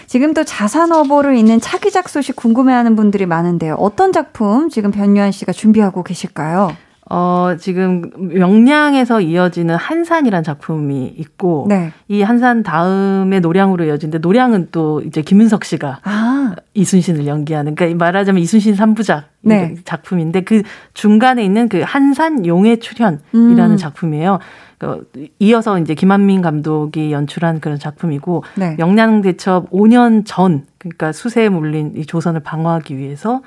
지금 0.08 0.34
또 0.34 0.44
자산어보를 0.44 1.38
있는 1.38 1.60
차기작 1.60 2.10
소식 2.10 2.36
궁금해하는 2.36 2.96
분들이 2.96 3.28
많은데요. 3.28 3.76
어떤 3.76 4.12
작품 4.12 4.70
지금 4.70 4.90
변유한 4.90 5.32
씨가 5.32 5.52
준비하고 5.52 6.02
계실까요? 6.02 6.76
어, 7.12 7.56
지금 7.60 8.12
명량에서 8.16 9.20
이어지는 9.22 9.76
한산이란 9.76 10.44
작품이 10.44 11.16
있고 11.18 11.66
네. 11.68 11.92
이 12.08 12.22
한산 12.22 12.62
다음에 12.62 13.40
노량으로 13.40 13.86
이어지는데 13.86 14.20
노량은 14.20 14.68
또 14.72 15.02
이제 15.02 15.24
김윤석 15.24 15.66
씨가 15.66 16.02
아. 16.04 16.56
이순신을 16.76 17.26
연기하는 17.26 17.74
그러니까 17.74 18.06
말하자면 18.06 18.42
이순신 18.44 18.76
3부작 18.76 19.24
네. 19.42 19.74
작품인데 19.86 20.42
그 20.42 20.62
중간에 20.94 21.44
있는 21.44 21.68
그 21.68 21.82
한산 21.84 22.46
용의 22.46 22.80
출현이라는 22.80 23.72
음. 23.72 23.78
작품이에요. 23.78 24.38
그 24.78 25.08
이어서 25.40 25.80
이제 25.80 25.96
김한민 25.96 26.42
감독이 26.44 27.12
연출한 27.12 27.60
그런 27.60 27.80
작품이고 27.80 28.44
네. 28.56 28.76
명량대첩 28.78 29.72
5년 29.72 30.24
전 30.26 30.66
그러니까 30.78 31.12
수세에 31.12 31.50
몰린 31.50 31.94
이 31.98 32.06
조선을 32.06 32.42
방어하기 32.42 32.98
위해서 32.98 33.42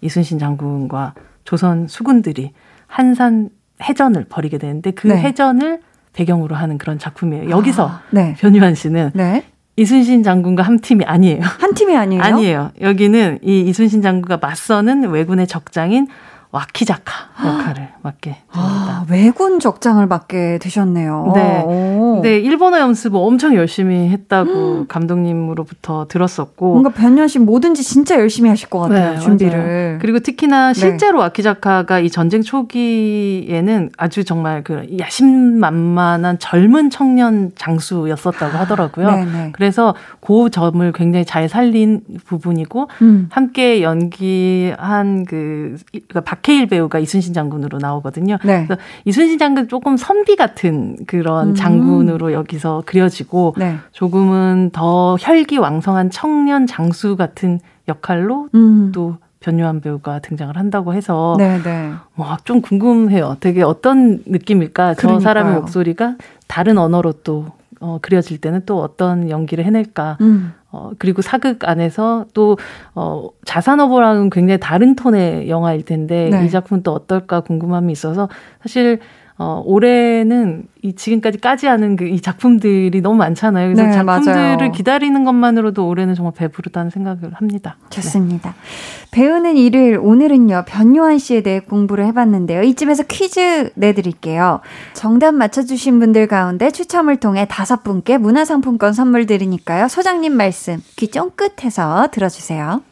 이순신 0.00 0.40
장군과 0.40 1.14
조선 1.44 1.86
수군들이 1.86 2.52
한산 2.94 3.48
해전을 3.82 4.26
벌이게 4.28 4.56
되는데 4.56 4.92
그 4.92 5.08
네. 5.08 5.16
해전을 5.16 5.80
배경으로 6.12 6.54
하는 6.54 6.78
그런 6.78 6.96
작품이에요. 6.96 7.50
여기서 7.50 7.88
아, 7.88 8.02
네. 8.12 8.36
변유한 8.38 8.76
씨는 8.76 9.10
네. 9.14 9.42
이순신 9.74 10.22
장군과 10.22 10.62
한 10.62 10.78
팀이 10.78 11.04
아니에요. 11.04 11.40
한 11.42 11.74
팀이 11.74 11.96
아니에요? 11.96 12.22
아니에요. 12.22 12.70
여기는 12.80 13.40
이 13.42 13.62
이순신 13.62 14.00
장군과 14.00 14.36
맞서는 14.36 15.10
왜군의 15.10 15.48
적장인 15.48 16.06
와키자카 16.54 17.12
역할을 17.44 17.88
맡게 18.02 18.30
됩니다. 18.30 18.48
아, 18.52 19.04
외군 19.10 19.58
적장을 19.58 20.06
맡게 20.06 20.58
되셨네요. 20.62 21.32
네. 21.34 21.62
오. 21.66 22.20
네, 22.22 22.38
일본어 22.38 22.78
연습을 22.78 23.18
엄청 23.20 23.56
열심히 23.56 24.08
했다고 24.08 24.50
음. 24.50 24.86
감독님으로부터 24.86 26.06
들었었고. 26.08 26.70
뭔가 26.70 26.90
변현 26.90 27.26
씨 27.26 27.40
뭐든지 27.40 27.82
진짜 27.82 28.20
열심히 28.20 28.50
하실 28.50 28.70
것 28.70 28.78
같아요, 28.78 29.14
네, 29.14 29.18
준비를. 29.18 29.58
맞아요. 29.58 29.98
그리고 30.00 30.20
특히나 30.20 30.72
네. 30.72 30.74
실제로 30.74 31.18
네. 31.18 31.24
와키자카가 31.24 31.98
이 31.98 32.08
전쟁 32.08 32.42
초기에는 32.42 33.90
아주 33.96 34.22
정말 34.22 34.62
그 34.62 34.86
야심만만한 34.96 36.38
젊은 36.38 36.88
청년 36.88 37.50
장수였었다고 37.56 38.56
하더라고요. 38.56 39.10
네, 39.10 39.24
네. 39.24 39.48
그래서 39.52 39.96
그 40.20 40.50
점을 40.50 40.92
굉장히 40.92 41.24
잘 41.24 41.48
살린 41.48 42.02
부분이고, 42.26 42.88
음. 43.02 43.26
함께 43.30 43.82
연기한 43.82 45.24
그, 45.24 45.78
그러니까 45.90 46.20
박해일 46.44 46.66
배우가 46.66 46.98
이순신 46.98 47.32
장군으로 47.32 47.78
나오거든요. 47.78 48.38
네. 48.44 48.66
그래서 48.66 48.80
이순신 49.06 49.38
장군 49.38 49.66
조금 49.68 49.96
선비 49.96 50.36
같은 50.36 50.96
그런 51.06 51.50
음. 51.50 51.54
장군으로 51.54 52.32
여기서 52.32 52.82
그려지고 52.86 53.54
네. 53.58 53.76
조금은 53.92 54.70
더 54.72 55.16
혈기 55.18 55.56
왕성한 55.56 56.10
청년 56.10 56.66
장수 56.66 57.16
같은 57.16 57.60
역할로 57.88 58.48
음. 58.54 58.92
또 58.94 59.16
변요한 59.40 59.80
배우가 59.80 60.20
등장을 60.20 60.56
한다고 60.56 60.94
해서 60.94 61.34
네, 61.38 61.60
네. 61.62 61.92
와 62.16 62.36
좀 62.44 62.60
궁금해요. 62.60 63.36
되게 63.40 63.62
어떤 63.62 64.22
느낌일까? 64.26 64.94
그러니까요. 64.94 65.18
저 65.18 65.20
사람의 65.20 65.54
목소리가 65.60 66.16
다른 66.46 66.78
언어로 66.78 67.12
또 67.24 67.46
어, 67.84 67.98
그려질 68.00 68.38
때는 68.38 68.62
또 68.64 68.80
어떤 68.80 69.28
연기를 69.28 69.66
해낼까? 69.66 70.16
음. 70.22 70.54
어, 70.72 70.92
그리고 70.98 71.20
사극 71.20 71.68
안에서 71.68 72.24
또, 72.32 72.56
어, 72.94 73.28
자산어보랑은 73.44 74.30
굉장히 74.30 74.58
다른 74.58 74.96
톤의 74.96 75.50
영화일 75.50 75.84
텐데, 75.84 76.30
네. 76.30 76.46
이 76.46 76.50
작품은 76.50 76.82
또 76.82 76.92
어떨까 76.92 77.40
궁금함이 77.40 77.92
있어서, 77.92 78.30
사실, 78.62 79.00
어, 79.36 79.60
올해는 79.66 80.68
이 80.82 80.94
지금까지 80.94 81.38
까지 81.40 81.66
않은 81.66 81.96
그 81.96 82.04
이 82.06 82.20
작품들이 82.20 83.00
너무 83.00 83.16
많잖아요. 83.16 83.66
그래서 83.66 83.82
네, 83.82 83.92
작품들을 83.92 84.56
맞아요. 84.56 84.72
기다리는 84.72 85.24
것만으로도 85.24 85.88
올해는 85.88 86.14
정말 86.14 86.32
배부르다는 86.36 86.90
생각을 86.90 87.32
합니다. 87.34 87.76
좋습니다. 87.90 88.50
네. 88.50 89.08
배우는 89.10 89.56
일을 89.56 89.98
오늘은요 90.00 90.64
변요한 90.68 91.18
씨에 91.18 91.40
대해 91.42 91.58
공부를 91.60 92.06
해봤는데요. 92.06 92.62
이쯤에서 92.62 93.04
퀴즈 93.08 93.70
내드릴게요. 93.74 94.60
정답 94.92 95.34
맞춰주신 95.34 95.98
분들 95.98 96.28
가운데 96.28 96.70
추첨을 96.70 97.16
통해 97.16 97.46
다섯 97.48 97.82
분께 97.82 98.18
문화상품권 98.18 98.92
선물 98.92 99.26
드리니까요. 99.26 99.88
소장님 99.88 100.32
말씀 100.32 100.78
귀 100.96 101.08
쫑긋해서 101.08 102.08
들어주세요. 102.12 102.82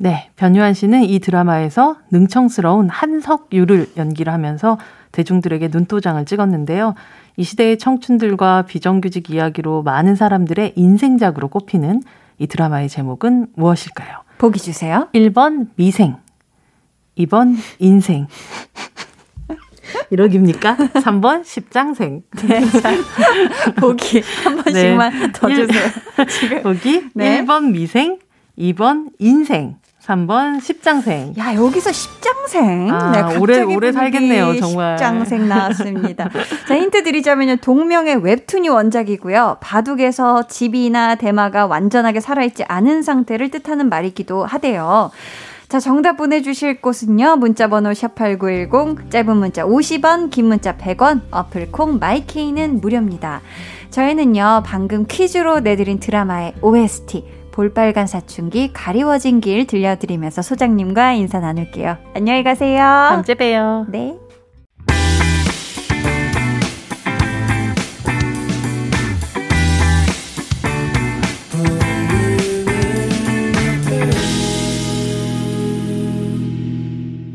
네, 0.00 0.30
변요한 0.36 0.74
씨는 0.74 1.02
이 1.02 1.18
드라마에서 1.18 1.96
능청스러운 2.12 2.88
한석유를 2.88 3.92
연기를 3.96 4.32
하면서 4.32 4.78
대중들에게 5.10 5.68
눈도장을 5.72 6.24
찍었는데요. 6.24 6.94
이 7.36 7.42
시대의 7.42 7.78
청춘들과 7.78 8.62
비정규직 8.62 9.30
이야기로 9.30 9.82
많은 9.82 10.14
사람들의 10.14 10.74
인생작으로 10.76 11.48
꼽히는 11.48 12.02
이 12.38 12.46
드라마의 12.46 12.88
제목은 12.88 13.48
무엇일까요? 13.54 14.22
보기 14.38 14.60
주세요. 14.60 15.08
1번 15.14 15.66
미생, 15.74 16.16
2번 17.18 17.56
인생. 17.80 18.28
이러깁니까? 20.10 20.76
3번 20.76 21.44
십장생. 21.44 22.22
네, 22.46 22.60
보기 23.80 24.22
한 24.44 24.62
번씩만 24.62 25.12
네. 25.18 25.32
더 25.32 25.48
주세요. 25.48 25.88
지금. 26.28 26.62
보기 26.62 27.10
네. 27.14 27.44
1번 27.44 27.72
미생, 27.72 28.18
2번 28.56 29.10
인생, 29.18 29.76
3번 30.08 30.62
십장생. 30.62 31.34
야, 31.38 31.54
여기서 31.54 31.92
십장생. 31.92 32.90
아, 32.90 33.12
네, 33.12 33.36
오래, 33.36 33.62
오래 33.62 33.92
살겠네요, 33.92 34.58
정말. 34.58 34.96
십장생 34.96 35.46
나왔습니다. 35.48 36.30
자, 36.66 36.76
힌트 36.76 37.02
드리자면요. 37.02 37.56
동명의 37.56 38.16
웹툰이 38.22 38.70
원작이고요. 38.70 39.58
바둑에서 39.60 40.46
집이나 40.48 41.16
대마가 41.16 41.66
완전하게 41.66 42.20
살아있지 42.20 42.64
않은 42.64 43.02
상태를 43.02 43.50
뜻하는 43.50 43.90
말이기도 43.90 44.46
하대요. 44.46 45.10
자, 45.68 45.78
정답 45.78 46.16
보내주실 46.16 46.80
곳은요. 46.80 47.36
문자번호 47.36 47.90
샵8910, 47.90 49.10
짧은 49.10 49.36
문자 49.36 49.64
50원, 49.64 50.30
긴 50.30 50.46
문자 50.46 50.78
100원, 50.78 51.20
어플 51.30 51.70
콩 51.70 51.98
마이케이는 51.98 52.80
무료입니다. 52.80 53.42
저희는요, 53.90 54.62
방금 54.64 55.04
퀴즈로 55.06 55.60
내드린 55.60 56.00
드라마의 56.00 56.54
OST, 56.62 57.37
볼빨간 57.58 58.06
사춘기 58.06 58.72
가리워진 58.72 59.40
길 59.40 59.66
들려드리면서 59.66 60.42
소장님과 60.42 61.14
인사 61.14 61.40
나눌게요. 61.40 61.96
안녕히 62.14 62.44
가세요. 62.44 62.78
다음 62.78 63.24
주에 63.24 63.34
봬요. 63.34 63.86
네. 63.88 64.16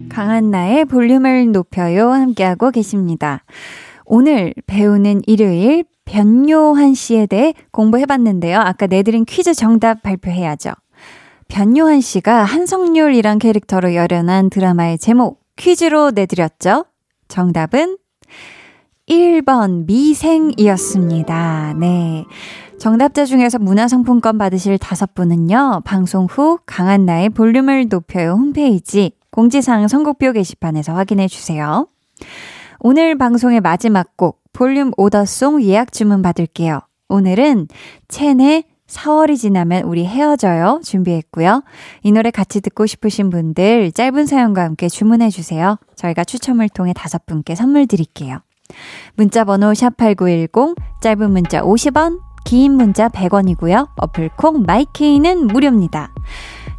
강한 0.08 0.52
나의 0.52 0.86
볼륨을 0.86 1.52
높여요 1.52 2.12
함께하고 2.12 2.72
계십니다. 2.72 3.44
오늘 4.06 4.54
배우는 4.68 5.24
일요일 5.28 5.84
변요한 6.06 6.93
씨에 6.93 7.26
대해 7.26 7.54
공부해봤는데요. 7.72 8.60
아까 8.60 8.88
내드린 8.88 9.26
퀴즈 9.26 9.54
정답 9.54 10.04
발표해야죠. 10.04 10.72
변요한 11.47 12.01
씨가 12.01 12.43
한성률이란 12.43 13.39
캐릭터로 13.39 13.95
열연한 13.95 14.49
드라마의 14.49 14.97
제목 14.97 15.41
퀴즈로 15.56 16.12
내드렸죠. 16.12 16.86
정답은 17.28 17.97
1번 19.08 19.86
미생이었습니다. 19.86 21.76
네. 21.80 22.26
정답자 22.80 23.26
중에서 23.26 23.60
문화상품권 23.60 24.38
받으실 24.38 24.78
다섯 24.78 25.14
분은요, 25.14 25.82
방송 25.86 26.26
후 26.26 26.60
강한나의 26.66 27.30
볼륨을 27.30 27.88
높여요 27.89 28.32
홈페이지 28.32 29.12
공지사항 29.32 29.88
선곡표 29.88 30.34
게시판에서 30.34 30.93
확인해 30.93 31.28
주세요. 31.28 31.88
오늘 32.80 33.18
방송의 33.18 33.62
마지막 33.62 34.18
곡 34.18 34.43
볼륨 34.54 34.91
오더송 34.97 35.64
예약 35.64 35.91
주문 35.91 36.22
받을게요. 36.22 36.80
오늘은 37.10 37.68
첸의 38.08 38.64
4월이 38.88 39.38
지나면 39.38 39.84
우리 39.84 40.06
헤어져요 40.06 40.82
준비했고요. 40.84 41.64
이 42.04 42.12
노래 42.12 42.30
같이 42.32 42.62
듣고 42.62 42.86
싶으신 42.86 43.30
분들 43.30 43.91
짧은 43.91 44.26
사연과 44.28 44.64
함께 44.64 44.88
주문해 44.88 45.30
주세요. 45.32 45.78
저희가 45.95 46.24
추첨을 46.24 46.70
통해 46.70 46.93
다섯 46.95 47.26
분께 47.26 47.56
선물 47.56 47.88
드릴게요. 47.88 48.39
문자 49.16 49.43
번호 49.43 49.72
샵8910 49.72 50.76
짧은 51.01 51.32
문자 51.32 51.62
50원 51.62 52.20
긴 52.45 52.74
문자 52.74 53.10
100원이고요. 53.10 53.89
어플 53.95 54.30
콩 54.38 54.64
마이케이는 54.64 55.47
무료입니다. 55.47 56.14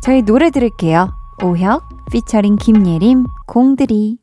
저희 0.00 0.22
노래 0.22 0.50
들을게요. 0.50 1.12
오혁 1.42 1.88
피처링 2.12 2.56
김예림 2.56 3.24
공들이 3.46 4.18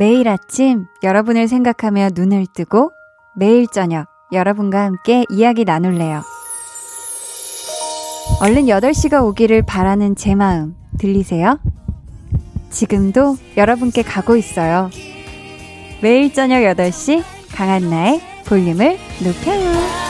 매일 0.00 0.28
아침 0.28 0.86
여러분을 1.02 1.46
생각하며 1.46 2.08
눈을 2.14 2.46
뜨고 2.54 2.90
매일 3.36 3.66
저녁 3.66 4.06
여러분과 4.32 4.82
함께 4.82 5.26
이야기 5.28 5.66
나눌래요. 5.66 6.22
얼른 8.40 8.62
8시가 8.64 9.22
오기를 9.22 9.60
바라는 9.60 10.16
제 10.16 10.34
마음 10.34 10.74
들리세요? 10.98 11.60
지금도 12.70 13.36
여러분께 13.58 14.00
가고 14.00 14.36
있어요. 14.36 14.88
매일 16.00 16.32
저녁 16.32 16.60
8시 16.60 17.22
강한나의 17.54 18.22
볼륨을 18.46 18.96
높여요. 19.22 20.09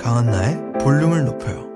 강한나의 0.00 0.72
볼륨을 0.80 1.24
높여요 1.26 1.68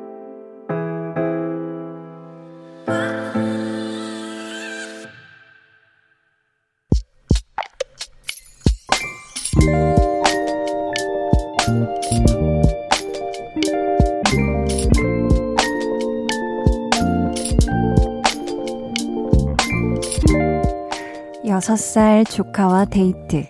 6살 21.45 22.29
조카와 22.29 22.87
데이트. 22.87 23.45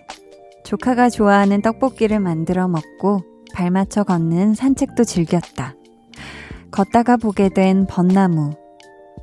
조카가 0.63 1.09
좋아하는 1.09 1.61
떡볶이를 1.61 2.19
만들어 2.19 2.67
먹고 2.67 3.34
발 3.55 3.71
맞춰 3.71 4.03
걷는 4.03 4.53
산책도 4.53 5.05
즐겼다. 5.05 5.75
걷다가 6.71 7.15
보게 7.15 7.47
된 7.47 7.85
벚나무. 7.87 8.51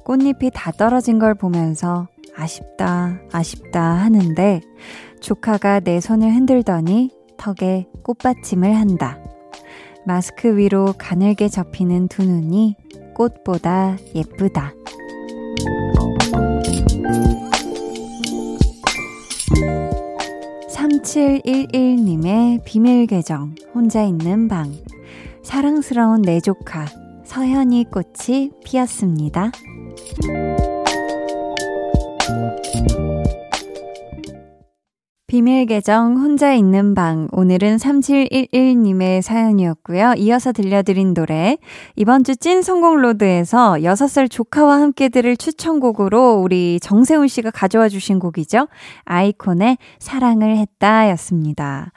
꽃잎이 0.07 0.51
다 0.55 0.73
떨어진 0.73 1.19
걸 1.19 1.35
보면서 1.35 2.09
아쉽다, 2.35 3.21
아쉽다 3.31 3.83
하는데 3.83 4.63
조카가 5.21 5.81
내 5.81 6.01
손을 6.01 6.35
흔들더니 6.35 7.11
턱에 7.37 7.87
꽃받침을 8.05 8.75
한다. 8.75 9.19
마스크 10.07 10.57
위로 10.57 10.95
가늘게 10.97 11.49
접히는 11.49 12.09
두 12.09 12.25
눈이 12.25 12.77
꽃보다 13.15 13.99
예쁘다. 14.15 14.73
3711님의 21.03 22.63
비밀 22.65 23.07
계정, 23.07 23.55
혼자 23.75 24.03
있는 24.05 24.49
방. 24.49 24.73
사랑스러운 25.43 26.23
내 26.23 26.41
조카, 26.41 26.87
서현이 27.25 27.87
꽃이 27.91 28.51
피었습니다. 28.65 29.51
비밀 35.33 35.65
계정 35.65 36.19
혼자 36.19 36.53
있는 36.53 36.95
방 36.95 37.27
오늘은 37.33 37.79
3711님의 37.79 39.23
사연이었고요. 39.23 40.13
이어서 40.19 40.53
들려드린 40.53 41.15
노래 41.15 41.57
이번 41.97 42.23
주 42.23 42.37
찐 42.37 42.61
성공 42.61 42.99
로드에서 43.01 43.77
6살 43.77 44.31
조카와 44.31 44.79
함께 44.79 45.09
들을 45.09 45.35
추천곡으로 45.35 46.35
우리 46.35 46.79
정세훈 46.83 47.29
씨가 47.29 47.51
가져와 47.51 47.89
주신 47.89 48.19
곡이죠. 48.19 48.69
아이콘의 49.07 49.79
사랑을 49.99 50.59
했다 50.59 51.09
였습니다. 51.13 51.93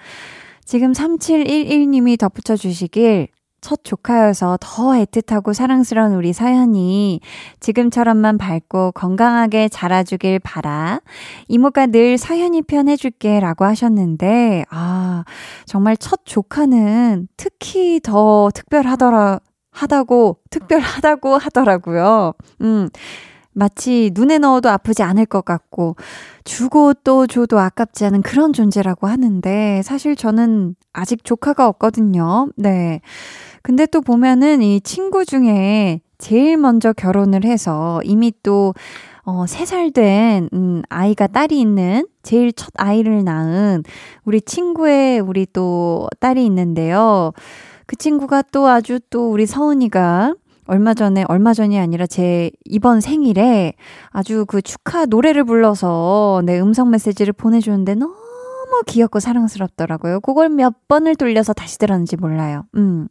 지금 0.63 0.93
3711님이 0.93 2.17
덧붙여 2.17 2.55
주시길 2.55 3.27
첫 3.65 3.79
조카여서 3.83 4.59
더 4.61 4.89
애틋하고 4.89 5.51
사랑스러운 5.51 6.13
우리 6.13 6.33
사연이 6.33 7.19
지금처럼만 7.61 8.37
밝고 8.37 8.91
건강하게 8.91 9.69
자라주길 9.69 10.37
바라. 10.37 11.01
이모가 11.47 11.87
늘 11.87 12.19
사연이 12.19 12.61
편 12.61 12.87
해줄게 12.87 13.39
라고 13.39 13.65
하셨는데, 13.65 14.65
아, 14.69 15.23
정말 15.65 15.97
첫 15.97 16.19
조카는 16.25 17.27
특히 17.37 17.99
더 18.03 18.51
특별하더라, 18.53 19.39
하다고, 19.71 20.37
특별하다고 20.51 21.35
하더라고요. 21.35 22.33
음. 22.61 22.89
마치 23.57 24.11
눈에 24.13 24.37
넣어도 24.37 24.69
아프지 24.69 25.01
않을 25.01 25.25
것 25.25 25.43
같고, 25.43 25.95
주고 26.43 26.93
또 26.93 27.25
줘도 27.25 27.57
아깝지 27.57 28.05
않은 28.05 28.21
그런 28.21 28.53
존재라고 28.53 29.07
하는데, 29.07 29.81
사실 29.83 30.15
저는 30.15 30.75
아직 30.93 31.23
조카가 31.23 31.67
없거든요. 31.69 32.49
네. 32.57 32.99
근데 33.65 33.87
또 33.87 34.01
보면은 34.01 34.61
이 34.61 34.79
친구 34.79 35.25
중에 35.25 35.99
제일 36.19 36.55
먼저 36.55 36.93
결혼을 36.93 37.45
해서 37.45 37.99
이미 38.03 38.31
또, 38.43 38.75
어, 39.23 39.45
3살 39.47 39.91
된, 39.91 40.49
음, 40.53 40.83
아이가 40.87 41.25
딸이 41.25 41.59
있는, 41.59 42.05
제일 42.21 42.53
첫 42.53 42.69
아이를 42.77 43.23
낳은 43.23 43.81
우리 44.23 44.39
친구의 44.39 45.19
우리 45.19 45.47
또 45.51 46.07
딸이 46.19 46.45
있는데요. 46.45 47.31
그 47.87 47.95
친구가 47.95 48.43
또 48.51 48.67
아주 48.67 48.99
또 49.09 49.31
우리 49.31 49.47
서은이가 49.47 50.35
얼마 50.67 50.93
전에, 50.93 51.25
얼마 51.27 51.55
전이 51.55 51.79
아니라 51.79 52.05
제 52.05 52.51
이번 52.65 53.01
생일에 53.01 53.73
아주 54.11 54.45
그 54.47 54.61
축하 54.61 55.07
노래를 55.07 55.43
불러서 55.43 56.43
내 56.45 56.59
음성 56.59 56.91
메시지를 56.91 57.33
보내주는데 57.33 57.95
너무 57.95 58.13
귀엽고 58.87 59.19
사랑스럽더라고요. 59.19 60.21
그걸 60.21 60.49
몇 60.49 60.87
번을 60.87 61.15
돌려서 61.15 61.53
다시 61.53 61.77
들었는지 61.77 62.17
몰라요. 62.17 62.63
음. 62.75 63.07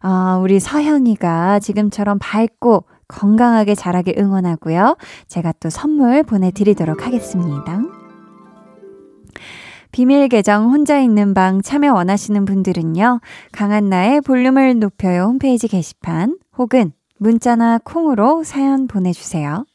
아, 0.00 0.38
우리 0.42 0.60
서현이가 0.60 1.60
지금처럼 1.60 2.18
밝고 2.20 2.84
건강하게 3.08 3.74
자라게 3.74 4.14
응원하고요. 4.18 4.96
제가 5.28 5.52
또 5.60 5.70
선물 5.70 6.22
보내드리도록 6.22 7.06
하겠습니다. 7.06 7.80
비밀 9.92 10.28
계정 10.28 10.70
혼자 10.70 10.98
있는 10.98 11.34
방 11.34 11.60
참여 11.60 11.92
원하시는 11.92 12.44
분들은요. 12.46 13.20
강한나의 13.52 14.22
볼륨을 14.22 14.78
높여요 14.78 15.24
홈페이지 15.24 15.68
게시판 15.68 16.38
혹은 16.56 16.92
문자나 17.18 17.78
콩으로 17.84 18.42
사연 18.42 18.86
보내주세요. 18.88 19.66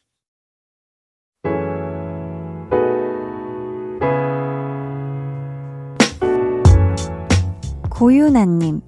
고유나님, 7.98 8.80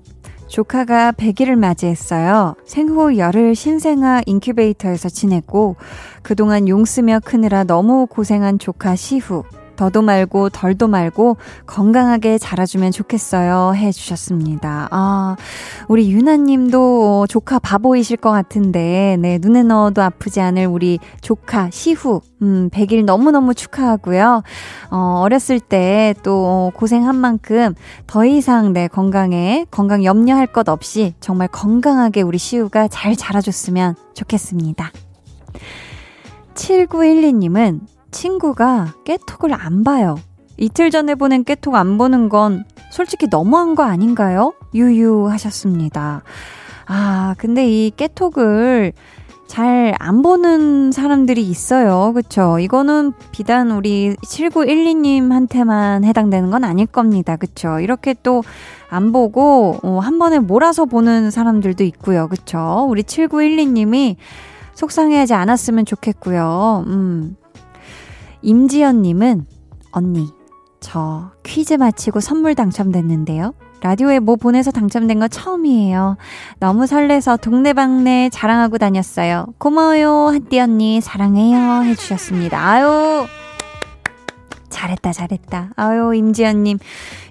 조카가 0.47 1.11
100일을 1.11 1.57
맞이했어요. 1.57 2.55
생후 2.65 3.19
열흘 3.19 3.57
신생아 3.57 4.23
인큐베이터에서 4.25 5.09
지냈고, 5.09 5.75
그동안 6.23 6.69
용 6.69 6.85
쓰며 6.85 7.19
크느라 7.25 7.65
너무 7.65 8.07
고생한 8.07 8.61
조카 8.61 8.95
시후. 8.95 9.43
더도 9.81 10.03
말고 10.03 10.51
덜도 10.51 10.89
말고 10.89 11.39
건강하게 11.67 12.37
자라주면 12.39 12.93
좋겠어요. 12.93 13.73
해 13.75 13.91
주셨습니다. 13.91 14.89
아, 14.91 15.37
우리 15.89 16.13
유나님도 16.13 17.27
조카 17.29 17.59
바보이실 17.59 18.19
것 18.19 18.31
같은데, 18.31 19.17
네, 19.19 19.39
눈에 19.41 19.63
넣어도 19.63 20.03
아프지 20.03 20.41
않을 20.41 20.67
우리 20.67 20.99
조카 21.23 21.71
시후, 21.71 22.21
음, 22.43 22.69
100일 22.71 23.05
너무너무 23.05 23.55
축하하고요. 23.55 24.43
어, 24.91 25.21
어렸을 25.23 25.59
때 25.61 26.15
또 26.23 26.73
고생한 26.75 27.17
만큼 27.17 27.75
더 28.07 28.25
이상 28.25 28.73
내 28.73 28.83
네, 28.83 28.89
건강에, 28.89 29.67
건강 29.71 30.05
염려할 30.05 30.47
것 30.47 30.69
없이 30.69 31.15
정말 31.21 31.49
건강하게 31.49 32.23
우리 32.23 32.39
시우가 32.39 32.89
잘 32.89 33.17
자라줬으면 33.17 33.95
좋겠습니다. 34.15 34.91
7912님은 36.55 37.81
친구가 38.11 38.95
깨톡을 39.05 39.53
안 39.55 39.85
봐요. 39.85 40.17
이틀 40.57 40.91
전에 40.91 41.15
보낸 41.15 41.45
깨톡 41.45 41.75
안 41.75 41.97
보는 41.99 42.29
건 42.29 42.65
솔직히 42.91 43.27
너무한 43.31 43.75
거 43.75 43.83
아닌가요? 43.85 44.53
유유하셨습니다. 44.75 46.23
아, 46.87 47.35
근데 47.39 47.69
이 47.69 47.91
깨톡을 47.97 48.93
잘 49.47 49.95
안 49.99 50.23
보는 50.23 50.93
사람들이 50.93 51.43
있어요. 51.43 52.13
그쵸? 52.15 52.59
이거는 52.61 53.13
비단 53.33 53.73
우리 53.73 54.15
7912님한테만 54.17 56.05
해당되는 56.05 56.51
건 56.51 56.63
아닐 56.63 56.87
겁니다. 56.87 57.37
그쵸? 57.37 57.81
이렇게 57.81 58.15
또 58.23 58.43
안 58.91 59.13
보고, 59.13 59.79
어, 59.83 60.01
한 60.01 60.19
번에 60.19 60.41
몰아서 60.41 60.85
보는 60.85 61.31
사람들도 61.31 61.85
있고요. 61.85 62.29
그쵸? 62.29 62.87
우리 62.89 63.05
7912님이 63.05 64.17
속상해하지 64.75 65.35
않았으면 65.35 65.85
좋겠고요. 65.87 66.85
음. 66.89 67.37
임지연님은 68.43 69.47
언니 69.93 70.29
저 70.81 71.31
퀴즈 71.43 71.75
마치고 71.75 72.21
선물 72.21 72.55
당첨됐는데요. 72.55 73.55
라디오에 73.83 74.19
뭐 74.19 74.37
보내서 74.37 74.71
당첨된 74.71 75.21
거 75.21 75.29
처음이에요. 75.29 76.17
너무 76.59 76.87
설레서 76.87 77.39
동네방네 77.39 78.31
자랑하고 78.31 78.79
다녔어요. 78.79 79.47
고마워요, 79.59 80.29
한띠 80.33 80.61
언니. 80.61 81.01
사랑해요. 81.01 81.85
해주셨습니다. 81.85 82.59
아유, 82.63 83.27
잘했다, 84.71 85.13
잘했다. 85.13 85.71
아유, 85.77 86.15
임지연님. 86.15 86.79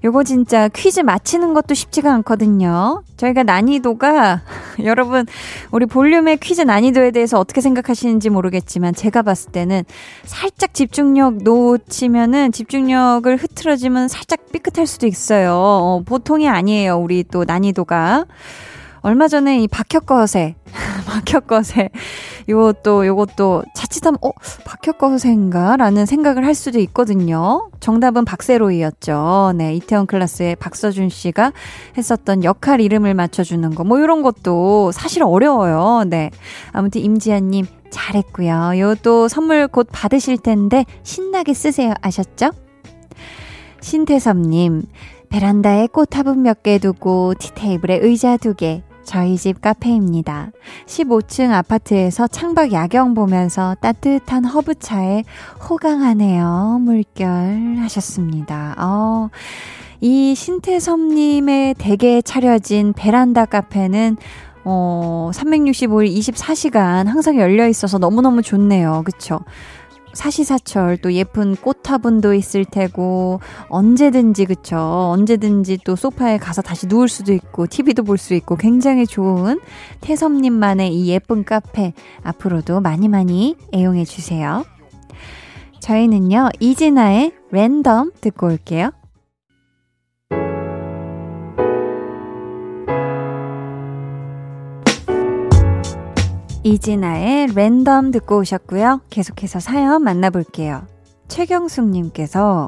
요거 0.03 0.23
진짜 0.23 0.67
퀴즈 0.67 0.99
맞히는 0.99 1.53
것도 1.53 1.73
쉽지가 1.73 2.13
않거든요. 2.15 3.01
저희가 3.17 3.43
난이도가, 3.43 4.41
여러분, 4.83 5.25
우리 5.71 5.85
볼륨의 5.85 6.37
퀴즈 6.37 6.61
난이도에 6.61 7.11
대해서 7.11 7.39
어떻게 7.39 7.61
생각하시는지 7.61 8.29
모르겠지만, 8.29 8.93
제가 8.93 9.23
봤을 9.23 9.51
때는 9.51 9.83
살짝 10.25 10.73
집중력 10.73 11.37
놓치면은 11.43 12.51
집중력을 12.51 13.35
흐트러지면 13.35 14.07
살짝 14.07 14.51
삐끗할 14.51 14.85
수도 14.85 15.07
있어요. 15.07 15.53
어, 15.53 16.03
보통이 16.05 16.47
아니에요, 16.47 16.97
우리 16.97 17.23
또 17.23 17.45
난이도가. 17.45 18.25
얼마 19.01 19.27
전에 19.27 19.59
이 19.59 19.67
박혁거세, 19.67 20.55
박혁거세, 21.07 21.89
요것도, 22.49 23.05
요것도 23.05 23.63
자칫하면, 23.75 24.17
어, 24.21 24.31
박혁거세인가? 24.65 25.77
라는 25.77 26.05
생각을 26.05 26.45
할 26.45 26.55
수도 26.55 26.79
있거든요. 26.79 27.69
정답은 27.79 28.25
박세로이였죠. 28.25 29.53
네, 29.55 29.75
이태원 29.75 30.07
클라스의 30.07 30.55
박서준 30.55 31.09
씨가 31.09 31.53
했었던 31.97 32.43
역할 32.43 32.81
이름을 32.81 33.13
맞춰주는 33.13 33.73
거, 33.75 33.83
뭐 33.83 33.99
이런 33.99 34.23
것도 34.23 34.91
사실 34.91 35.23
어려워요. 35.23 36.03
네. 36.07 36.31
아무튼 36.71 37.01
임지아님, 37.01 37.65
잘했고요. 37.91 38.73
요것도 38.77 39.27
선물 39.27 39.67
곧 39.67 39.87
받으실 39.91 40.37
텐데, 40.37 40.85
신나게 41.03 41.53
쓰세요. 41.53 41.93
아셨죠? 42.01 42.49
신태섭님, 43.81 44.83
베란다에 45.29 45.87
꽃 45.87 46.15
화분 46.15 46.41
몇 46.41 46.63
개 46.63 46.79
두고 46.79 47.33
티테이블에 47.39 47.99
의자 48.01 48.35
두 48.37 48.53
개, 48.53 48.83
저희 49.03 49.37
집 49.37 49.61
카페입니다. 49.61 50.51
15층 50.85 51.51
아파트에서 51.51 52.27
창밖 52.27 52.73
야경 52.73 53.13
보면서 53.13 53.75
따뜻한 53.81 54.45
허브차에 54.45 55.23
호강하네요. 55.69 56.79
물결 56.81 57.77
하셨습니다. 57.79 58.75
어, 58.77 59.29
이 60.01 60.35
신태섭님의 60.35 61.75
댁에 61.75 62.21
차려진 62.21 62.93
베란다 62.93 63.45
카페는 63.45 64.17
어, 64.63 65.31
365일 65.33 66.15
24시간 66.17 67.05
항상 67.05 67.37
열려 67.39 67.67
있어서 67.67 67.97
너무너무 67.97 68.41
좋네요. 68.41 69.03
그쵸? 69.05 69.39
사시사철 70.13 70.97
또 70.97 71.13
예쁜 71.13 71.55
꽃화분도 71.55 72.33
있을 72.33 72.65
테고 72.65 73.39
언제든지 73.69 74.45
그쵸 74.45 74.77
언제든지 74.77 75.79
또 75.85 75.95
소파에 75.95 76.37
가서 76.37 76.61
다시 76.61 76.87
누울 76.87 77.07
수도 77.07 77.33
있고 77.33 77.67
TV도 77.67 78.03
볼 78.03 78.17
수 78.17 78.33
있고 78.33 78.55
굉장히 78.57 79.05
좋은 79.07 79.59
태섭님만의 80.01 80.93
이 80.93 81.09
예쁜 81.09 81.45
카페 81.45 81.93
앞으로도 82.23 82.81
많이 82.81 83.07
많이 83.07 83.55
애용해 83.73 84.03
주세요. 84.05 84.65
저희는요 85.79 86.49
이진아의 86.59 87.31
랜덤 87.51 88.11
듣고 88.19 88.47
올게요. 88.47 88.91
이진아의 96.69 97.47
랜덤 97.55 98.11
듣고 98.11 98.37
오셨고요. 98.41 99.01
계속해서 99.09 99.59
사연 99.59 100.03
만나볼게요. 100.03 100.83
최경숙님께서 101.27 102.67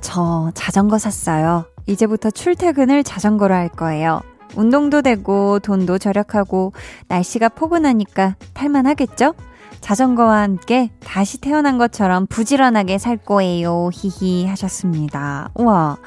저 0.00 0.50
자전거 0.54 0.96
샀어요. 0.96 1.66
이제부터 1.84 2.30
출퇴근을 2.30 3.04
자전거로 3.04 3.54
할 3.54 3.68
거예요. 3.68 4.22
운동도 4.56 5.02
되고 5.02 5.58
돈도 5.58 5.98
절약하고 5.98 6.72
날씨가 7.08 7.50
포근하니까 7.50 8.36
탈만하겠죠? 8.54 9.34
자전거와 9.82 10.40
함께 10.40 10.90
다시 11.00 11.38
태어난 11.38 11.76
것처럼 11.76 12.26
부지런하게 12.26 12.96
살 12.96 13.18
거예요. 13.18 13.90
히히 13.92 14.46
하셨습니다. 14.46 15.50
우와. 15.54 15.98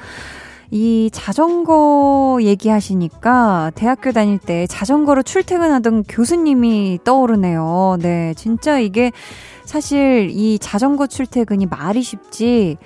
이 0.74 1.10
자전거 1.12 2.38
얘기하시니까 2.40 3.72
대학교 3.74 4.10
다닐 4.10 4.38
때 4.38 4.66
자전거로 4.66 5.22
출퇴근하던 5.22 6.04
교수님이 6.04 7.00
떠오르네요. 7.04 7.98
네, 8.00 8.32
진짜 8.38 8.78
이게 8.78 9.12
사실 9.66 10.30
이 10.32 10.58
자전거 10.58 11.06
출퇴근이 11.06 11.66
말이 11.66 12.02
쉽지 12.02 12.78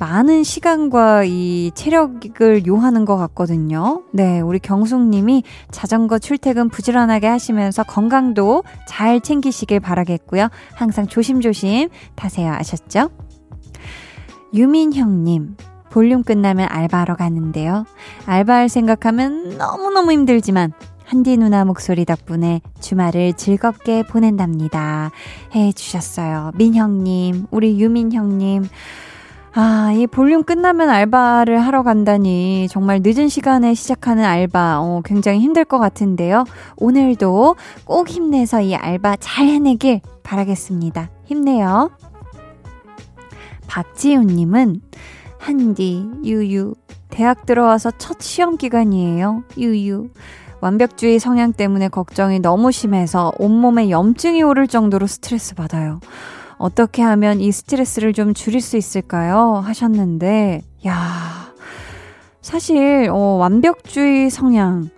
많은 0.00 0.42
시간과 0.42 1.24
이 1.24 1.70
체력을 1.74 2.66
요하는 2.66 3.04
것 3.04 3.18
같거든요. 3.18 4.04
네, 4.10 4.40
우리 4.40 4.58
경숙님이 4.58 5.42
자전거 5.70 6.18
출퇴근 6.18 6.70
부지런하게 6.70 7.26
하시면서 7.26 7.82
건강도 7.82 8.64
잘 8.88 9.20
챙기시길 9.20 9.80
바라겠고요. 9.80 10.48
항상 10.72 11.06
조심조심 11.06 11.90
타세요. 12.14 12.54
아셨죠? 12.54 13.10
유민형님, 14.54 15.56
볼륨 15.94 16.24
끝나면 16.24 16.66
알바하러 16.72 17.14
가는데요. 17.14 17.86
알바할 18.26 18.68
생각하면 18.68 19.58
너무너무 19.58 20.10
힘들지만 20.10 20.72
한디 21.04 21.36
누나 21.36 21.64
목소리 21.64 22.04
덕분에 22.04 22.62
주말을 22.80 23.34
즐겁게 23.34 24.02
보낸답니다. 24.02 25.12
해 25.54 25.70
주셨어요. 25.70 26.50
민형님, 26.56 27.46
우리 27.52 27.80
유민형님. 27.80 28.64
아, 29.52 29.92
이 29.94 30.08
볼륨 30.08 30.42
끝나면 30.42 30.90
알바를 30.90 31.60
하러 31.60 31.84
간다니 31.84 32.66
정말 32.68 33.00
늦은 33.04 33.28
시간에 33.28 33.74
시작하는 33.74 34.24
알바 34.24 34.80
어, 34.80 35.00
굉장히 35.04 35.38
힘들 35.38 35.64
것 35.64 35.78
같은데요. 35.78 36.44
오늘도 36.76 37.54
꼭 37.84 38.08
힘내서 38.08 38.62
이 38.62 38.74
알바 38.74 39.18
잘 39.20 39.46
해내길 39.46 40.00
바라겠습니다. 40.24 41.08
힘내요. 41.26 41.92
박지훈님은 43.68 44.80
한디 45.44 46.08
유유 46.24 46.74
대학 47.10 47.44
들어와서 47.44 47.90
첫 47.98 48.22
시험 48.22 48.56
기간이에요. 48.56 49.44
유유 49.58 50.08
완벽주의 50.62 51.18
성향 51.18 51.52
때문에 51.52 51.88
걱정이 51.88 52.40
너무 52.40 52.72
심해서 52.72 53.30
온몸에 53.38 53.90
염증이 53.90 54.42
오를 54.42 54.66
정도로 54.66 55.06
스트레스 55.06 55.54
받아요. 55.54 56.00
어떻게 56.56 57.02
하면 57.02 57.42
이 57.42 57.52
스트레스를 57.52 58.14
좀 58.14 58.32
줄일 58.32 58.62
수 58.62 58.78
있을까요? 58.78 59.56
하셨는데, 59.62 60.62
야 60.86 61.52
사실, 62.40 63.10
어, 63.10 63.18
완벽주의 63.18 64.30
성향, 64.30 64.88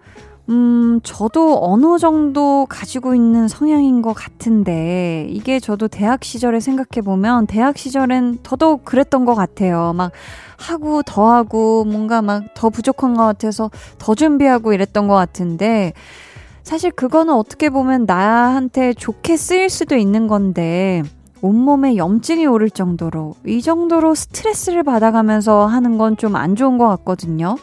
음, 0.48 1.00
저도 1.02 1.58
어느 1.60 1.98
정도 1.98 2.66
가지고 2.68 3.16
있는 3.16 3.48
성향인 3.48 4.00
것 4.00 4.12
같은데, 4.12 5.26
이게 5.28 5.58
저도 5.58 5.88
대학 5.88 6.22
시절에 6.22 6.60
생각해보면, 6.60 7.48
대학 7.48 7.76
시절엔 7.76 8.38
더더욱 8.44 8.84
그랬던 8.84 9.24
것 9.24 9.34
같아요. 9.34 9.92
막, 9.96 10.12
하고, 10.56 11.02
더 11.02 11.32
하고, 11.34 11.84
뭔가 11.84 12.22
막 12.22 12.44
더 12.54 12.70
부족한 12.70 13.14
것 13.14 13.24
같아서 13.24 13.70
더 13.98 14.14
준비하고 14.14 14.72
이랬던 14.72 15.08
것 15.08 15.14
같은데, 15.14 15.92
사실 16.62 16.90
그거는 16.92 17.34
어떻게 17.34 17.70
보면 17.70 18.04
나한테 18.06 18.94
좋게 18.94 19.36
쓰일 19.36 19.68
수도 19.70 19.96
있는 19.96 20.28
건데, 20.28 21.02
온몸에 21.42 21.96
염증이 21.96 22.46
오를 22.46 22.70
정도로, 22.70 23.34
이 23.46 23.62
정도로 23.62 24.14
스트레스를 24.14 24.82
받아가면서 24.84 25.66
하는 25.66 25.98
건 25.98 26.16
좀 26.16 26.36
안 26.36 26.56
좋은 26.56 26.78
것 26.78 26.88
같거든요. 26.88 27.56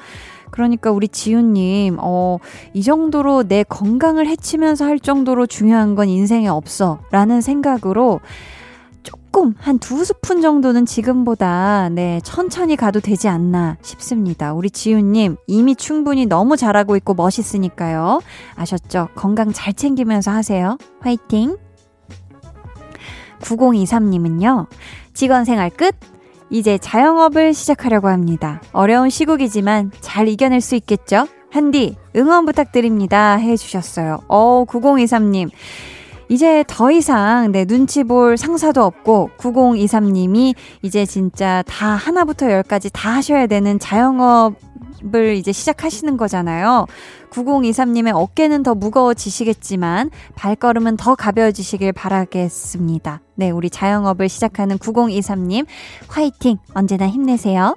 그러니까 0.53 0.91
우리 0.91 1.07
지훈님, 1.07 1.97
어, 1.99 2.37
이 2.73 2.83
정도로 2.83 3.41
내 3.47 3.63
건강을 3.63 4.27
해치면서 4.27 4.85
할 4.85 4.99
정도로 4.99 5.47
중요한 5.47 5.95
건 5.95 6.09
인생에 6.09 6.47
없어. 6.47 6.99
라는 7.09 7.41
생각으로 7.41 8.19
조금, 9.01 9.55
한 9.57 9.79
두 9.79 10.05
스푼 10.05 10.41
정도는 10.41 10.85
지금보다, 10.85 11.89
네, 11.89 12.21
천천히 12.23 12.75
가도 12.75 12.99
되지 12.99 13.27
않나 13.29 13.77
싶습니다. 13.81 14.53
우리 14.53 14.69
지훈님, 14.69 15.37
이미 15.47 15.75
충분히 15.75 16.27
너무 16.27 16.55
잘하고 16.55 16.95
있고 16.97 17.15
멋있으니까요. 17.15 18.21
아셨죠? 18.55 19.09
건강 19.15 19.51
잘 19.51 19.73
챙기면서 19.73 20.29
하세요. 20.29 20.77
화이팅! 21.01 21.57
9023님은요, 23.41 24.67
직원 25.15 25.45
생활 25.45 25.71
끝! 25.71 25.95
이제 26.53 26.77
자영업을 26.77 27.55
시작하려고 27.55 28.09
합니다. 28.09 28.61
어려운 28.73 29.09
시국이지만 29.09 29.91
잘 30.01 30.27
이겨낼 30.27 30.61
수 30.61 30.75
있겠죠? 30.75 31.25
한디, 31.49 31.95
응원 32.15 32.45
부탁드립니다. 32.45 33.37
해주셨어요. 33.37 34.19
어, 34.27 34.63
9023님. 34.65 35.49
이제 36.29 36.63
더 36.67 36.91
이상 36.91 37.51
내 37.51 37.65
눈치 37.65 38.03
볼 38.03 38.37
상사도 38.37 38.83
없고 38.83 39.31
9023님이 39.39 40.53
이제 40.83 41.07
진짜 41.07 41.63
다 41.65 41.87
하나부터 41.87 42.51
열까지 42.51 42.91
다 42.93 43.15
하셔야 43.15 43.47
되는 43.47 43.79
자영업 43.79 44.53
을 45.15 45.35
이제 45.35 45.51
시작하시는 45.51 46.15
거잖아요. 46.17 46.85
9023님의 47.29 48.11
어깨는 48.15 48.63
더 48.63 48.73
무거워지시겠지만 48.75 50.11
발걸음은 50.35 50.97
더 50.97 51.15
가벼워지시길 51.15 51.91
바라겠습니다. 51.93 53.21
네, 53.35 53.51
우리 53.51 53.69
자영업을 53.69 54.29
시작하는 54.29 54.77
9023님 54.77 55.65
화이팅! 56.07 56.57
언제나 56.73 57.07
힘내세요. 57.07 57.75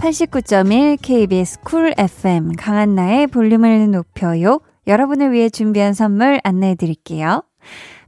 (89.1) 0.00 0.98
KBS 1.00 1.60
쿨 1.60 1.94
FM 1.96 2.52
강한나의 2.56 3.26
볼륨을 3.26 3.90
높여요. 3.90 4.60
여러분을 4.86 5.32
위해 5.32 5.48
준비한 5.48 5.94
선물 5.94 6.40
안내해 6.44 6.74
드릴게요. 6.74 7.42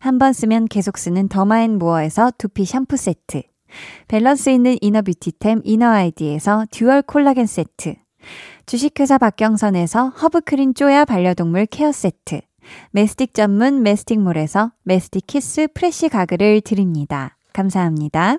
한 0.00 0.18
번 0.18 0.32
쓰면 0.32 0.66
계속 0.66 0.98
쓰는 0.98 1.28
더마앤모어에서 1.28 2.32
두피 2.38 2.64
샴푸 2.64 2.96
세트. 2.96 3.42
밸런스 4.08 4.50
있는 4.50 4.76
inner 4.80 5.02
beauty템 5.02 5.60
이너 5.64 5.86
아이디에서 5.86 6.66
듀얼 6.70 7.02
콜라겐 7.02 7.46
세트. 7.46 7.94
주식회사 8.66 9.18
박경선에서 9.18 10.08
허브크린 10.08 10.74
쪼야 10.74 11.04
반려동물 11.04 11.66
케어 11.66 11.92
세트. 11.92 12.40
메스틱 12.90 13.34
전문 13.34 13.82
메스틱몰에서 13.82 14.72
메스틱 14.82 15.26
키스 15.26 15.68
프레쉬 15.72 16.08
가글을 16.08 16.62
드립니다. 16.62 17.36
감사합니다. 17.52 18.38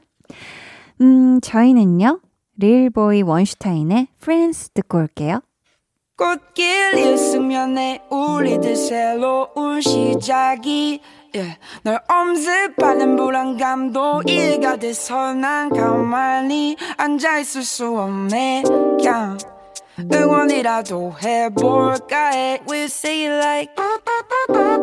음, 1.02 1.40
저희는요, 1.42 2.20
릴보이 2.58 3.22
원슈타인의 3.22 4.08
프렌스 4.20 4.72
듣고 4.72 4.98
올게요. 4.98 5.42
꽃길 6.18 6.98
일승면에 6.98 8.02
우리들 8.10 8.76
새로운 8.76 9.80
시작이 9.82 11.00
yeah. 11.38 11.58
널 11.84 12.00
엄습하는 12.08 13.16
불안감도 13.16 14.24
일가 14.26 14.78
돼서 14.78 15.34
난 15.34 15.70
가만히 15.70 16.76
앉아있을 16.98 17.64
수 17.64 17.98
없네. 17.98 18.64
그냥 18.66 19.38
응원이라도 20.12 21.16
해볼까 21.24 22.30
해? 22.32 22.60
We 22.70 22.84
sing 22.84 23.28
it 23.28 23.46
like. 23.46 23.72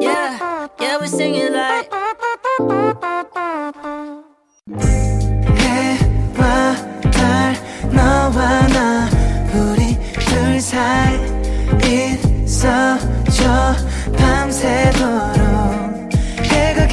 Yeah, 0.00 0.68
yeah 0.80 0.98
we 1.00 1.06
sing 1.06 1.36
it 1.36 1.52
like. 1.52 1.90
해와 5.58 6.74
달 7.12 7.54
너와 7.92 8.66
나 8.68 9.08
우리 9.54 9.96
둘 10.18 10.60
사이 10.60 11.18
있어줘 12.44 13.74
밤새도록 14.16 15.33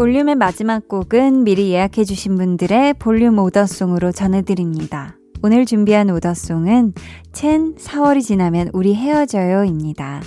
볼륨의 0.00 0.34
마지막 0.34 0.88
곡은 0.88 1.44
미리 1.44 1.72
예약해주신 1.72 2.36
분들의 2.36 2.94
볼륨 2.94 3.38
오더송으로 3.38 4.12
전해드립니다. 4.12 5.18
오늘 5.42 5.66
준비한 5.66 6.08
오더송은 6.08 6.94
첸 7.34 7.74
4월이 7.74 8.22
지나면 8.22 8.70
우리 8.72 8.94
헤어져요입니다. 8.94 10.22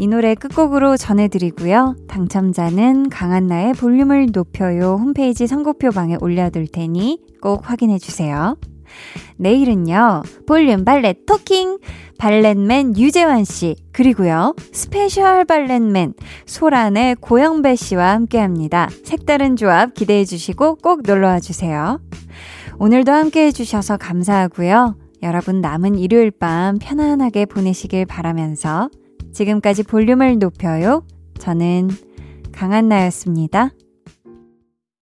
이 0.00 0.08
노래 0.08 0.34
끝곡으로 0.34 0.96
전해드리고요. 0.96 1.94
당첨자는 2.08 3.10
강한나의 3.10 3.74
볼륨을 3.74 4.30
높여요 4.32 4.96
홈페이지 4.96 5.46
선곡표방에 5.46 6.16
올려둘 6.20 6.66
테니 6.66 7.20
꼭 7.40 7.70
확인해주세요. 7.70 8.56
내일은요, 9.36 10.22
볼륨 10.46 10.84
valet 10.84 11.26
talking! 11.26 11.78
valet 12.18 12.67
man 12.67 12.96
유재환 12.96 13.44
씨, 13.44 13.74
그리고요, 13.90 14.54
special 14.72 15.44
valet 15.44 15.88
man 15.88 16.14
소란의 16.46 17.16
고영배 17.16 17.74
씨와 17.74 18.12
함께 18.12 18.38
합니다. 18.38 18.88
색다른 19.04 19.56
조합 19.56 19.94
기대해 19.94 20.24
주시고 20.24 20.76
꼭 20.76 21.02
놀러와 21.04 21.40
주세요. 21.40 22.00
오늘도 22.78 23.10
함께 23.10 23.46
해주셔서 23.46 23.96
감사하고요. 23.96 24.96
여러분 25.22 25.60
남은 25.60 25.96
일요일 25.98 26.30
밤 26.30 26.78
편안하게 26.80 27.46
보내시길 27.46 28.06
바라면서 28.06 28.88
지금까지 29.32 29.82
볼륨을 29.82 30.38
높여요. 30.38 31.04
저는 31.38 31.90
강한나였습니다. 32.52 33.70